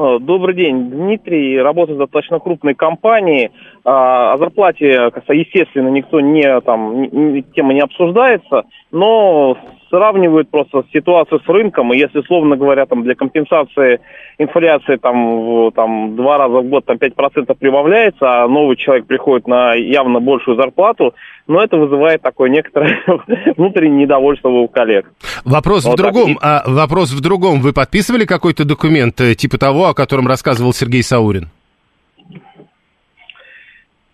Э, 0.00 0.18
добрый 0.18 0.54
день, 0.54 0.88
Дмитрий. 0.88 1.60
Работаю 1.60 1.96
в 1.96 1.98
достаточно 1.98 2.38
крупной 2.38 2.74
компании. 2.74 3.50
А, 3.84 4.32
о 4.32 4.38
зарплате, 4.38 5.10
естественно, 5.28 5.88
никто 5.88 6.20
не 6.20 6.60
там 6.62 7.42
тема 7.54 7.74
не 7.74 7.80
обсуждается, 7.80 8.64
но 8.90 9.58
сравнивают 9.90 10.48
просто 10.50 10.84
ситуацию 10.92 11.40
с 11.40 11.48
рынком, 11.48 11.92
и 11.92 11.98
если, 11.98 12.22
словно 12.22 12.56
говоря, 12.56 12.86
там 12.86 13.02
для 13.02 13.14
компенсации 13.14 14.00
инфляции 14.38 14.96
там, 14.96 15.40
в, 15.40 15.72
там 15.72 16.16
два 16.16 16.38
раза 16.38 16.60
в 16.60 16.68
год 16.68 16.86
там 16.86 16.96
5% 16.96 17.54
прибавляется, 17.58 18.44
а 18.44 18.48
новый 18.48 18.76
человек 18.76 19.06
приходит 19.06 19.48
на 19.48 19.74
явно 19.74 20.20
большую 20.20 20.56
зарплату, 20.56 21.14
но 21.50 21.64
это 21.64 21.76
вызывает 21.76 22.22
такое 22.22 22.48
некоторое 22.48 23.02
внутреннее 23.56 24.04
недовольство 24.04 24.48
у 24.48 24.68
коллег. 24.68 25.12
Вопрос 25.44 25.84
вот 25.84 25.94
в 25.94 25.96
другом. 25.96 26.38
А, 26.40 26.62
вопрос 26.64 27.10
в 27.10 27.20
другом. 27.20 27.60
Вы 27.60 27.72
подписывали 27.72 28.24
какой-то 28.24 28.64
документ 28.64 29.20
э, 29.20 29.34
типа 29.34 29.58
того, 29.58 29.88
о 29.88 29.94
котором 29.94 30.28
рассказывал 30.28 30.72
Сергей 30.72 31.02
Саурин? 31.02 31.50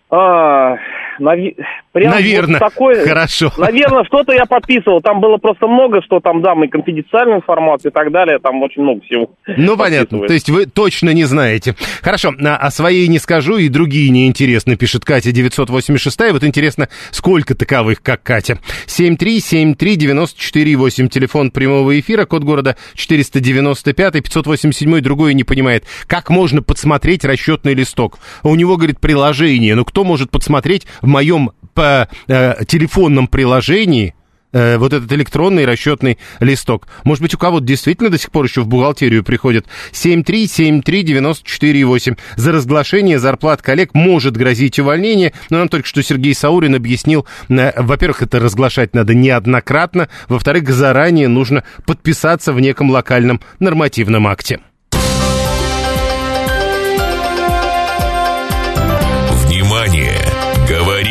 А, 0.09 0.77
нави... 1.19 1.55
Прям 1.91 2.11
Наверное. 2.11 2.59
Вот 2.59 2.69
такое... 2.69 3.05
Хорошо. 3.05 3.51
Наверное, 3.57 4.03
что-то 4.03 4.33
я 4.33 4.45
подписывал. 4.45 5.01
Там 5.01 5.19
было 5.19 5.37
просто 5.37 5.67
много, 5.67 6.01
что 6.03 6.19
там, 6.19 6.41
да, 6.41 6.55
мы 6.55 6.67
конфиденциальную 6.67 7.37
информацию 7.37 7.91
и 7.91 7.93
так 7.93 8.11
далее. 8.11 8.39
Там 8.39 8.61
очень 8.61 8.83
много 8.83 9.01
всего. 9.01 9.31
Ну, 9.47 9.77
понятно. 9.77 10.27
То 10.27 10.33
есть 10.33 10.49
вы 10.49 10.65
точно 10.65 11.11
не 11.11 11.23
знаете. 11.23 11.75
Хорошо. 12.01 12.33
А, 12.45 12.57
о 12.57 12.69
своей 12.71 13.07
не 13.07 13.19
скажу, 13.19 13.57
и 13.57 13.69
другие 13.69 14.09
неинтересны, 14.09 14.75
пишет 14.75 15.05
Катя 15.05 15.31
986. 15.31 16.31
Вот 16.31 16.43
интересно, 16.43 16.89
сколько 17.11 17.55
таковых, 17.55 18.03
как 18.03 18.23
Катя. 18.23 18.57
7373948, 18.87 21.07
телефон 21.07 21.51
прямого 21.51 21.97
эфира, 21.99 22.25
код 22.25 22.43
города 22.43 22.75
495, 22.95 24.13
587, 24.13 25.01
другой 25.01 25.33
не 25.33 25.43
понимает. 25.43 25.85
Как 26.07 26.29
можно 26.29 26.61
подсмотреть 26.61 27.25
расчетный 27.25 27.73
листок? 27.73 28.19
У 28.43 28.55
него, 28.55 28.77
говорит, 28.77 28.99
приложение. 28.99 29.75
Ну, 29.75 29.85
кто 29.85 30.03
может 30.03 30.31
подсмотреть 30.31 30.87
в 31.07 31.09
моем 31.09 31.51
по 31.73 32.07
э, 32.27 32.65
телефонном 32.65 33.29
приложении 33.29 34.13
э, 34.51 34.77
вот 34.77 34.91
этот 34.91 35.09
электронный 35.13 35.63
расчетный 35.63 36.17
листок. 36.41 36.89
Может 37.05 37.21
быть, 37.21 37.33
у 37.33 37.37
кого-то 37.37 37.65
действительно 37.65 38.09
до 38.09 38.17
сих 38.17 38.29
пор 38.29 38.43
еще 38.43 38.59
в 38.61 38.67
бухгалтерию 38.67 39.23
приходит 39.23 39.67
7373948. 39.93 42.17
За 42.35 42.51
разглашение 42.51 43.19
зарплат 43.19 43.61
коллег 43.61 43.93
может 43.93 44.35
грозить 44.35 44.79
увольнение, 44.79 45.31
но 45.49 45.59
нам 45.59 45.69
только 45.69 45.87
что 45.87 46.03
Сергей 46.03 46.35
Саурин 46.35 46.75
объяснил, 46.75 47.25
э, 47.47 47.81
во-первых, 47.81 48.23
это 48.23 48.41
разглашать 48.41 48.93
надо 48.93 49.13
неоднократно, 49.13 50.09
во-вторых, 50.27 50.69
заранее 50.69 51.29
нужно 51.29 51.63
подписаться 51.85 52.51
в 52.51 52.59
неком 52.59 52.91
локальном 52.91 53.39
нормативном 53.59 54.27
акте. 54.27 54.59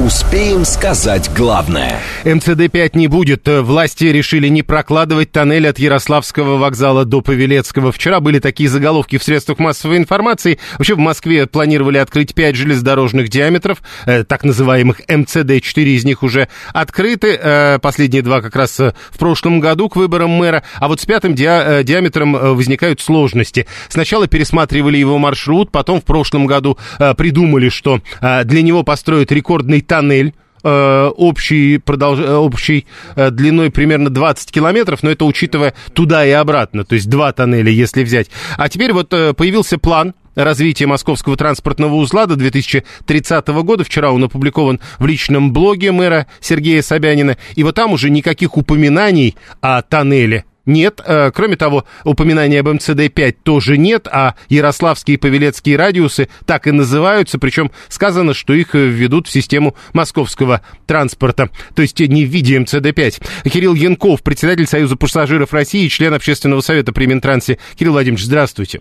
Успеем 0.00 0.64
сказать 0.64 1.30
главное. 1.36 2.00
МЦД-5 2.24 2.90
не 2.94 3.06
будет. 3.06 3.46
Власти 3.46 4.06
решили 4.06 4.48
не 4.48 4.64
прокладывать 4.64 5.30
тоннель 5.30 5.68
от 5.68 5.78
Ярославского 5.78 6.56
вокзала 6.56 7.04
до 7.04 7.20
Павелецкого. 7.20 7.92
Вчера 7.92 8.18
были 8.18 8.40
такие 8.40 8.68
заголовки 8.68 9.18
в 9.18 9.22
средствах 9.22 9.60
массовой 9.60 9.98
информации. 9.98 10.58
Вообще 10.78 10.96
в 10.96 10.98
Москве 10.98 11.46
планировали 11.46 11.98
открыть 11.98 12.34
5 12.34 12.56
железнодорожных 12.56 13.28
диаметров, 13.28 13.82
э, 14.04 14.24
так 14.24 14.42
называемых 14.42 15.00
МЦД. 15.08 15.62
4 15.62 15.94
из 15.94 16.04
них 16.04 16.24
уже 16.24 16.48
открыты. 16.72 17.38
Э, 17.40 17.78
последние 17.78 18.22
два 18.22 18.40
как 18.42 18.56
раз 18.56 18.80
э, 18.80 18.94
в 19.12 19.18
прошлом 19.18 19.60
году 19.60 19.88
к 19.88 19.94
выборам 19.94 20.30
мэра. 20.30 20.64
А 20.80 20.88
вот 20.88 21.00
с 21.00 21.06
пятым 21.06 21.34
диа- 21.36 21.80
э, 21.80 21.84
диаметром 21.84 22.34
э, 22.34 22.50
возникают 22.52 23.00
сложности. 23.00 23.68
Сначала 23.88 24.26
пересматривали 24.26 24.96
его 24.98 25.18
маршрут, 25.18 25.70
потом 25.70 26.00
в 26.00 26.04
прошлом 26.04 26.46
году 26.46 26.78
э, 26.98 27.14
придумали, 27.14 27.68
что 27.68 28.00
э, 28.20 28.42
для 28.42 28.62
него 28.62 28.82
построят 28.82 29.30
рекордный 29.30 29.83
тоннель 29.86 30.34
э, 30.64 31.10
общий, 31.16 31.78
продолж... 31.78 32.18
Э, 32.20 32.34
общий 32.34 32.86
э, 33.14 33.30
длиной 33.30 33.70
примерно 33.70 34.10
20 34.10 34.50
километров, 34.50 35.02
но 35.02 35.10
это 35.10 35.24
учитывая 35.24 35.74
туда 35.92 36.26
и 36.26 36.30
обратно, 36.30 36.84
то 36.84 36.94
есть 36.94 37.08
два 37.08 37.32
тоннеля, 37.32 37.70
если 37.70 38.02
взять. 38.02 38.28
А 38.56 38.68
теперь 38.68 38.92
вот 38.92 39.10
появился 39.10 39.78
план 39.78 40.14
развития 40.34 40.86
московского 40.86 41.36
транспортного 41.36 41.94
узла 41.94 42.26
до 42.26 42.36
2030 42.36 43.46
года. 43.48 43.84
Вчера 43.84 44.10
он 44.10 44.24
опубликован 44.24 44.80
в 44.98 45.06
личном 45.06 45.52
блоге 45.52 45.92
мэра 45.92 46.26
Сергея 46.40 46.82
Собянина. 46.82 47.36
И 47.54 47.62
вот 47.62 47.76
там 47.76 47.92
уже 47.92 48.10
никаких 48.10 48.56
упоминаний 48.56 49.36
о 49.60 49.82
тоннеле 49.82 50.44
нет. 50.66 51.00
Э, 51.04 51.30
кроме 51.32 51.56
того, 51.56 51.84
упоминания 52.04 52.60
об 52.60 52.68
МЦД-5 52.68 53.36
тоже 53.42 53.76
нет, 53.76 54.08
а 54.10 54.34
Ярославские 54.48 55.16
и 55.16 55.18
Павелецкие 55.18 55.76
радиусы 55.76 56.28
так 56.46 56.66
и 56.66 56.70
называются, 56.70 57.38
причем 57.38 57.70
сказано, 57.88 58.34
что 58.34 58.52
их 58.52 58.74
введут 58.74 59.26
в 59.26 59.30
систему 59.30 59.74
московского 59.92 60.62
транспорта, 60.86 61.50
то 61.74 61.82
есть 61.82 62.00
не 62.00 62.24
в 62.24 62.28
виде 62.28 62.56
МЦД-5. 62.56 63.50
Кирилл 63.50 63.74
Янков, 63.74 64.22
председатель 64.22 64.66
Союза 64.66 64.96
пассажиров 64.96 65.52
России, 65.52 65.88
член 65.88 66.14
общественного 66.14 66.60
совета 66.60 66.92
при 66.92 67.06
Минтрансе. 67.06 67.58
Кирилл 67.76 67.92
Владимирович, 67.92 68.24
здравствуйте. 68.24 68.80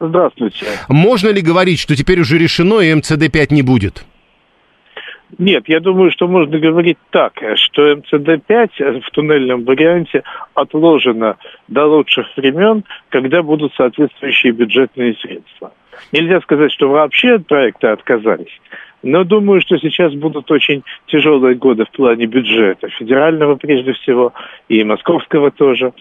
Здравствуйте. 0.00 0.66
Можно 0.88 1.30
ли 1.30 1.40
говорить, 1.40 1.80
что 1.80 1.96
теперь 1.96 2.20
уже 2.20 2.38
решено 2.38 2.80
и 2.80 2.92
МЦД-5 2.92 3.52
не 3.52 3.62
будет? 3.62 4.04
Нет, 5.36 5.64
я 5.68 5.80
думаю, 5.80 6.10
что 6.10 6.26
можно 6.26 6.58
говорить 6.58 6.96
так, 7.10 7.34
что 7.56 7.92
МЦД-5 7.92 9.02
в 9.02 9.10
туннельном 9.10 9.64
варианте 9.64 10.22
отложено 10.54 11.36
до 11.68 11.84
лучших 11.84 12.26
времен, 12.36 12.84
когда 13.10 13.42
будут 13.42 13.74
соответствующие 13.74 14.52
бюджетные 14.52 15.14
средства. 15.14 15.72
Нельзя 16.12 16.40
сказать, 16.40 16.72
что 16.72 16.88
вообще 16.88 17.34
от 17.34 17.46
проекта 17.46 17.92
отказались, 17.92 18.58
но 19.02 19.24
думаю, 19.24 19.60
что 19.60 19.78
сейчас 19.78 20.12
будут 20.14 20.50
очень 20.50 20.82
тяжелые 21.06 21.54
годы 21.54 21.84
в 21.84 21.90
плане 21.90 22.26
бюджета, 22.26 22.88
федерального 22.88 23.56
прежде 23.56 23.92
всего, 23.92 24.32
и 24.68 24.82
московского 24.84 25.50
тоже. 25.50 25.92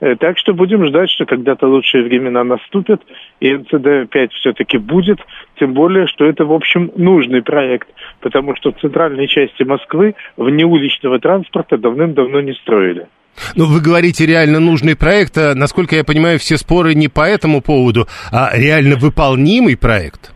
Э, 0.00 0.16
так 0.16 0.38
что 0.38 0.54
будем 0.54 0.86
ждать, 0.86 1.10
что 1.10 1.26
когда-то 1.26 1.66
лучшие 1.66 2.04
времена 2.04 2.44
наступят, 2.44 3.02
и 3.40 3.52
МЦД-5 3.52 4.28
все-таки 4.40 4.78
будет, 4.78 5.18
тем 5.58 5.74
более, 5.74 6.06
что 6.06 6.24
это, 6.24 6.44
в 6.44 6.52
общем, 6.52 6.90
нужный 6.96 7.42
проект, 7.42 7.88
потому 8.20 8.56
что 8.56 8.72
в 8.72 8.80
центральной 8.80 9.28
части 9.28 9.62
Москвы 9.62 10.14
внеуличного 10.36 11.18
транспорта 11.18 11.76
давным-давно 11.76 12.40
не 12.40 12.54
строили. 12.54 13.06
Ну, 13.54 13.66
вы 13.66 13.80
говорите 13.80 14.24
реально 14.24 14.60
нужный 14.60 14.96
проект. 14.96 15.36
А, 15.36 15.54
насколько 15.54 15.94
я 15.94 16.04
понимаю, 16.04 16.38
все 16.38 16.56
споры 16.56 16.94
не 16.94 17.08
по 17.08 17.20
этому 17.20 17.60
поводу, 17.60 18.06
а 18.32 18.50
реально 18.54 18.96
выполнимый 18.96 19.76
проект 19.76 20.32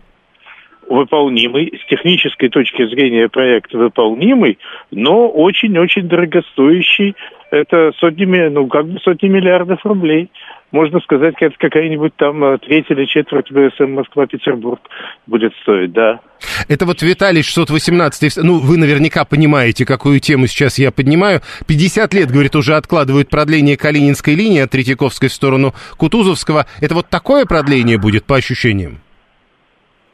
выполнимый, 0.90 1.72
с 1.82 1.88
технической 1.88 2.48
точки 2.48 2.86
зрения 2.88 3.28
проект 3.28 3.72
выполнимый, 3.72 4.58
но 4.90 5.28
очень-очень 5.28 6.08
дорогостоящий. 6.08 7.14
Это 7.50 7.92
сотнями, 7.98 8.48
ну, 8.48 8.66
как 8.66 8.86
бы 8.86 8.98
сотни 9.00 9.28
миллиардов 9.28 9.84
рублей. 9.84 10.30
Можно 10.72 11.00
сказать, 11.00 11.34
это 11.40 11.56
какая-нибудь 11.58 12.14
там 12.14 12.44
э, 12.44 12.58
треть 12.58 12.86
или 12.90 13.04
четверть 13.06 13.50
БСМ 13.50 13.92
Москва-Петербург 13.92 14.80
будет 15.26 15.52
стоить, 15.62 15.92
да. 15.92 16.20
Это 16.68 16.86
вот 16.86 17.02
Виталий 17.02 17.42
618, 17.42 18.36
ну, 18.44 18.60
вы 18.60 18.76
наверняка 18.76 19.24
понимаете, 19.24 19.84
какую 19.84 20.20
тему 20.20 20.46
сейчас 20.46 20.78
я 20.78 20.92
поднимаю. 20.92 21.40
50 21.66 22.14
лет, 22.14 22.30
говорит, 22.30 22.54
уже 22.54 22.74
откладывают 22.74 23.30
продление 23.30 23.76
Калининской 23.76 24.36
линии 24.36 24.60
от 24.60 24.70
Третьяковской 24.70 25.28
в 25.28 25.32
сторону 25.32 25.72
Кутузовского. 25.96 26.66
Это 26.80 26.94
вот 26.94 27.08
такое 27.08 27.46
продление 27.46 27.98
будет 27.98 28.24
по 28.24 28.36
ощущениям? 28.36 29.00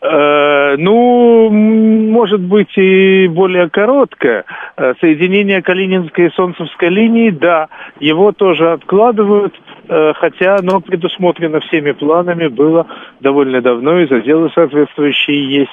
Э, 0.01 0.45
ну, 0.77 1.51
может 1.51 2.41
быть 2.41 2.77
и 2.77 3.29
более 3.29 3.68
короткое. 3.68 4.45
Э, 4.77 4.95
соединение 5.01 5.62
Калининской 5.62 6.27
и 6.27 6.31
Солнцевской 6.35 6.89
линии, 6.89 7.31
да, 7.31 7.68
его 8.01 8.33
тоже 8.33 8.72
откладывают, 8.72 9.55
э, 9.89 10.12
хотя 10.14 10.57
оно 10.57 10.81
предусмотрено 10.81 11.61
всеми 11.61 11.93
планами, 11.93 12.49
было 12.49 12.87
довольно 13.20 13.61
давно, 13.61 14.01
и 14.01 14.09
заделы 14.09 14.51
соответствующие 14.55 15.61
есть. 15.61 15.70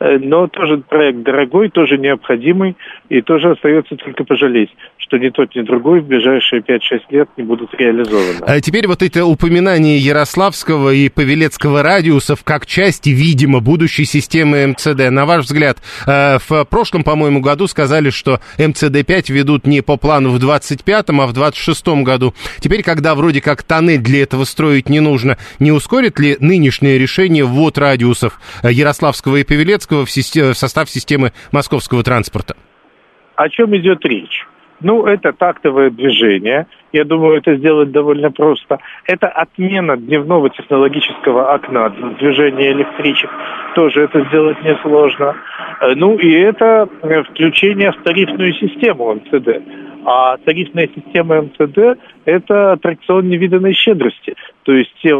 Э, 0.00 0.18
но 0.18 0.46
тоже 0.46 0.78
проект 0.78 1.22
дорогой, 1.22 1.70
тоже 1.70 1.98
необходимый, 1.98 2.76
и 3.08 3.20
тоже 3.20 3.50
остается 3.52 3.96
только 3.96 4.24
пожалеть, 4.24 4.70
что 4.98 5.18
ни 5.18 5.28
тот, 5.30 5.54
ни 5.56 5.62
другой 5.62 6.00
в 6.00 6.06
ближайшие 6.06 6.60
5-6 6.60 6.78
лет 7.10 7.28
не 7.36 7.42
будут 7.42 7.74
реализованы. 7.74 8.44
А 8.46 8.60
теперь 8.60 8.86
вот 8.86 9.02
это 9.02 9.24
упоминание 9.24 9.98
Ярославского 9.98 10.90
и 10.90 11.08
Павелецкого 11.08 11.82
радиусов 11.82 12.44
как 12.44 12.66
части, 12.66 13.10
видимо, 13.10 13.60
будущей 13.60 14.04
системы 14.04 14.68
МЦД. 14.68 15.10
На 15.10 15.26
ваш 15.26 15.44
взгляд, 15.46 15.78
э, 16.06 16.38
в 16.48 16.64
прошлом, 16.64 17.02
по-моему, 17.02 17.40
году 17.40 17.66
сказали, 17.66 18.10
что 18.10 18.40
МЦД-5 18.58 19.32
ведут 19.32 19.66
не 19.66 19.80
по 19.80 19.96
плану 19.96 20.30
в 20.30 20.38
25-м, 20.38 21.20
а 21.20 21.26
в 21.26 21.32
26-м 21.32 22.04
году. 22.04 22.34
Теперь, 22.60 22.82
когда 22.82 23.16
вроде 23.16 23.40
как 23.40 23.64
тоннель 23.64 23.98
для 23.98 24.22
этого 24.22 24.44
строить 24.44 24.88
не 24.88 25.00
нужно, 25.00 25.38
не 25.58 25.72
ускорит 25.72 26.20
ли 26.20 26.36
нынешнее 26.38 26.98
решение 26.98 27.44
ввод 27.44 27.78
радиусов 27.78 28.38
э, 28.62 28.70
Ярославского 28.70 29.36
и 29.36 29.44
Павелецкого 29.44 29.87
в, 29.90 30.10
систем, 30.10 30.52
в 30.52 30.56
состав 30.56 30.88
системы 30.88 31.32
московского 31.52 32.02
транспорта? 32.02 32.56
О 33.36 33.48
чем 33.48 33.76
идет 33.76 34.04
речь? 34.04 34.46
Ну, 34.80 35.06
это 35.06 35.32
тактовое 35.32 35.90
движение. 35.90 36.66
Я 36.92 37.04
думаю, 37.04 37.38
это 37.38 37.56
сделать 37.56 37.90
довольно 37.90 38.30
просто. 38.30 38.78
Это 39.04 39.26
отмена 39.28 39.96
дневного 39.96 40.50
технологического 40.50 41.52
окна 41.52 41.88
движения 42.20 42.72
электричек. 42.72 43.30
Тоже 43.74 44.02
это 44.02 44.24
сделать 44.28 44.62
несложно. 44.62 45.34
Э, 45.80 45.94
ну 45.96 46.16
и 46.16 46.30
это 46.32 46.88
э, 47.02 47.22
включение 47.24 47.90
в 47.90 48.02
тарифную 48.02 48.54
систему 48.54 49.14
МЦД. 49.14 49.48
А 50.10 50.38
тарифная 50.38 50.88
система 50.94 51.42
МЦД– 51.42 52.00
это 52.24 52.72
аттракцион 52.72 53.28
невиданной 53.28 53.74
щедрости. 53.74 54.34
То 54.62 54.72
есть 54.72 54.90
те 55.02 55.14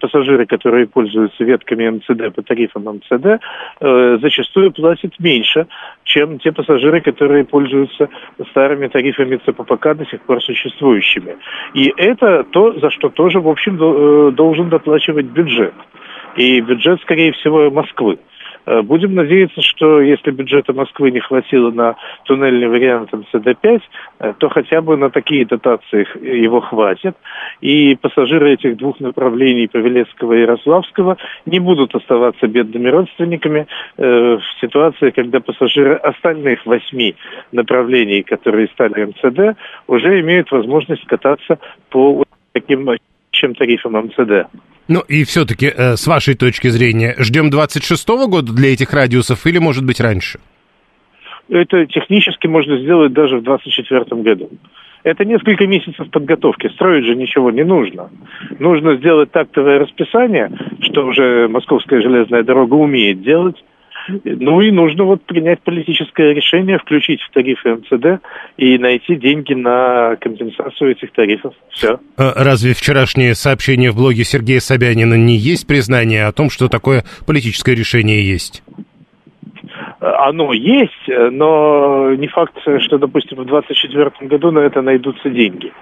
пассажиры, 0.00 0.46
которые 0.46 0.88
пользуются 0.88 1.44
ветками 1.44 1.88
МЦД 1.90 2.34
по 2.34 2.42
тарифам 2.42 2.86
МЦД, 2.88 3.26
э, 3.80 4.18
зачастую 4.20 4.72
платят 4.72 5.12
меньше, 5.20 5.68
чем 6.02 6.40
те 6.40 6.50
пассажиры, 6.50 7.00
которые 7.02 7.44
пользуются 7.44 8.08
старыми 8.50 8.88
тарифами 8.88 9.36
ЦППК 9.36 9.94
до 9.94 10.04
сих 10.06 10.20
пор 10.22 10.42
существующими. 10.42 11.36
И 11.74 11.92
это 11.96 12.42
то, 12.50 12.72
за 12.80 12.90
что 12.90 13.10
тоже, 13.10 13.38
в 13.38 13.48
общем, 13.48 13.78
э, 13.80 14.32
должен 14.32 14.70
доплачивать 14.70 15.26
бюджет. 15.26 15.74
И 16.34 16.60
бюджет, 16.62 17.00
скорее 17.02 17.30
всего, 17.30 17.70
Москвы. 17.70 18.18
Э, 18.66 18.82
будем 18.82 19.14
надеяться, 19.14 19.62
что 19.62 20.00
если 20.00 20.30
бюджета 20.30 20.72
Москвы 20.72 21.10
не 21.10 21.20
хватило 21.20 21.70
на 21.70 21.96
туннельный 22.24 22.68
вариант 22.68 23.10
МЦД-5, 23.12 23.80
э, 24.18 24.34
то 24.38 24.48
хотя 24.48 24.82
бы 24.82 24.96
на 24.96 25.10
такие 25.10 25.46
дотации 25.46 26.06
его 26.22 26.60
хватит. 26.60 27.16
И 27.60 27.94
пассажиры 27.96 28.52
этих 28.52 28.76
двух 28.76 29.00
направлений, 29.00 29.68
Павелецкого 29.68 30.34
и 30.34 30.40
Ярославского, 30.40 31.16
не 31.46 31.60
будут 31.60 31.94
оставаться 31.94 32.46
бедными 32.48 32.88
родственниками 32.88 33.66
э, 33.96 34.36
в 34.36 34.60
ситуации, 34.60 35.10
когда 35.10 35.40
пассажиры 35.40 35.94
остальных 35.94 36.66
восьми 36.66 37.14
направлений, 37.52 38.22
которые 38.22 38.68
стали 38.68 39.04
МЦД, 39.04 39.58
уже 39.86 40.20
имеют 40.20 40.50
возможность 40.50 41.06
кататься 41.06 41.58
по 41.90 42.24
таким 42.52 42.88
чем 43.30 43.54
тарифам 43.54 43.92
МЦД. 43.92 44.48
Ну 44.88 45.00
и 45.08 45.24
все-таки, 45.24 45.66
э, 45.66 45.96
с 45.96 46.06
вашей 46.06 46.34
точки 46.34 46.68
зрения, 46.68 47.14
ждем 47.18 47.50
26-го 47.50 48.28
года 48.28 48.52
для 48.52 48.72
этих 48.72 48.92
радиусов 48.92 49.46
или, 49.46 49.58
может 49.58 49.84
быть, 49.84 50.00
раньше? 50.00 50.38
Это 51.48 51.86
технически 51.86 52.46
можно 52.46 52.78
сделать 52.78 53.12
даже 53.12 53.38
в 53.38 53.42
2024 53.42 54.22
году. 54.22 54.50
Это 55.02 55.24
несколько 55.24 55.66
месяцев 55.66 56.10
подготовки. 56.10 56.68
Строить 56.70 57.04
же 57.04 57.14
ничего 57.14 57.52
не 57.52 57.62
нужно. 57.62 58.10
Нужно 58.58 58.96
сделать 58.96 59.30
тактовое 59.30 59.78
расписание, 59.78 60.50
что 60.80 61.06
уже 61.06 61.46
Московская 61.48 62.02
железная 62.02 62.42
дорога 62.42 62.74
умеет 62.74 63.22
делать. 63.22 63.56
Ну 64.08 64.60
и 64.60 64.70
нужно 64.70 65.04
вот 65.04 65.22
принять 65.24 65.60
политическое 65.62 66.32
решение, 66.32 66.78
включить 66.78 67.20
в 67.22 67.30
тарифы 67.30 67.74
МЦД 67.74 68.22
и 68.56 68.78
найти 68.78 69.16
деньги 69.16 69.54
на 69.54 70.16
компенсацию 70.16 70.92
этих 70.92 71.12
тарифов. 71.12 71.54
Все. 71.70 71.98
А 72.16 72.44
разве 72.44 72.74
вчерашнее 72.74 73.34
сообщение 73.34 73.90
в 73.90 73.96
блоге 73.96 74.24
Сергея 74.24 74.60
Собянина 74.60 75.14
не 75.14 75.36
есть 75.36 75.66
признание 75.66 76.26
о 76.26 76.32
том, 76.32 76.50
что 76.50 76.68
такое 76.68 77.04
политическое 77.26 77.74
решение 77.74 78.26
есть? 78.26 78.62
Оно 80.14 80.52
есть, 80.52 80.92
но 81.08 82.14
не 82.14 82.28
факт, 82.28 82.56
что, 82.60 82.98
допустим, 82.98 83.38
в 83.38 83.46
2024 83.46 84.28
году 84.28 84.50
на 84.50 84.60
это 84.60 84.82
найдутся 84.82 85.30
деньги. 85.30 85.72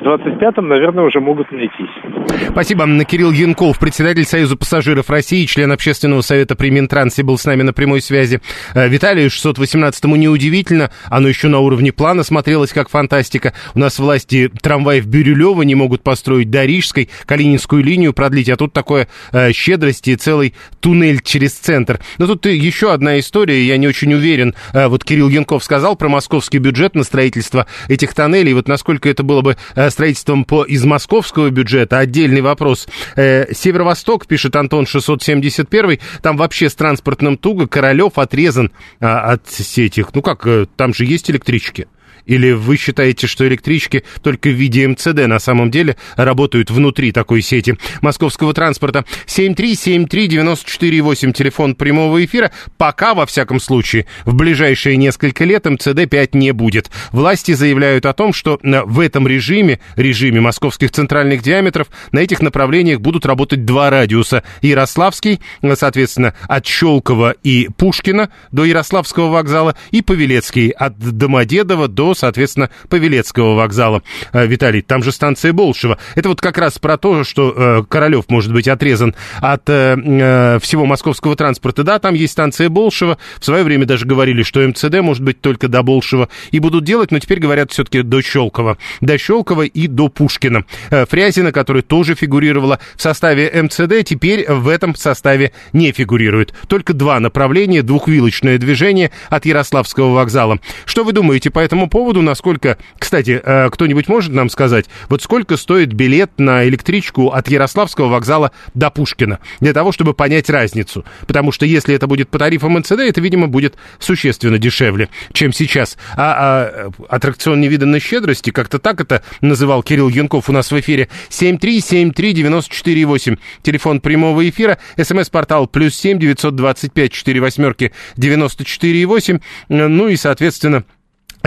В 0.00 0.04
2025, 0.04 0.56
наверное, 0.58 1.04
уже 1.04 1.20
могут 1.20 1.50
найтись. 1.52 2.50
Спасибо. 2.50 2.86
Кирилл 3.04 3.30
Янков, 3.30 3.78
председатель 3.78 4.24
Союза 4.24 4.56
пассажиров 4.56 5.10
России, 5.10 5.46
член 5.46 5.70
общественного 5.70 6.22
совета 6.22 6.56
при 6.56 6.70
Минтрансе, 6.70 7.22
был 7.22 7.38
с 7.38 7.44
нами 7.44 7.62
на 7.62 7.72
прямой 7.72 8.00
связи. 8.00 8.40
Э, 8.74 8.88
Виталию 8.88 9.28
618-му 9.28 10.16
неудивительно, 10.16 10.90
оно 11.08 11.28
еще 11.28 11.48
на 11.48 11.60
уровне 11.60 11.92
плана 11.92 12.22
смотрелось 12.22 12.72
как 12.72 12.88
фантастика. 12.88 13.52
У 13.74 13.78
нас 13.78 13.98
власти 13.98 14.50
трамвай 14.60 15.00
в 15.00 15.06
Бирюлево 15.06 15.62
не 15.62 15.74
могут 15.74 16.02
построить 16.02 16.50
до 16.50 16.64
Рижской, 16.64 17.08
Калининскую 17.26 17.82
линию 17.82 18.12
продлить, 18.12 18.50
а 18.50 18.56
тут 18.56 18.72
такое 18.72 19.08
э, 19.32 19.52
щедрости 19.52 20.10
и 20.10 20.16
целый 20.16 20.54
туннель 20.80 21.20
через 21.22 21.52
центр. 21.54 22.00
Но 22.18 22.26
тут 22.26 22.46
еще 22.46 22.92
одна 22.92 23.18
история, 23.18 23.61
я 23.62 23.76
не 23.76 23.86
очень 23.86 24.12
уверен. 24.14 24.54
Э, 24.72 24.88
вот 24.88 25.04
Кирилл 25.04 25.28
Янков 25.28 25.64
сказал 25.64 25.96
про 25.96 26.08
московский 26.08 26.58
бюджет 26.58 26.94
на 26.94 27.04
строительство 27.04 27.66
этих 27.88 28.14
тоннелей. 28.14 28.52
Вот 28.52 28.68
насколько 28.68 29.08
это 29.08 29.22
было 29.22 29.42
бы 29.42 29.56
э, 29.74 29.90
строительством 29.90 30.44
по, 30.44 30.64
из 30.64 30.84
московского 30.84 31.50
бюджета, 31.50 31.98
отдельный 31.98 32.40
вопрос. 32.40 32.86
Э, 33.16 33.52
Северо-Восток, 33.52 34.26
пишет 34.26 34.56
Антон 34.56 34.86
671, 34.86 35.98
там 36.22 36.36
вообще 36.36 36.68
с 36.68 36.74
транспортным 36.74 37.36
туго, 37.36 37.66
Королев 37.66 38.18
отрезан 38.18 38.70
а, 39.00 39.32
от 39.32 39.42
этих, 39.76 40.14
ну 40.14 40.22
как, 40.22 40.46
там 40.76 40.94
же 40.94 41.04
есть 41.04 41.30
электрички. 41.30 41.86
Или 42.26 42.52
вы 42.52 42.76
считаете, 42.76 43.26
что 43.26 43.46
электрички 43.46 44.04
только 44.22 44.48
в 44.48 44.52
виде 44.52 44.86
МЦД 44.86 45.26
на 45.26 45.38
самом 45.38 45.70
деле 45.70 45.96
работают 46.16 46.70
внутри 46.70 47.12
такой 47.12 47.42
сети 47.42 47.76
московского 48.00 48.54
транспорта? 48.54 49.04
7373948, 49.26 51.32
телефон 51.32 51.74
прямого 51.74 52.24
эфира. 52.24 52.50
Пока, 52.78 53.14
во 53.14 53.26
всяком 53.26 53.60
случае, 53.60 54.06
в 54.24 54.34
ближайшие 54.34 54.96
несколько 54.96 55.44
лет 55.44 55.66
МЦД-5 55.66 56.30
не 56.32 56.52
будет. 56.52 56.90
Власти 57.12 57.52
заявляют 57.52 58.06
о 58.06 58.12
том, 58.12 58.32
что 58.32 58.58
в 58.62 59.00
этом 59.00 59.28
режиме, 59.28 59.80
режиме 59.96 60.40
московских 60.40 60.90
центральных 60.90 61.42
диаметров, 61.42 61.88
на 62.12 62.20
этих 62.20 62.40
направлениях 62.40 63.00
будут 63.00 63.26
работать 63.26 63.64
два 63.64 63.90
радиуса. 63.90 64.42
Ярославский, 64.60 65.40
соответственно, 65.74 66.34
от 66.48 66.66
Щелкова 66.66 67.34
и 67.42 67.68
Пушкина 67.76 68.30
до 68.50 68.64
Ярославского 68.64 69.30
вокзала, 69.30 69.76
и 69.90 70.02
Павелецкий 70.02 70.70
от 70.70 70.98
Домодедова 70.98 71.88
до 71.88 72.11
соответственно, 72.14 72.70
Павелецкого 72.88 73.54
вокзала. 73.54 74.02
Э, 74.32 74.46
Виталий, 74.46 74.82
там 74.82 75.02
же 75.02 75.12
станция 75.12 75.52
Болшева. 75.52 75.98
Это 76.14 76.28
вот 76.28 76.40
как 76.40 76.58
раз 76.58 76.78
про 76.78 76.96
то, 76.96 77.24
что 77.24 77.54
э, 77.56 77.84
Королев 77.88 78.24
может 78.28 78.52
быть 78.52 78.68
отрезан 78.68 79.14
от 79.40 79.62
э, 79.68 80.58
всего 80.60 80.86
московского 80.86 81.36
транспорта. 81.36 81.82
Да, 81.82 81.98
там 81.98 82.14
есть 82.14 82.32
станция 82.32 82.68
Болшева. 82.68 83.18
В 83.38 83.44
свое 83.44 83.64
время 83.64 83.86
даже 83.86 84.06
говорили, 84.06 84.42
что 84.42 84.60
МЦД 84.60 85.00
может 85.00 85.22
быть 85.22 85.40
только 85.40 85.68
до 85.68 85.82
Болшева. 85.82 86.28
И 86.50 86.58
будут 86.58 86.84
делать, 86.84 87.10
но 87.10 87.18
теперь 87.18 87.40
говорят 87.40 87.72
все-таки 87.72 88.02
до 88.02 88.22
Щелкова. 88.22 88.78
До 89.00 89.18
Щелкова 89.18 89.62
и 89.62 89.86
до 89.86 90.08
Пушкина. 90.08 90.64
Фрязина, 90.90 91.52
которая 91.52 91.82
тоже 91.82 92.14
фигурировала 92.14 92.78
в 92.96 93.02
составе 93.02 93.50
МЦД, 93.62 94.04
теперь 94.04 94.50
в 94.50 94.68
этом 94.68 94.94
составе 94.94 95.52
не 95.72 95.92
фигурирует. 95.92 96.54
Только 96.68 96.92
два 96.92 97.20
направления, 97.20 97.82
двухвилочное 97.82 98.58
движение 98.58 99.10
от 99.28 99.46
Ярославского 99.46 100.14
вокзала. 100.14 100.58
Что 100.84 101.04
вы 101.04 101.12
думаете 101.12 101.50
по 101.50 101.58
этому 101.58 101.88
поводу? 101.88 102.01
Поводу, 102.02 102.20
насколько, 102.20 102.78
кстати, 102.98 103.40
э, 103.40 103.70
кто-нибудь 103.70 104.08
может 104.08 104.32
нам 104.32 104.50
сказать, 104.50 104.86
вот 105.08 105.22
сколько 105.22 105.56
стоит 105.56 105.92
билет 105.92 106.32
на 106.36 106.66
электричку 106.66 107.28
от 107.28 107.48
Ярославского 107.48 108.08
вокзала 108.08 108.50
до 108.74 108.90
Пушкина, 108.90 109.38
для 109.60 109.72
того, 109.72 109.92
чтобы 109.92 110.12
понять 110.12 110.50
разницу. 110.50 111.04
Потому 111.28 111.52
что 111.52 111.64
если 111.64 111.94
это 111.94 112.08
будет 112.08 112.28
по 112.28 112.40
тарифам 112.40 112.76
НЦД, 112.76 112.98
это, 112.98 113.20
видимо, 113.20 113.46
будет 113.46 113.76
существенно 114.00 114.58
дешевле, 114.58 115.10
чем 115.32 115.52
сейчас. 115.52 115.96
А, 116.16 116.18
а 116.18 116.90
аттракцион 117.08 117.60
невиданной 117.60 118.00
щедрости, 118.00 118.50
как-то 118.50 118.80
так 118.80 119.00
это 119.00 119.22
называл 119.40 119.84
Кирилл 119.84 120.08
Янков 120.08 120.48
у 120.48 120.52
нас 120.52 120.72
в 120.72 120.80
эфире, 120.80 121.08
7373948, 121.30 123.38
телефон 123.62 124.00
прямого 124.00 124.48
эфира, 124.48 124.78
смс-портал 125.00 125.68
плюс 125.68 125.94
7 125.94 126.18
925 126.18 127.12
4 127.12 127.40
восьмерки 127.40 127.92
94,8, 128.16 129.40
ну 129.68 130.08
и, 130.08 130.16
соответственно, 130.16 130.84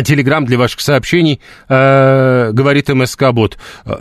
Телеграм 0.03 0.45
для 0.45 0.57
ваших 0.57 0.81
сообщений, 0.81 1.39
э, 1.69 2.51
говорит 2.51 2.89
МСК-бот 2.89 3.57
э, 3.85 3.95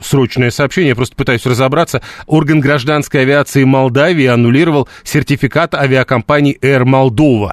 срочное 0.00 0.50
сообщение, 0.50 0.90
я 0.90 0.96
просто 0.96 1.16
пытаюсь 1.16 1.44
разобраться. 1.46 2.02
Орган 2.26 2.60
гражданской 2.60 3.22
авиации 3.22 3.64
Молдавии 3.64 4.26
аннулировал 4.26 4.88
сертификат 5.04 5.74
авиакомпании 5.74 6.58
Air 6.60 6.84
Moldova. 6.84 7.52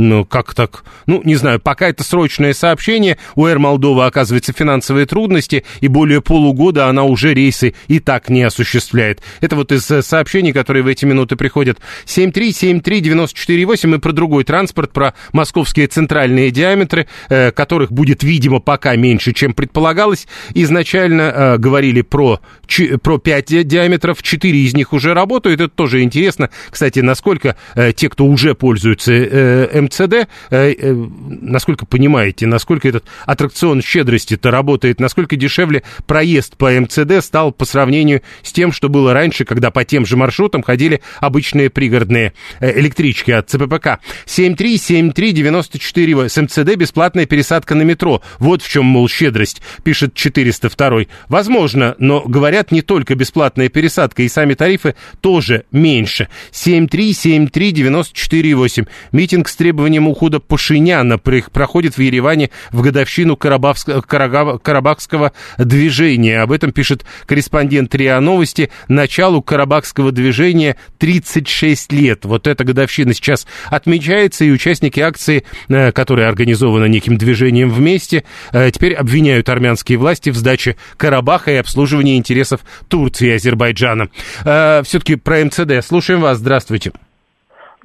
Ну, 0.00 0.24
как 0.24 0.54
так? 0.54 0.84
Ну, 1.06 1.20
не 1.24 1.34
знаю, 1.34 1.58
пока 1.58 1.88
это 1.88 2.04
срочное 2.04 2.52
сообщение. 2.52 3.18
У 3.34 3.46
Air 3.46 3.56
Moldova 3.56 4.06
оказывается 4.06 4.52
финансовые 4.52 5.06
трудности, 5.06 5.64
и 5.80 5.88
более 5.88 6.22
полугода 6.22 6.86
она 6.86 7.02
уже 7.02 7.34
рейсы 7.34 7.74
и 7.88 7.98
так 7.98 8.28
не 8.28 8.44
осуществляет. 8.44 9.20
Это 9.40 9.56
вот 9.56 9.72
из 9.72 9.90
э, 9.90 10.02
сообщений, 10.02 10.52
которые 10.52 10.84
в 10.84 10.86
эти 10.86 11.04
минуты 11.04 11.34
приходят. 11.34 11.80
7373948 12.06 13.96
и 13.96 13.98
про 13.98 14.12
другой 14.12 14.44
транспорт, 14.44 14.92
про 14.92 15.14
московские 15.32 15.88
центральные 15.88 16.52
диаметры, 16.52 17.08
э, 17.28 17.50
которых 17.50 17.90
будет, 17.90 18.22
видимо, 18.22 18.60
пока 18.60 18.94
меньше, 18.94 19.32
чем 19.32 19.52
предполагалось. 19.52 20.28
Изначально 20.54 21.22
э, 21.22 21.58
говорили 21.58 22.02
про, 22.02 22.38
ч, 22.68 22.98
про 22.98 23.18
5 23.18 23.66
диаметров, 23.66 24.22
4 24.22 24.60
из 24.60 24.74
них 24.74 24.92
уже 24.92 25.12
работают. 25.12 25.60
Это 25.60 25.74
тоже 25.74 26.04
интересно. 26.04 26.50
Кстати, 26.70 27.00
насколько 27.00 27.56
э, 27.74 27.92
те, 27.92 28.08
кто 28.08 28.26
уже 28.26 28.54
пользуется 28.54 29.12
э, 29.12 29.87
МЦД, 29.88 30.28
насколько 30.50 31.86
понимаете, 31.86 32.46
насколько 32.46 32.88
этот 32.88 33.04
аттракцион 33.26 33.82
щедрости-то 33.82 34.50
работает, 34.50 35.00
насколько 35.00 35.36
дешевле 35.36 35.82
проезд 36.06 36.56
по 36.56 36.70
МЦД 36.70 37.22
стал 37.22 37.52
по 37.52 37.64
сравнению 37.64 38.22
с 38.42 38.52
тем, 38.52 38.72
что 38.72 38.88
было 38.88 39.12
раньше, 39.12 39.44
когда 39.44 39.70
по 39.70 39.84
тем 39.84 40.06
же 40.06 40.16
маршрутам 40.16 40.62
ходили 40.62 41.02
обычные 41.20 41.68
пригородные 41.70 42.32
электрички 42.60 43.30
от 43.30 43.48
ЦППК. 43.50 44.00
7373948 44.26 46.28
с 46.28 46.40
МЦД 46.40 46.76
бесплатная 46.76 47.26
пересадка 47.26 47.74
на 47.74 47.82
метро. 47.82 48.22
Вот 48.38 48.62
в 48.62 48.70
чем, 48.70 48.84
мол, 48.84 49.08
щедрость, 49.08 49.60
пишет 49.82 50.14
402. 50.14 51.06
Возможно, 51.28 51.96
но 51.98 52.22
говорят 52.22 52.70
не 52.72 52.82
только 52.82 53.14
бесплатная 53.14 53.68
пересадка, 53.68 54.22
и 54.22 54.28
сами 54.28 54.54
тарифы 54.54 54.94
тоже 55.20 55.64
меньше. 55.72 56.28
7373948. 56.52 58.86
Митинг 59.12 59.48
с 59.48 59.56
требованием 59.68 60.08
ухода 60.08 60.40
Пашиняна 60.40 61.18
проходит 61.18 61.98
в 61.98 62.00
Ереване 62.00 62.48
в 62.72 62.80
годовщину 62.80 63.36
Карабахского 63.36 65.32
движения. 65.58 66.40
Об 66.40 66.52
этом 66.52 66.72
пишет 66.72 67.04
корреспондент 67.26 67.94
РИА 67.94 68.18
Новости. 68.20 68.70
Началу 68.88 69.42
Карабахского 69.42 70.10
движения 70.10 70.76
36 70.96 71.92
лет. 71.92 72.24
Вот 72.24 72.46
эта 72.46 72.64
годовщина 72.64 73.12
сейчас 73.12 73.46
отмечается, 73.66 74.46
и 74.46 74.50
участники 74.50 75.00
акции, 75.00 75.44
э, 75.68 75.92
которая 75.92 76.28
организована 76.28 76.86
неким 76.86 77.18
движением 77.18 77.68
вместе, 77.68 78.24
э, 78.52 78.70
теперь 78.70 78.94
обвиняют 78.94 79.50
армянские 79.50 79.98
власти 79.98 80.30
в 80.30 80.36
сдаче 80.36 80.76
Карабаха 80.96 81.50
и 81.50 81.56
обслуживании 81.56 82.16
интересов 82.16 82.62
Турции 82.88 83.28
и 83.28 83.32
Азербайджана. 83.32 84.08
Э, 84.46 84.82
Все-таки 84.82 85.16
про 85.16 85.44
МЦД. 85.44 85.86
Слушаем 85.86 86.22
вас. 86.22 86.38
Здравствуйте. 86.38 86.92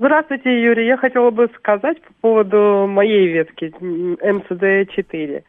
Здравствуйте, 0.03 0.61
Юрий. 0.61 0.85
Я 0.85 0.97
хотела 0.97 1.29
бы 1.31 1.49
сказать 1.57 1.95
по 2.01 2.13
поводу 2.19 2.87
моей 2.89 3.25
ветки 3.29 3.73
МЦД-4. 3.79 5.43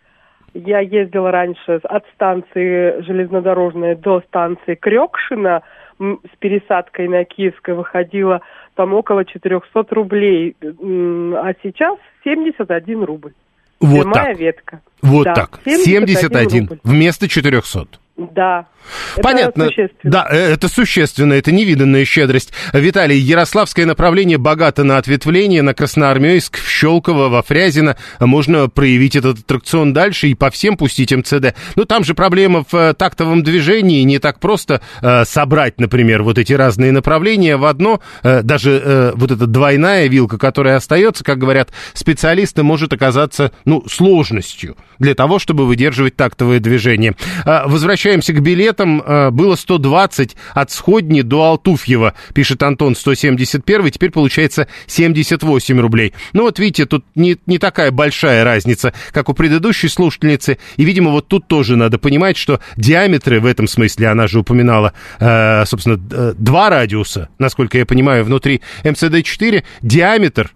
Я 0.54 0.78
ездила 0.78 1.32
раньше 1.32 1.80
от 1.82 2.04
станции 2.14 3.02
железнодорожной 3.02 3.96
до 3.96 4.20
станции 4.20 4.76
Крёкшина 4.76 5.62
с 5.98 6.36
пересадкой 6.38 7.08
на 7.08 7.24
Киевской 7.24 7.74
выходила 7.74 8.42
там 8.76 8.94
около 8.94 9.24
400 9.24 9.86
рублей, 9.90 10.54
а 10.62 11.52
сейчас 11.64 11.98
71 12.22 13.02
рубль. 13.02 13.32
Вот 13.80 14.02
Прямая 14.02 14.34
так. 14.34 14.38
ветка. 14.38 14.80
Вот 15.02 15.24
Да, 15.24 15.34
так. 15.34 15.58
71 15.64 16.06
71 16.06 16.68
рубль. 16.68 16.78
вместо 16.84 17.26
400. 17.28 17.98
Да. 18.16 18.66
Это 19.14 19.22
Понятно. 19.22 19.64
существенно. 19.66 20.12
Да, 20.12 20.28
э, 20.30 20.52
это 20.52 20.68
существенно, 20.68 21.32
это 21.32 21.50
невиданная 21.50 22.04
щедрость. 22.04 22.52
Виталий, 22.72 23.18
Ярославское 23.18 23.86
направление 23.86 24.38
богато 24.38 24.84
на 24.84 24.98
ответвление, 24.98 25.62
на 25.62 25.74
Красноармейск, 25.74 26.58
в 26.58 26.68
Щелково, 26.68 27.28
во 27.28 27.42
Фрязино. 27.42 27.96
Можно 28.20 28.68
проявить 28.68 29.16
этот 29.16 29.40
аттракцион 29.40 29.92
дальше 29.92 30.28
и 30.28 30.34
по 30.34 30.50
всем 30.50 30.76
пустить 30.76 31.12
МЦД. 31.12 31.54
Но 31.74 31.86
там 31.86 32.04
же 32.04 32.14
проблема 32.14 32.64
в 32.70 32.74
э, 32.74 32.94
тактовом 32.94 33.42
движении. 33.42 34.02
Не 34.02 34.20
так 34.20 34.38
просто 34.38 34.80
э, 35.02 35.24
собрать, 35.24 35.80
например, 35.80 36.22
вот 36.22 36.38
эти 36.38 36.52
разные 36.52 36.92
направления 36.92 37.56
в 37.56 37.64
одно. 37.64 38.00
Э, 38.22 38.42
даже 38.42 38.80
э, 38.84 39.12
вот 39.16 39.32
эта 39.32 39.46
двойная 39.46 40.06
вилка, 40.06 40.38
которая 40.38 40.76
остается, 40.76 41.24
как 41.24 41.38
говорят 41.38 41.70
специалисты, 41.94 42.62
может 42.62 42.92
оказаться, 42.92 43.50
ну, 43.64 43.84
сложностью 43.88 44.76
для 44.98 45.14
того, 45.14 45.38
чтобы 45.38 45.66
выдерживать 45.66 46.16
тактовое 46.16 46.60
движение. 46.60 47.16
А, 47.44 47.64
Возвращаемся 48.04 48.34
к 48.34 48.42
билетам. 48.42 49.02
А, 49.02 49.30
Было 49.30 49.54
120 49.54 50.36
от 50.52 50.70
Сходни 50.70 51.22
до 51.22 51.42
Алтуфьева, 51.44 52.12
пишет 52.34 52.62
Антон, 52.62 52.94
171, 52.96 53.90
теперь 53.90 54.10
получается 54.10 54.68
78 54.86 55.80
рублей. 55.80 56.12
Ну 56.34 56.42
вот 56.42 56.58
видите, 56.58 56.84
тут 56.84 57.06
не, 57.14 57.38
не 57.46 57.56
такая 57.56 57.90
большая 57.92 58.44
разница, 58.44 58.92
как 59.12 59.30
у 59.30 59.32
предыдущей 59.32 59.88
слушательницы. 59.88 60.58
И, 60.76 60.84
видимо, 60.84 61.12
вот 61.12 61.28
тут 61.28 61.48
тоже 61.48 61.76
надо 61.76 61.96
понимать, 61.96 62.36
что 62.36 62.60
диаметры 62.76 63.40
в 63.40 63.46
этом 63.46 63.66
смысле, 63.66 64.08
она 64.08 64.26
же 64.26 64.40
упоминала, 64.40 64.92
э, 65.18 65.64
собственно, 65.64 65.96
два 65.96 66.68
радиуса, 66.68 67.30
насколько 67.38 67.78
я 67.78 67.86
понимаю, 67.86 68.26
внутри 68.26 68.60
МЦД-4, 68.82 69.64
диаметр 69.80 70.52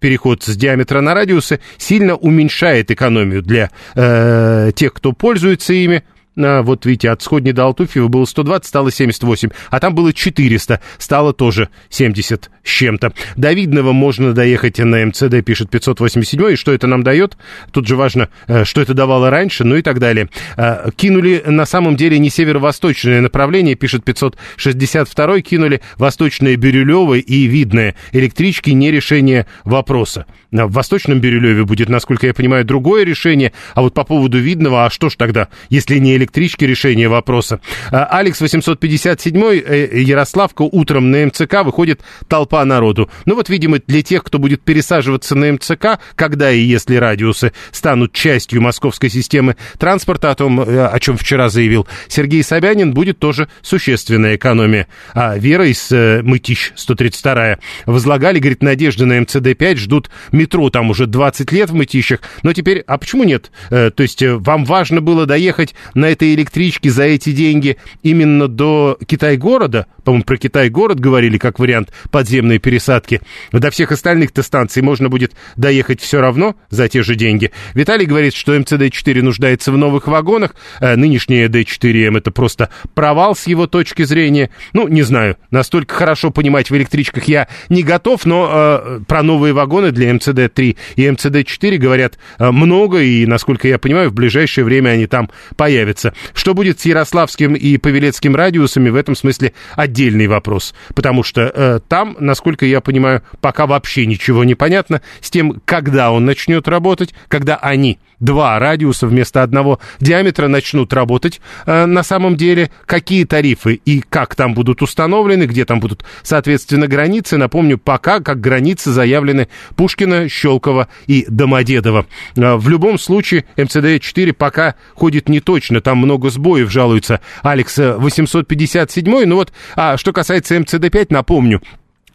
переход 0.00 0.42
с 0.42 0.54
диаметра 0.54 1.00
на 1.00 1.14
радиусы 1.14 1.60
сильно 1.78 2.14
уменьшает 2.14 2.90
экономию 2.90 3.40
для 3.40 3.70
э, 3.94 4.72
тех, 4.74 4.92
кто 4.92 5.12
пользуется 5.12 5.72
ими. 5.72 6.02
Вот 6.36 6.86
видите, 6.86 7.10
от 7.10 7.22
Сходни 7.22 7.52
до 7.52 7.64
Алтуфьева 7.64 8.08
было 8.08 8.24
120, 8.24 8.66
стало 8.66 8.90
78, 8.90 9.50
а 9.70 9.80
там 9.80 9.94
было 9.94 10.12
400, 10.12 10.80
стало 10.98 11.32
тоже 11.32 11.68
70 11.88 12.50
с 12.62 12.68
чем-то. 12.68 13.12
До 13.36 13.52
Видного 13.52 13.92
можно 13.92 14.32
доехать 14.32 14.78
на 14.78 15.04
МЦД, 15.06 15.42
пишет 15.44 15.70
587, 15.70 16.52
и 16.52 16.56
что 16.56 16.72
это 16.72 16.86
нам 16.86 17.02
дает? 17.02 17.36
Тут 17.72 17.86
же 17.86 17.96
важно, 17.96 18.28
э, 18.46 18.64
что 18.64 18.80
это 18.80 18.94
давало 18.94 19.30
раньше, 19.30 19.64
ну 19.64 19.76
и 19.76 19.82
так 19.82 19.98
далее. 19.98 20.28
А, 20.56 20.90
Кинули 20.94 21.42
на 21.46 21.66
самом 21.66 21.96
деле 21.96 22.18
не 22.18 22.30
северо-восточное 22.30 23.20
направление, 23.20 23.74
пишет 23.74 24.04
562, 24.04 25.40
кинули 25.40 25.80
восточное 25.96 26.56
Бирюлево 26.56 27.14
и 27.14 27.46
Видное. 27.46 27.94
Электрички 28.12 28.70
не 28.70 28.90
решение 28.90 29.46
вопроса. 29.64 30.26
В 30.50 30.72
Восточном 30.72 31.20
Бирюлеве 31.20 31.64
будет, 31.64 31.88
насколько 31.88 32.26
я 32.26 32.34
понимаю, 32.34 32.64
другое 32.64 33.04
решение, 33.04 33.52
а 33.74 33.82
вот 33.82 33.94
по 33.94 34.04
поводу 34.04 34.38
Видного, 34.38 34.86
а 34.86 34.90
что 34.90 35.08
ж 35.08 35.16
тогда, 35.16 35.48
если 35.68 35.98
не 35.98 36.16
электрички 36.16 36.64
решение 36.64 37.08
вопроса? 37.08 37.60
А, 37.90 38.04
Алекс 38.04 38.40
857, 38.40 39.42
э, 39.42 40.00
Ярославка, 40.00 40.62
утром 40.62 41.10
на 41.10 41.26
МЦК 41.26 41.62
выходит 41.64 42.00
толпа 42.28 42.49
народу. 42.52 43.10
Ну 43.24 43.34
вот, 43.34 43.48
видимо, 43.48 43.78
для 43.86 44.02
тех, 44.02 44.24
кто 44.24 44.38
будет 44.38 44.62
пересаживаться 44.62 45.34
на 45.34 45.52
МЦК, 45.52 46.00
когда 46.14 46.50
и 46.50 46.60
если 46.60 46.96
радиусы 46.96 47.52
станут 47.72 48.12
частью 48.12 48.60
московской 48.60 49.10
системы 49.10 49.56
транспорта, 49.78 50.30
о 50.30 50.34
том, 50.34 50.60
э, 50.60 50.86
о 50.86 50.98
чем 51.00 51.16
вчера 51.16 51.48
заявил 51.48 51.86
Сергей 52.08 52.42
Собянин, 52.42 52.92
будет 52.92 53.18
тоже 53.18 53.48
существенная 53.62 54.36
экономия. 54.36 54.86
А 55.14 55.38
Вера 55.38 55.66
из 55.66 55.90
э, 55.90 56.22
Мытищ, 56.22 56.72
132-я, 56.76 57.58
возлагали, 57.86 58.38
говорит, 58.38 58.62
надежды 58.62 59.06
на 59.06 59.18
МЦД-5, 59.18 59.76
ждут 59.76 60.10
метро 60.32 60.70
там 60.70 60.90
уже 60.90 61.06
20 61.06 61.52
лет 61.52 61.70
в 61.70 61.74
Мытищах, 61.74 62.20
но 62.42 62.52
теперь, 62.52 62.80
а 62.86 62.98
почему 62.98 63.24
нет? 63.24 63.50
Э, 63.70 63.90
то 63.90 64.02
есть 64.02 64.22
э, 64.22 64.34
вам 64.34 64.64
важно 64.64 65.00
было 65.00 65.26
доехать 65.26 65.74
на 65.94 66.06
этой 66.06 66.34
электричке 66.34 66.90
за 66.90 67.04
эти 67.04 67.32
деньги 67.32 67.76
именно 68.02 68.48
до 68.48 68.98
Китай-города, 69.06 69.86
по-моему, 70.10 70.24
про 70.24 70.38
Китай-город 70.38 70.98
говорили 70.98 71.38
как 71.38 71.60
вариант 71.60 71.92
подземной 72.10 72.58
пересадки, 72.58 73.20
до 73.52 73.70
всех 73.70 73.92
остальных-то 73.92 74.42
станций 74.42 74.82
можно 74.82 75.08
будет 75.08 75.34
доехать 75.54 76.00
все 76.00 76.20
равно 76.20 76.56
за 76.68 76.88
те 76.88 77.04
же 77.04 77.14
деньги. 77.14 77.52
Виталий 77.74 78.06
говорит, 78.06 78.34
что 78.34 78.56
МЦД-4 78.56 79.22
нуждается 79.22 79.70
в 79.70 79.76
новых 79.76 80.08
вагонах, 80.08 80.56
э, 80.80 80.96
нынешняя 80.96 81.48
Д4М 81.48 82.18
это 82.18 82.32
просто 82.32 82.70
провал 82.92 83.36
с 83.36 83.46
его 83.46 83.68
точки 83.68 84.02
зрения. 84.02 84.50
Ну, 84.72 84.88
не 84.88 85.02
знаю, 85.02 85.36
настолько 85.52 85.94
хорошо 85.94 86.32
понимать 86.32 86.70
в 86.70 86.76
электричках 86.76 87.24
я 87.28 87.46
не 87.68 87.84
готов, 87.84 88.26
но 88.26 88.50
э, 88.52 89.00
про 89.06 89.22
новые 89.22 89.52
вагоны 89.52 89.92
для 89.92 90.10
МЦД-3 90.10 90.76
и 90.96 91.06
МЦД-4 91.06 91.76
говорят 91.76 92.18
э, 92.40 92.50
много, 92.50 93.00
и, 93.00 93.26
насколько 93.26 93.68
я 93.68 93.78
понимаю, 93.78 94.10
в 94.10 94.14
ближайшее 94.14 94.64
время 94.64 94.90
они 94.90 95.06
там 95.06 95.30
появятся. 95.54 96.14
Что 96.34 96.52
будет 96.52 96.80
с 96.80 96.84
Ярославским 96.84 97.54
и 97.54 97.76
Павелецким 97.76 98.34
радиусами, 98.34 98.88
в 98.88 98.96
этом 98.96 99.14
смысле 99.14 99.52
отдельный 100.00 100.26
вопрос, 100.26 100.74
потому 100.94 101.22
что 101.22 101.42
э, 101.54 101.80
там, 101.86 102.16
насколько 102.18 102.64
я 102.64 102.80
понимаю, 102.80 103.22
пока 103.40 103.66
вообще 103.66 104.06
ничего 104.06 104.44
не 104.44 104.54
понятно 104.54 105.02
с 105.20 105.30
тем, 105.30 105.60
когда 105.64 106.10
он 106.10 106.24
начнет 106.24 106.66
работать, 106.68 107.14
когда 107.28 107.56
они, 107.56 107.98
два 108.18 108.58
радиуса 108.58 109.06
вместо 109.06 109.42
одного 109.42 109.78
диаметра, 109.98 110.48
начнут 110.48 110.92
работать 110.92 111.40
э, 111.66 111.84
на 111.84 112.02
самом 112.02 112.36
деле, 112.36 112.70
какие 112.86 113.24
тарифы 113.24 113.74
и 113.84 114.00
как 114.00 114.34
там 114.34 114.54
будут 114.54 114.80
установлены, 114.82 115.44
где 115.44 115.64
там 115.64 115.80
будут, 115.80 116.04
соответственно, 116.22 116.86
границы. 116.86 117.36
Напомню, 117.36 117.76
пока 117.78 118.20
как 118.20 118.40
границы 118.40 118.90
заявлены 118.90 119.48
Пушкина, 119.76 120.28
Щелково 120.28 120.88
и 121.06 121.26
Домодедово. 121.28 122.06
Э, 122.36 122.56
В 122.56 122.68
любом 122.70 122.98
случае, 122.98 123.44
МЦД-4 123.56 124.32
пока 124.32 124.76
ходит 124.94 125.28
не 125.28 125.40
точно, 125.40 125.82
там 125.82 125.98
много 125.98 126.30
сбоев 126.30 126.70
жалуется 126.70 127.20
Алекс 127.42 127.78
э, 127.78 127.96
857. 127.96 129.26
Ну 129.26 129.36
вот, 129.36 129.52
а 129.82 129.96
что 129.96 130.12
касается 130.12 130.56
МЦД-5, 130.58 131.06
напомню, 131.08 131.62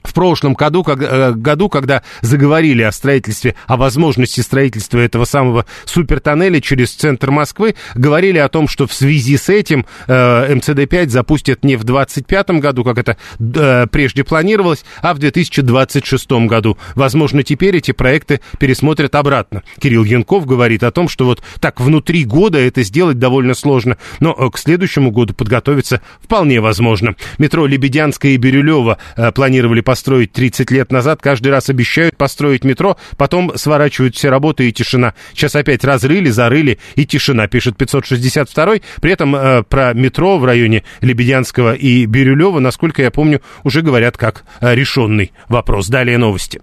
в 0.06 0.14
прошлом 0.14 0.54
году, 0.54 0.84
как- 0.84 1.02
э, 1.02 1.34
году, 1.34 1.70
когда 1.70 2.02
заговорили 2.22 2.84
о 2.84 2.92
строительстве, 2.92 3.56
о 3.68 3.78
возможности 3.78 4.42
строительства 4.42 5.00
этого 5.00 5.26
самого 5.26 5.66
супертоннеля 5.86 6.62
через 6.62 6.92
центр 6.92 7.32
Москвы, 7.32 7.76
говорили 7.96 8.38
о 8.38 8.50
том, 8.50 8.68
что 8.68 8.88
в 8.88 8.94
связи 8.94 9.38
с 9.38 9.50
этим 9.50 9.86
э, 10.08 10.54
МЦД-5 10.54 11.10
запустят 11.10 11.64
не 11.64 11.76
в 11.76 11.84
2025 11.84 12.50
году, 12.62 12.84
как 12.84 12.98
это 12.98 13.18
э, 13.40 13.88
прежде 13.88 14.24
планировалось, 14.24 14.86
а 15.02 15.14
в 15.14 15.20
2026 15.20 16.32
году. 16.48 16.78
Возможно, 16.96 17.44
теперь 17.44 17.78
эти 17.78 17.92
проекты 17.92 18.42
пересмотрят 18.60 19.16
обратно. 19.16 19.64
Кирилл 19.80 20.04
Янков 20.04 20.46
говорит 20.46 20.84
о 20.84 20.92
том, 20.92 21.10
что 21.10 21.26
вот 21.26 21.42
так 21.60 21.80
внутри 21.80 22.24
года 22.26 22.58
это 22.60 22.84
сделать 22.84 23.20
довольно 23.20 23.54
сложно, 23.54 23.98
но 24.20 24.36
э, 24.38 24.50
к 24.52 24.58
следующему 24.58 25.12
году 25.12 25.34
подготовиться 25.34 26.02
вполне 26.22 26.60
возможно. 26.62 27.16
Метро 27.38 27.66
Лебедянская 27.66 28.34
и 28.34 28.38
Бирюлева 28.38 28.98
э, 29.16 29.32
планировали 29.32 29.82
построить 29.82 29.95
построить 29.96 30.34
30 30.34 30.72
лет 30.72 30.92
назад. 30.92 31.22
Каждый 31.22 31.54
раз 31.54 31.70
обещают 31.70 32.18
построить 32.18 32.66
метро, 32.66 32.98
потом 33.16 33.54
сворачивают 33.56 34.14
все 34.14 34.30
работы 34.30 34.68
и 34.68 34.74
тишина. 34.74 35.14
Сейчас 35.34 35.56
опять 35.56 35.86
разрыли, 35.86 36.30
зарыли 36.32 36.80
и 36.96 37.06
тишина, 37.06 37.48
пишет 37.48 37.78
562 37.78 38.76
При 39.02 39.12
этом 39.14 39.34
э, 39.38 39.64
про 39.64 39.94
метро 39.94 40.38
в 40.38 40.44
районе 40.44 40.84
Лебедянского 41.00 41.74
и 41.74 42.06
Бирюлева, 42.08 42.60
насколько 42.60 43.02
я 43.04 43.10
помню, 43.10 43.42
уже 43.64 43.82
говорят 43.82 44.18
как 44.18 44.44
э, 44.60 44.76
решенный 44.76 45.32
вопрос. 45.48 45.88
Далее 45.88 46.18
новости. 46.18 46.60